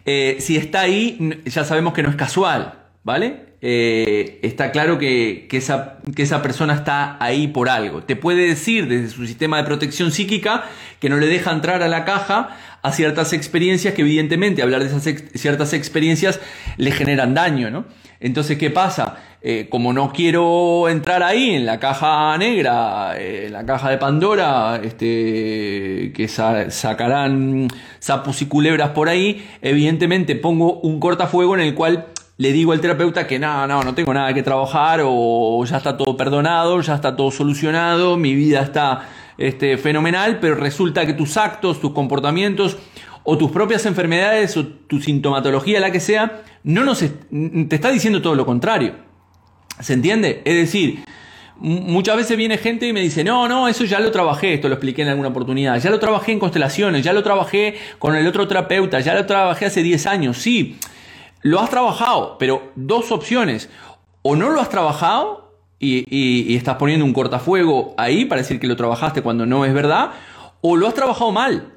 eh, 0.05 0.35
si 0.39 0.57
está 0.57 0.81
ahí, 0.81 1.41
ya 1.45 1.63
sabemos 1.63 1.93
que 1.93 2.03
no 2.03 2.09
es 2.09 2.17
casual, 2.17 2.73
¿vale? 3.05 3.52
Está 3.65 4.71
claro 4.71 4.97
que, 4.97 5.47
esa, 5.51 5.99
que 6.15 6.23
esa 6.23 6.41
persona 6.41 6.73
está 6.73 7.17
ahí 7.23 7.47
por 7.47 7.69
algo. 7.69 8.03
Te 8.03 8.17
puede 8.17 8.45
decir 8.45 8.87
desde 8.87 9.09
su 9.09 9.25
sistema 9.25 9.57
de 9.57 9.63
protección 9.63 10.11
psíquica 10.11 10.65
que 10.99 11.09
no 11.09 11.17
le 11.17 11.27
deja 11.27 11.51
entrar 11.51 11.81
a 11.81 11.87
la 11.87 12.03
caja 12.03 12.57
a 12.81 12.91
ciertas 12.91 13.31
experiencias 13.31 13.93
que 13.93 14.01
evidentemente 14.01 14.61
hablar 14.61 14.83
de 14.83 14.87
esas 14.87 15.03
ciertas 15.35 15.71
experiencias 15.71 16.41
le 16.75 16.91
generan 16.91 17.33
daño, 17.33 17.71
¿no? 17.71 17.85
Entonces, 18.19 18.57
¿qué 18.57 18.69
pasa? 18.69 19.17
Eh, 19.41 19.67
como 19.69 19.91
no 19.91 20.13
quiero 20.13 20.87
entrar 20.87 21.21
ahí 21.23 21.49
en 21.55 21.65
la 21.65 21.77
caja 21.77 22.37
negra, 22.37 23.17
eh, 23.17 23.47
en 23.47 23.53
la 23.53 23.65
caja 23.65 23.89
de 23.89 23.97
Pandora, 23.97 24.79
este, 24.81 26.13
que 26.15 26.27
sacarán 26.29 27.67
sapos 27.99 28.41
y 28.41 28.45
culebras 28.45 28.91
por 28.91 29.09
ahí, 29.09 29.45
evidentemente 29.61 30.37
pongo 30.37 30.79
un 30.79 31.01
cortafuego 31.01 31.55
en 31.55 31.61
el 31.61 31.73
cual 31.73 32.07
le 32.43 32.51
digo 32.51 32.73
al 32.73 32.81
terapeuta 32.81 33.25
que 33.25 33.39
no, 33.39 33.65
no, 33.67 33.83
no 33.83 33.95
tengo 33.95 34.13
nada 34.13 34.33
que 34.33 34.43
trabajar 34.43 34.99
o 35.01 35.63
ya 35.63 35.77
está 35.77 35.95
todo 35.95 36.17
perdonado, 36.17 36.81
ya 36.81 36.95
está 36.95 37.15
todo 37.15 37.31
solucionado, 37.31 38.17
mi 38.17 38.35
vida 38.35 38.61
está 38.61 39.07
este, 39.37 39.77
fenomenal, 39.77 40.39
pero 40.41 40.55
resulta 40.55 41.05
que 41.05 41.13
tus 41.13 41.37
actos, 41.37 41.79
tus 41.79 41.93
comportamientos 41.93 42.77
o 43.23 43.37
tus 43.37 43.49
propias 43.49 43.85
enfermedades 43.85 44.57
o 44.57 44.67
tu 44.67 44.99
sintomatología, 44.99 45.79
la 45.79 45.93
que 45.93 46.01
sea, 46.01 46.41
no 46.65 46.83
nos 46.83 46.99
te 46.99 47.75
está 47.75 47.91
diciendo 47.91 48.21
todo 48.21 48.35
lo 48.35 48.45
contrario. 48.45 48.95
¿Se 49.79 49.93
entiende? 49.93 50.41
Es 50.43 50.55
decir, 50.55 51.05
muchas 51.55 52.17
veces 52.17 52.35
viene 52.35 52.57
gente 52.57 52.89
y 52.89 52.91
me 52.91 52.99
dice, 52.99 53.23
no, 53.23 53.47
no, 53.47 53.69
eso 53.69 53.85
ya 53.85 54.01
lo 54.01 54.11
trabajé, 54.11 54.55
esto 54.55 54.67
lo 54.67 54.73
expliqué 54.73 55.03
en 55.03 55.07
alguna 55.07 55.29
oportunidad, 55.29 55.79
ya 55.79 55.89
lo 55.89 55.97
trabajé 55.97 56.33
en 56.33 56.39
constelaciones, 56.39 57.05
ya 57.05 57.13
lo 57.13 57.23
trabajé 57.23 57.75
con 57.99 58.17
el 58.17 58.27
otro 58.27 58.49
terapeuta, 58.49 58.99
ya 58.99 59.13
lo 59.13 59.25
trabajé 59.25 59.67
hace 59.67 59.81
10 59.81 60.07
años, 60.07 60.37
sí, 60.39 60.77
lo 61.43 61.59
has 61.59 61.69
trabajado, 61.69 62.37
pero 62.39 62.71
dos 62.75 63.11
opciones, 63.11 63.69
o 64.21 64.35
no 64.35 64.49
lo 64.49 64.59
has 64.59 64.69
trabajado 64.69 65.53
y, 65.79 66.55
estás 66.55 66.77
poniendo 66.77 67.05
un 67.05 67.13
cortafuego 67.13 67.93
ahí 67.97 68.25
para 68.25 68.41
decir 68.41 68.59
que 68.59 68.67
lo 68.67 68.75
trabajaste 68.75 69.21
cuando 69.21 69.45
no 69.45 69.65
es 69.65 69.73
verdad, 69.73 70.11
o 70.61 70.75
lo 70.77 70.87
has 70.87 70.93
trabajado 70.93 71.31
mal, 71.31 71.73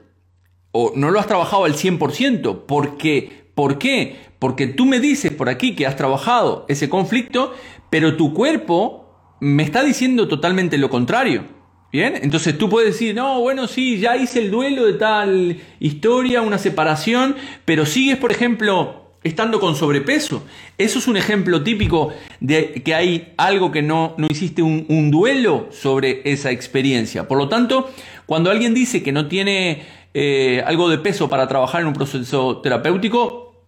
o 0.72 0.92
no 0.94 1.10
lo 1.10 1.20
has 1.20 1.26
trabajado 1.26 1.64
al 1.64 1.74
100%, 1.74 2.64
porque 2.66 3.46
¿Por 3.56 3.78
qué? 3.78 4.16
Porque 4.38 4.66
tú 4.66 4.84
me 4.84 5.00
dices 5.00 5.32
por 5.32 5.48
aquí 5.48 5.74
que 5.74 5.86
has 5.86 5.96
trabajado 5.96 6.66
ese 6.68 6.90
conflicto, 6.90 7.54
pero 7.88 8.14
tu 8.14 8.34
cuerpo 8.34 9.38
me 9.40 9.62
está 9.62 9.82
diciendo 9.82 10.28
totalmente 10.28 10.76
lo 10.76 10.90
contrario. 10.90 11.44
Bien, 11.90 12.18
entonces 12.20 12.58
tú 12.58 12.68
puedes 12.68 12.92
decir, 12.92 13.14
no, 13.14 13.40
bueno, 13.40 13.66
sí, 13.66 13.98
ya 13.98 14.14
hice 14.14 14.40
el 14.40 14.50
duelo 14.50 14.84
de 14.84 14.92
tal 14.92 15.56
historia, 15.80 16.42
una 16.42 16.58
separación, 16.58 17.34
pero 17.64 17.86
sigues, 17.86 18.18
por 18.18 18.30
ejemplo, 18.30 19.05
estando 19.26 19.60
con 19.60 19.76
sobrepeso. 19.76 20.44
Eso 20.78 20.98
es 20.98 21.08
un 21.08 21.16
ejemplo 21.16 21.62
típico 21.62 22.12
de 22.40 22.82
que 22.84 22.94
hay 22.94 23.34
algo 23.36 23.70
que 23.70 23.82
no, 23.82 24.14
no 24.18 24.26
hiciste 24.30 24.62
un, 24.62 25.10
duelo 25.10 25.68
sobre 25.70 26.22
esa 26.24 26.50
experiencia. 26.50 27.28
Por 27.28 27.38
lo 27.38 27.48
tanto, 27.48 27.90
cuando 28.26 28.50
alguien 28.50 28.74
dice 28.74 29.02
que 29.02 29.12
no 29.12 29.28
tiene 29.28 29.84
eh, 30.14 30.62
algo 30.66 30.88
de 30.88 30.98
peso 30.98 31.28
para 31.28 31.46
trabajar 31.48 31.82
en 31.82 31.88
un 31.88 31.94
proceso 31.94 32.58
terapéutico, 32.58 33.64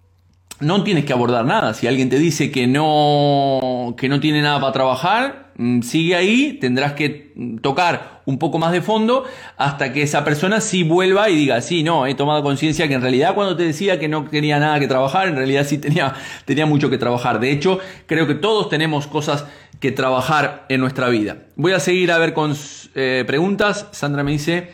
no 0.61 0.83
tienes 0.83 1.05
que 1.05 1.13
abordar 1.13 1.45
nada. 1.45 1.75
Si 1.75 1.87
alguien 1.87 2.09
te 2.09 2.19
dice 2.19 2.51
que 2.51 2.67
no, 2.67 3.95
que 3.97 4.09
no 4.09 4.21
tiene 4.21 4.43
nada 4.43 4.61
para 4.61 4.73
trabajar, 4.73 5.48
sigue 5.83 6.15
ahí, 6.15 6.59
tendrás 6.61 6.93
que 6.93 7.33
tocar 7.61 8.23
un 8.27 8.39
poco 8.39 8.59
más 8.59 8.73
de 8.73 8.81
fondo 8.81 9.25
hasta 9.57 9.93
que 9.93 10.03
esa 10.03 10.25
persona 10.25 10.61
sí 10.61 10.85
vuelva 10.85 11.29
y 11.31 11.37
diga, 11.37 11.61
sí, 11.61 11.83
no, 11.83 12.07
he 12.07 12.15
tomado 12.15 12.43
conciencia 12.43 12.87
que 12.89 12.95
en 12.95 13.03
realidad 13.03 13.35
cuando 13.35 13.57
te 13.57 13.65
decía 13.65 13.99
que 13.99 14.09
no 14.09 14.25
tenía 14.25 14.59
nada 14.59 14.79
que 14.79 14.87
trabajar, 14.87 15.29
en 15.29 15.37
realidad 15.37 15.67
sí 15.67 15.79
tenía, 15.79 16.15
tenía 16.45 16.67
mucho 16.67 16.91
que 16.91 16.99
trabajar. 16.99 17.41
De 17.41 17.51
hecho, 17.51 17.81
creo 18.07 18.27
que 18.27 18.35
todos 18.35 18.69
tenemos 18.69 19.07
cosas 19.07 19.47
que 19.81 19.93
trabajar 19.93 20.67
en 20.69 20.81
nuestra 20.81 21.09
vida. 21.09 21.39
Voy 21.57 21.73
a 21.73 21.81
seguir 21.81 22.13
a 22.13 22.19
ver 22.19 22.35
con 22.35 22.55
eh, 22.95 23.25
preguntas. 23.27 23.87
Sandra 23.93 24.23
me 24.23 24.33
dice, 24.33 24.73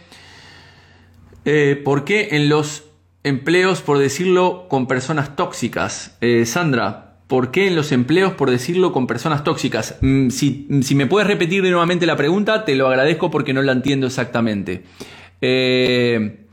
eh, 1.45 1.80
¿por 1.85 2.05
qué 2.05 2.28
en 2.32 2.49
los 2.49 2.85
empleos, 3.24 3.80
por 3.80 3.99
decirlo, 3.99 4.66
con 4.68 4.87
personas 4.87 5.35
tóxicas. 5.35 6.16
Eh, 6.20 6.47
Sandra, 6.47 7.03
¿por 7.27 7.51
qué 7.51 7.66
en 7.66 7.77
los 7.77 7.93
empleos, 7.93 8.35
por 8.35 8.51
decirlo, 8.51 8.93
con 8.93 9.07
personas 9.07 9.45
tóxicas? 9.45 9.97
Mm, 10.01 10.29
si, 10.31 10.66
me 10.95 11.07
puedes 11.07 11.27
repetir 11.29 11.62
nuevamente 11.62 12.07
la 12.07 12.16
pregunta, 12.16 12.64
te 12.64 12.75
lo 12.75 12.89
agradezco 12.89 13.31
porque 13.31 13.53
no 13.53 13.62
la 13.62 13.72
entiendo 13.72 14.07
exactamente. 14.07 14.85
Eh, 15.41 16.45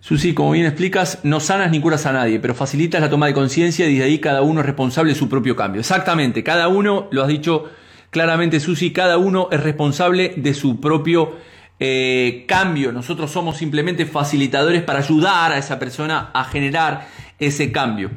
Susi, 0.00 0.32
como 0.32 0.52
bien 0.52 0.66
explicas, 0.66 1.18
no 1.22 1.40
sanas 1.40 1.70
ni 1.70 1.80
curas 1.80 2.06
a 2.06 2.12
nadie, 2.12 2.40
pero 2.40 2.54
facilitas 2.54 3.00
la 3.00 3.10
toma 3.10 3.26
de 3.26 3.34
conciencia 3.34 3.86
y 3.86 3.94
desde 3.94 4.04
ahí 4.04 4.18
cada 4.20 4.42
uno 4.42 4.60
es 4.60 4.66
responsable 4.66 5.12
de 5.12 5.18
su 5.18 5.28
propio 5.28 5.56
cambio. 5.56 5.80
Exactamente, 5.80 6.42
cada 6.42 6.68
uno, 6.68 7.08
lo 7.10 7.22
has 7.22 7.28
dicho 7.28 7.68
claramente 8.10 8.60
Susi, 8.60 8.92
cada 8.92 9.18
uno 9.18 9.48
es 9.50 9.62
responsable 9.62 10.34
de 10.36 10.54
su 10.54 10.80
propio 10.80 11.36
eh, 11.80 12.44
cambio. 12.48 12.92
Nosotros 12.92 13.30
somos 13.30 13.56
simplemente 13.56 14.06
facilitadores 14.06 14.82
para 14.82 15.00
ayudar 15.00 15.52
a 15.52 15.58
esa 15.58 15.78
persona 15.78 16.30
a 16.32 16.44
generar 16.44 17.06
ese 17.38 17.70
cambio. 17.70 18.10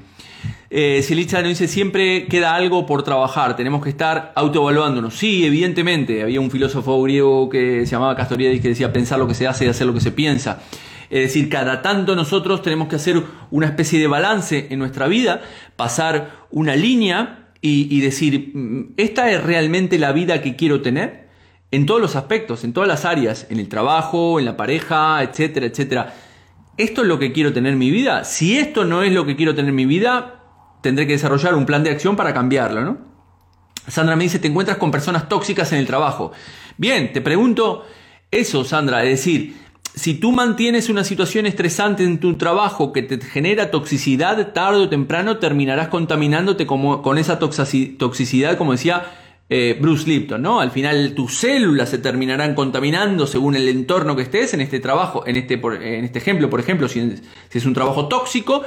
Eh, 0.73 1.03
Silicha 1.03 1.41
nos 1.41 1.49
dice, 1.49 1.67
siempre 1.67 2.27
queda 2.27 2.55
algo 2.55 2.85
por 2.85 3.03
trabajar, 3.03 3.57
tenemos 3.57 3.83
que 3.83 3.89
estar 3.89 4.31
autoevaluándonos. 4.35 5.13
Sí, 5.17 5.45
evidentemente, 5.45 6.23
había 6.23 6.39
un 6.39 6.49
filósofo 6.49 7.01
griego 7.03 7.49
que 7.49 7.85
se 7.85 7.91
llamaba 7.91 8.15
Castoriadis 8.15 8.61
que 8.61 8.69
decía 8.69 8.93
pensar 8.93 9.19
lo 9.19 9.27
que 9.27 9.33
se 9.33 9.47
hace 9.47 9.65
y 9.65 9.67
hacer 9.67 9.85
lo 9.85 9.93
que 9.93 9.99
se 9.99 10.13
piensa. 10.13 10.61
Es 11.09 11.23
decir, 11.23 11.49
cada 11.49 11.81
tanto 11.81 12.15
nosotros 12.15 12.61
tenemos 12.61 12.87
que 12.87 12.95
hacer 12.95 13.21
una 13.49 13.67
especie 13.67 13.99
de 13.99 14.07
balance 14.07 14.67
en 14.69 14.79
nuestra 14.79 15.07
vida, 15.07 15.41
pasar 15.75 16.47
una 16.51 16.77
línea 16.77 17.49
y 17.59 17.99
decir, 17.99 18.51
mm, 18.53 18.93
¿esta 18.95 19.29
es 19.29 19.43
realmente 19.43 19.99
la 19.99 20.13
vida 20.13 20.41
que 20.41 20.55
quiero 20.55 20.81
tener? 20.81 21.21
en 21.71 21.85
todos 21.85 22.01
los 22.01 22.17
aspectos, 22.17 22.65
en 22.65 22.73
todas 22.73 22.87
las 22.87 23.05
áreas, 23.05 23.47
en 23.49 23.57
el 23.57 23.69
trabajo, 23.69 24.39
en 24.39 24.45
la 24.45 24.57
pareja, 24.57 25.23
etcétera, 25.23 25.65
etcétera. 25.65 26.13
¿Esto 26.77 27.01
es 27.01 27.07
lo 27.07 27.17
que 27.17 27.31
quiero 27.31 27.53
tener 27.53 27.73
en 27.73 27.79
mi 27.79 27.91
vida? 27.91 28.25
Si 28.25 28.57
esto 28.57 28.83
no 28.83 29.03
es 29.03 29.13
lo 29.13 29.25
que 29.25 29.37
quiero 29.37 29.55
tener 29.55 29.69
en 29.69 29.75
mi 29.75 29.85
vida, 29.85 30.40
tendré 30.81 31.07
que 31.07 31.13
desarrollar 31.13 31.55
un 31.55 31.65
plan 31.65 31.83
de 31.83 31.91
acción 31.91 32.15
para 32.15 32.33
cambiarlo, 32.33 32.81
¿no? 32.81 32.97
Sandra 33.87 34.15
me 34.15 34.23
dice, 34.23 34.39
te 34.39 34.47
encuentras 34.47 34.77
con 34.77 34.91
personas 34.91 35.27
tóxicas 35.27 35.71
en 35.73 35.79
el 35.79 35.87
trabajo. 35.87 36.31
Bien, 36.77 37.11
te 37.13 37.21
pregunto 37.21 37.85
eso, 38.29 38.63
Sandra, 38.63 39.03
es 39.03 39.09
decir, 39.09 39.55
si 39.95 40.13
tú 40.13 40.31
mantienes 40.31 40.89
una 40.89 41.03
situación 41.03 41.45
estresante 41.45 42.03
en 42.03 42.19
tu 42.19 42.35
trabajo 42.35 42.93
que 42.93 43.01
te 43.01 43.19
genera 43.19 43.71
toxicidad, 43.71 44.53
tarde 44.53 44.79
o 44.79 44.89
temprano 44.89 45.37
terminarás 45.37 45.89
contaminándote 45.89 46.65
como, 46.65 47.01
con 47.01 47.17
esa 47.17 47.39
toxicidad, 47.39 48.57
como 48.57 48.71
decía 48.71 49.11
eh, 49.49 49.77
Bruce 49.81 50.07
Lipton, 50.07 50.41
¿no? 50.41 50.61
Al 50.61 50.71
final 50.71 51.13
tus 51.13 51.35
células 51.35 51.89
se 51.89 51.97
terminarán 51.97 52.55
contaminando 52.55 53.27
según 53.27 53.55
el 53.55 53.67
entorno 53.67 54.15
que 54.15 54.21
estés 54.21 54.53
en 54.53 54.61
este 54.61 54.79
trabajo, 54.79 55.27
en 55.27 55.35
este, 55.35 55.55
en 55.55 56.05
este 56.05 56.19
ejemplo, 56.19 56.49
por 56.49 56.61
ejemplo, 56.61 56.87
si, 56.87 57.19
es 57.51 57.65
un 57.65 57.73
trabajo 57.73 58.07
tóxico, 58.07 58.63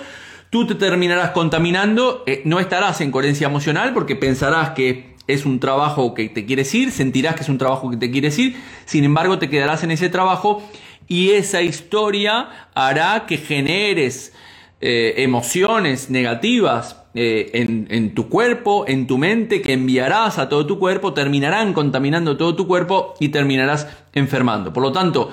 tú 0.54 0.68
te 0.68 0.76
terminarás 0.76 1.32
contaminando, 1.32 2.22
eh, 2.28 2.42
no 2.44 2.60
estarás 2.60 3.00
en 3.00 3.10
coherencia 3.10 3.48
emocional 3.48 3.92
porque 3.92 4.14
pensarás 4.14 4.70
que 4.70 5.16
es 5.26 5.46
un 5.46 5.58
trabajo 5.58 6.14
que 6.14 6.28
te 6.28 6.46
quieres 6.46 6.72
ir, 6.76 6.92
sentirás 6.92 7.34
que 7.34 7.42
es 7.42 7.48
un 7.48 7.58
trabajo 7.58 7.90
que 7.90 7.96
te 7.96 8.08
quieres 8.12 8.38
ir, 8.38 8.54
sin 8.84 9.02
embargo 9.02 9.40
te 9.40 9.50
quedarás 9.50 9.82
en 9.82 9.90
ese 9.90 10.10
trabajo 10.10 10.62
y 11.08 11.30
esa 11.30 11.60
historia 11.60 12.68
hará 12.72 13.26
que 13.26 13.36
generes 13.36 14.32
eh, 14.80 15.14
emociones 15.24 16.08
negativas 16.08 17.02
eh, 17.16 17.50
en, 17.54 18.14
tu 18.14 18.28
cuerpo, 18.28 18.84
en 18.86 19.08
tu 19.08 19.18
mente, 19.18 19.60
que 19.60 19.72
enviarás 19.72 20.38
a 20.38 20.48
todo 20.48 20.66
tu 20.66 20.78
cuerpo, 20.78 21.14
terminarán 21.14 21.72
contaminando 21.72 22.36
todo 22.36 22.54
tu 22.54 22.68
cuerpo 22.68 23.14
y 23.18 23.30
terminarás 23.30 23.88
enfermando. 24.12 24.72
Por 24.72 24.84
lo 24.84 24.92
tanto, 24.92 25.32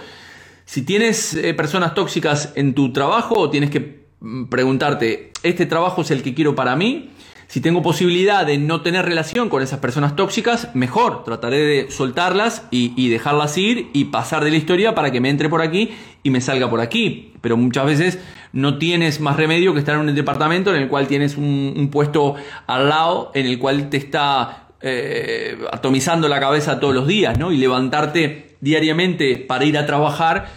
si 0.65 0.81
tienes 0.81 1.39
personas 1.55 1.93
tóxicas 1.93 2.53
en 2.55 2.73
tu 2.73 2.91
trabajo, 2.91 3.51
tienes 3.51 3.69
que 3.69 4.00
preguntarte, 4.49 5.31
¿este 5.43 5.65
trabajo 5.65 6.01
es 6.01 6.11
el 6.11 6.23
que 6.23 6.33
quiero 6.33 6.55
para 6.55 6.75
mí? 6.75 7.09
Si 7.47 7.59
tengo 7.59 7.81
posibilidad 7.81 8.45
de 8.45 8.57
no 8.57 8.79
tener 8.79 9.03
relación 9.03 9.49
con 9.49 9.61
esas 9.61 9.79
personas 9.79 10.15
tóxicas, 10.15 10.69
mejor. 10.73 11.25
Trataré 11.25 11.57
de 11.57 11.91
soltarlas 11.91 12.65
y, 12.71 13.09
dejarlas 13.09 13.57
ir 13.57 13.89
y 13.91 14.05
pasar 14.05 14.45
de 14.45 14.51
la 14.51 14.55
historia 14.55 14.95
para 14.95 15.11
que 15.11 15.19
me 15.19 15.29
entre 15.29 15.49
por 15.49 15.61
aquí 15.61 15.91
y 16.23 16.29
me 16.29 16.39
salga 16.39 16.69
por 16.69 16.79
aquí. 16.79 17.33
Pero 17.41 17.57
muchas 17.57 17.85
veces 17.85 18.19
no 18.53 18.77
tienes 18.77 19.19
más 19.19 19.35
remedio 19.35 19.73
que 19.73 19.79
estar 19.79 19.95
en 19.95 20.07
un 20.07 20.15
departamento 20.15 20.73
en 20.73 20.81
el 20.81 20.87
cual 20.87 21.07
tienes 21.07 21.35
un, 21.35 21.89
puesto 21.91 22.35
al 22.67 22.87
lado 22.87 23.31
en 23.33 23.45
el 23.47 23.59
cual 23.59 23.89
te 23.89 23.97
está 23.97 24.69
eh, 24.79 25.57
atomizando 25.73 26.29
la 26.29 26.39
cabeza 26.39 26.79
todos 26.79 26.95
los 26.95 27.05
días, 27.05 27.37
¿no? 27.37 27.51
Y 27.51 27.57
levantarte 27.57 28.55
diariamente 28.61 29.35
para 29.35 29.65
ir 29.65 29.77
a 29.77 29.85
trabajar 29.85 30.47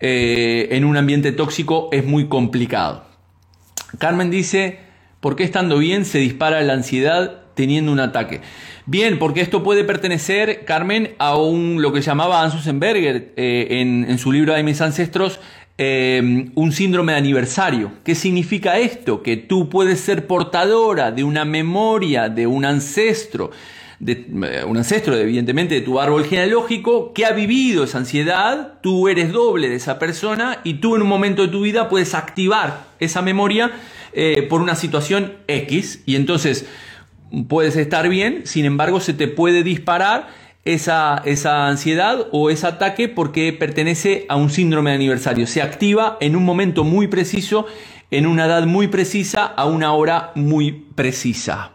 eh, 0.00 0.68
en 0.72 0.84
un 0.84 0.98
ambiente 0.98 1.32
tóxico 1.32 1.88
es 1.92 2.04
muy 2.04 2.28
complicado. 2.28 3.11
Carmen 3.98 4.30
dice, 4.30 4.78
¿Por 5.22 5.36
qué 5.36 5.44
estando 5.44 5.78
bien 5.78 6.04
se 6.04 6.18
dispara 6.18 6.60
la 6.62 6.72
ansiedad 6.72 7.42
teniendo 7.54 7.92
un 7.92 8.00
ataque? 8.00 8.40
Bien, 8.86 9.20
porque 9.20 9.40
esto 9.40 9.62
puede 9.62 9.84
pertenecer, 9.84 10.64
Carmen, 10.64 11.14
a 11.18 11.36
un, 11.36 11.80
lo 11.80 11.92
que 11.92 12.00
llamaba 12.00 12.42
Hans 12.42 12.76
Berger 12.80 13.32
eh, 13.36 13.68
en, 13.70 14.18
su 14.18 14.32
libro 14.32 14.52
de 14.52 14.64
mis 14.64 14.80
ancestros, 14.80 15.38
eh, 15.78 16.50
un 16.56 16.72
síndrome 16.72 17.12
de 17.12 17.18
aniversario. 17.18 17.92
¿Qué 18.02 18.16
significa 18.16 18.78
esto? 18.78 19.22
Que 19.22 19.36
tú 19.36 19.68
puedes 19.68 20.00
ser 20.00 20.26
portadora 20.26 21.12
de 21.12 21.22
una 21.22 21.44
memoria 21.44 22.28
de 22.28 22.48
un 22.48 22.64
ancestro, 22.64 23.52
de, 24.02 24.26
eh, 24.50 24.64
un 24.66 24.76
ancestro 24.76 25.16
evidentemente 25.16 25.76
de 25.76 25.80
tu 25.80 26.00
árbol 26.00 26.24
genealógico 26.24 27.12
que 27.12 27.24
ha 27.24 27.30
vivido 27.30 27.84
esa 27.84 27.98
ansiedad, 27.98 28.80
tú 28.82 29.08
eres 29.08 29.30
doble 29.30 29.68
de 29.68 29.76
esa 29.76 30.00
persona 30.00 30.58
y 30.64 30.74
tú 30.74 30.96
en 30.96 31.02
un 31.02 31.08
momento 31.08 31.42
de 31.42 31.48
tu 31.48 31.62
vida 31.62 31.88
puedes 31.88 32.14
activar 32.14 32.86
esa 32.98 33.22
memoria 33.22 33.70
eh, 34.12 34.44
por 34.50 34.60
una 34.60 34.74
situación 34.74 35.34
X 35.46 36.02
y 36.04 36.16
entonces 36.16 36.66
puedes 37.46 37.76
estar 37.76 38.08
bien, 38.08 38.42
sin 38.44 38.64
embargo 38.64 38.98
se 38.98 39.14
te 39.14 39.28
puede 39.28 39.62
disparar 39.62 40.30
esa, 40.64 41.22
esa 41.24 41.68
ansiedad 41.68 42.26
o 42.32 42.50
ese 42.50 42.66
ataque 42.66 43.08
porque 43.08 43.52
pertenece 43.52 44.26
a 44.28 44.34
un 44.34 44.50
síndrome 44.50 44.90
de 44.90 44.96
aniversario. 44.96 45.46
Se 45.46 45.62
activa 45.62 46.16
en 46.20 46.34
un 46.34 46.44
momento 46.44 46.82
muy 46.82 47.06
preciso, 47.06 47.66
en 48.10 48.26
una 48.26 48.46
edad 48.46 48.66
muy 48.66 48.88
precisa, 48.88 49.46
a 49.46 49.64
una 49.66 49.92
hora 49.92 50.32
muy 50.34 50.72
precisa. 50.72 51.71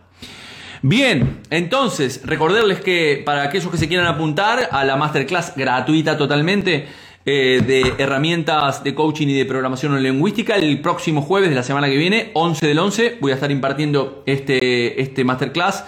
Bien, 0.81 1.39
entonces, 1.49 2.21
recordarles 2.23 2.81
que 2.81 3.21
para 3.25 3.43
aquellos 3.43 3.71
que 3.71 3.77
se 3.77 3.87
quieran 3.87 4.07
apuntar 4.07 4.69
a 4.71 4.83
la 4.85 4.95
masterclass 4.95 5.53
gratuita 5.55 6.17
totalmente, 6.17 6.87
eh, 7.29 7.61
de 7.61 8.01
herramientas 8.01 8.85
de 8.85 8.95
coaching 8.95 9.27
y 9.27 9.33
de 9.33 9.43
programación 9.43 10.01
lingüística. 10.01 10.55
El 10.55 10.79
próximo 10.79 11.21
jueves 11.21 11.49
de 11.49 11.57
la 11.57 11.63
semana 11.63 11.89
que 11.89 11.97
viene, 11.97 12.31
11 12.33 12.65
del 12.65 12.79
11, 12.79 13.17
voy 13.19 13.33
a 13.33 13.35
estar 13.35 13.51
impartiendo 13.51 14.23
este, 14.25 15.01
este 15.01 15.25
masterclass 15.25 15.83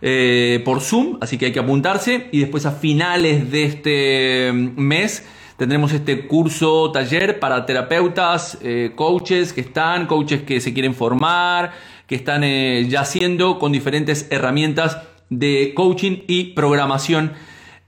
eh, 0.00 0.62
por 0.64 0.80
Zoom, 0.80 1.18
así 1.20 1.38
que 1.38 1.46
hay 1.46 1.52
que 1.52 1.58
apuntarse. 1.58 2.28
Y 2.30 2.38
después 2.38 2.66
a 2.66 2.70
finales 2.70 3.50
de 3.50 3.64
este 3.64 4.52
mes 4.52 5.26
tendremos 5.56 5.92
este 5.92 6.28
curso 6.28 6.92
taller 6.92 7.40
para 7.40 7.66
terapeutas, 7.66 8.56
eh, 8.62 8.92
coaches 8.94 9.52
que 9.52 9.62
están, 9.62 10.06
coaches 10.06 10.42
que 10.42 10.60
se 10.60 10.72
quieren 10.72 10.94
formar, 10.94 11.72
que 12.06 12.14
están 12.14 12.42
ya 12.88 13.00
haciendo 13.00 13.58
con 13.58 13.72
diferentes 13.72 14.28
herramientas 14.30 14.98
de 15.30 15.72
coaching 15.74 16.18
y 16.26 16.52
programación 16.54 17.32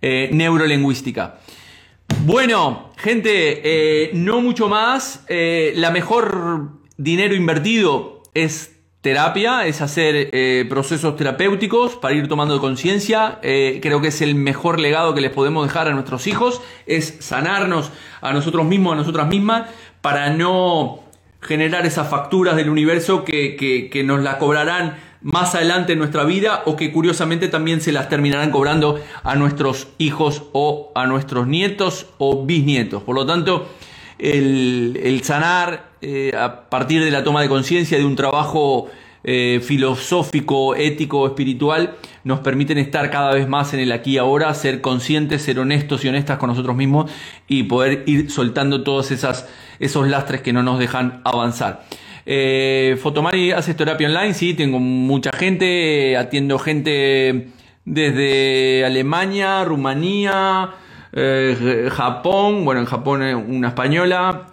neurolingüística. 0.01 1.39
Bueno, 2.25 2.91
gente, 2.97 3.61
eh, 3.63 4.11
no 4.15 4.41
mucho 4.41 4.69
más. 4.69 5.25
Eh, 5.29 5.73
la 5.77 5.91
mejor 5.91 6.73
dinero 6.97 7.35
invertido 7.35 8.23
es 8.35 8.77
terapia, 9.01 9.67
es 9.67 9.81
hacer 9.81 10.31
eh, 10.33 10.67
procesos 10.69 11.17
terapéuticos 11.17 11.97
para 11.97 12.15
ir 12.15 12.29
tomando 12.29 12.61
conciencia. 12.61 13.39
Eh, 13.43 13.79
creo 13.81 14.01
que 14.01 14.09
es 14.09 14.21
el 14.21 14.35
mejor 14.35 14.81
legado 14.81 15.15
que 15.15 15.21
les 15.21 15.31
podemos 15.31 15.67
dejar 15.67 15.87
a 15.87 15.93
nuestros 15.93 16.27
hijos, 16.27 16.61
es 16.87 17.17
sanarnos 17.21 17.93
a 18.21 18.33
nosotros 18.33 18.67
mismos, 18.67 18.95
a 18.95 18.97
nosotras 18.97 19.29
mismas, 19.29 19.71
para 20.01 20.31
no 20.31 21.05
generar 21.41 21.87
esas 21.87 22.09
facturas 22.09 22.57
del 22.57 22.69
universo 22.69 23.25
que, 23.25 23.57
que 23.91 24.05
nos 24.05 24.23
la 24.23 24.39
cobrarán 24.39 24.97
más 25.21 25.55
adelante 25.55 25.95
en 25.95 25.99
nuestra 25.99 26.25
vida 26.25 26.63
o 26.67 26.77
que 26.77 26.93
curiosamente 26.93 27.49
también 27.49 27.81
se 27.81 27.93
las 27.93 28.09
terminarán 28.09 28.51
cobrando 28.51 29.01
a 29.25 29.35
nuestros 29.35 29.89
hijos 29.99 30.45
o 30.53 30.93
a 30.95 31.07
nuestros 31.07 31.47
nietos 31.47 32.07
o 32.19 32.45
bisnietos. 32.45 33.03
Por 33.03 33.15
lo 33.15 33.27
tanto, 33.27 33.69
el, 34.19 35.21
sanar 35.25 35.91
eh, 36.01 36.33
a 36.39 36.69
partir 36.69 37.03
de 37.03 37.11
la 37.11 37.25
toma 37.25 37.43
de 37.43 37.49
conciencia 37.49 37.99
de 37.99 38.05
un 38.05 38.17
trabajo 38.17 38.89
eh, 39.25 39.61
filosófico, 39.63 40.77
ético, 40.77 41.27
espiritual, 41.27 41.97
nos 42.23 42.41
permiten 42.41 42.79
estar 42.79 43.11
cada 43.11 43.33
vez 43.33 43.49
más 43.49 43.75
en 43.75 43.81
el 43.81 43.91
aquí 43.91 44.13
y 44.13 44.19
ahora, 44.19 44.55
ser 44.55 44.81
conscientes, 44.81 45.43
ser 45.43 45.59
honestos 45.59 46.05
y 46.05 46.09
honestas 46.09 46.39
con 46.39 46.51
nosotros 46.51 46.77
mismos 46.77 47.11
y 47.49 47.65
poder 47.65 48.05
ir 48.07 48.31
soltando 48.31 48.85
todos 48.85 49.11
esas, 49.11 49.49
esos 49.79 50.09
lastres 50.09 50.43
que 50.43 50.53
no 50.53 50.63
nos 50.63 50.79
dejan 50.79 51.21
avanzar. 51.25 51.85
Eh, 52.27 52.99
Fotomari 53.01 53.53
hace 53.53 53.75
terapia 53.75 54.09
online, 54.09 54.35
sí, 54.35 54.55
tengo 54.55 54.79
mucha 54.79 55.31
gente, 55.33 56.17
atiendo 56.17 56.59
gente 56.59 57.49
desde 57.85 58.85
Alemania, 58.85 59.65
Rumanía, 59.65 60.71
eh, 61.13 61.89
Japón, 61.91 62.65
bueno, 62.65 62.81
en 62.81 62.87
Japón 62.87 63.23
una 63.23 63.69
española, 63.69 64.47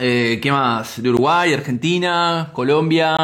eh, 0.00 0.40
¿qué 0.42 0.50
más? 0.50 1.00
De 1.00 1.08
Uruguay, 1.08 1.52
Argentina, 1.54 2.50
Colombia, 2.52 3.16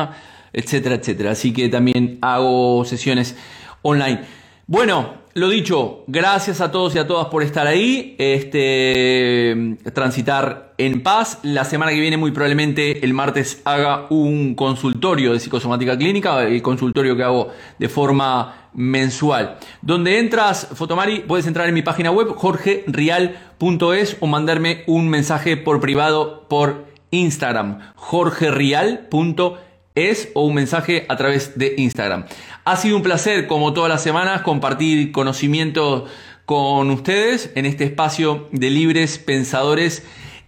etcétera, 0.52 0.94
etcétera. 0.94 1.32
Así 1.32 1.52
que 1.52 1.68
también 1.68 2.18
hago 2.22 2.84
sesiones 2.84 3.36
online. 3.82 4.20
Bueno, 4.66 5.14
lo 5.34 5.48
dicho, 5.48 6.04
gracias 6.08 6.60
a 6.60 6.72
todos 6.72 6.94
y 6.94 6.98
a 6.98 7.06
todas 7.06 7.28
por 7.28 7.42
estar 7.42 7.66
ahí. 7.66 8.16
Este, 8.18 9.76
transitar 9.94 10.74
en 10.76 11.02
paz. 11.02 11.38
La 11.42 11.64
semana 11.64 11.92
que 11.92 12.00
viene, 12.00 12.16
muy 12.16 12.32
probablemente 12.32 13.04
el 13.04 13.14
martes, 13.14 13.62
haga 13.64 14.06
un 14.10 14.54
consultorio 14.54 15.32
de 15.32 15.40
psicosomática 15.40 15.96
clínica, 15.96 16.42
el 16.42 16.60
consultorio 16.62 17.16
que 17.16 17.22
hago 17.22 17.48
de 17.78 17.88
forma 17.88 18.70
mensual. 18.74 19.58
Donde 19.82 20.18
entras, 20.18 20.68
Fotomari, 20.74 21.20
puedes 21.20 21.46
entrar 21.46 21.68
en 21.68 21.74
mi 21.74 21.82
página 21.82 22.10
web, 22.10 22.34
jorgerial.es 22.34 24.16
o 24.20 24.26
mandarme 24.26 24.82
un 24.86 25.08
mensaje 25.08 25.56
por 25.56 25.80
privado 25.80 26.46
por 26.48 26.86
Instagram, 27.12 27.78
jorgerial.es 27.94 29.69
es 30.08 30.30
o 30.34 30.44
un 30.44 30.54
mensaje 30.54 31.04
a 31.08 31.16
través 31.16 31.58
de 31.58 31.74
Instagram. 31.76 32.24
Ha 32.64 32.76
sido 32.76 32.96
un 32.96 33.02
placer, 33.02 33.46
como 33.46 33.72
todas 33.72 33.90
las 33.90 34.02
semanas, 34.02 34.42
compartir 34.42 35.12
conocimiento 35.12 36.06
con 36.46 36.90
ustedes 36.90 37.52
en 37.54 37.66
este 37.66 37.84
espacio 37.84 38.48
de 38.52 38.70
libres 38.70 39.18
pensadores 39.18 40.02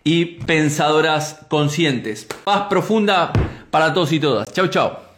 y 0.04 0.24
pensadoras 0.24 1.40
conscientes. 1.48 2.26
Paz 2.44 2.66
profunda 2.68 3.32
para 3.70 3.94
todos 3.94 4.12
y 4.12 4.20
todas. 4.20 4.52
Chau, 4.52 4.68
chau. 4.68 5.11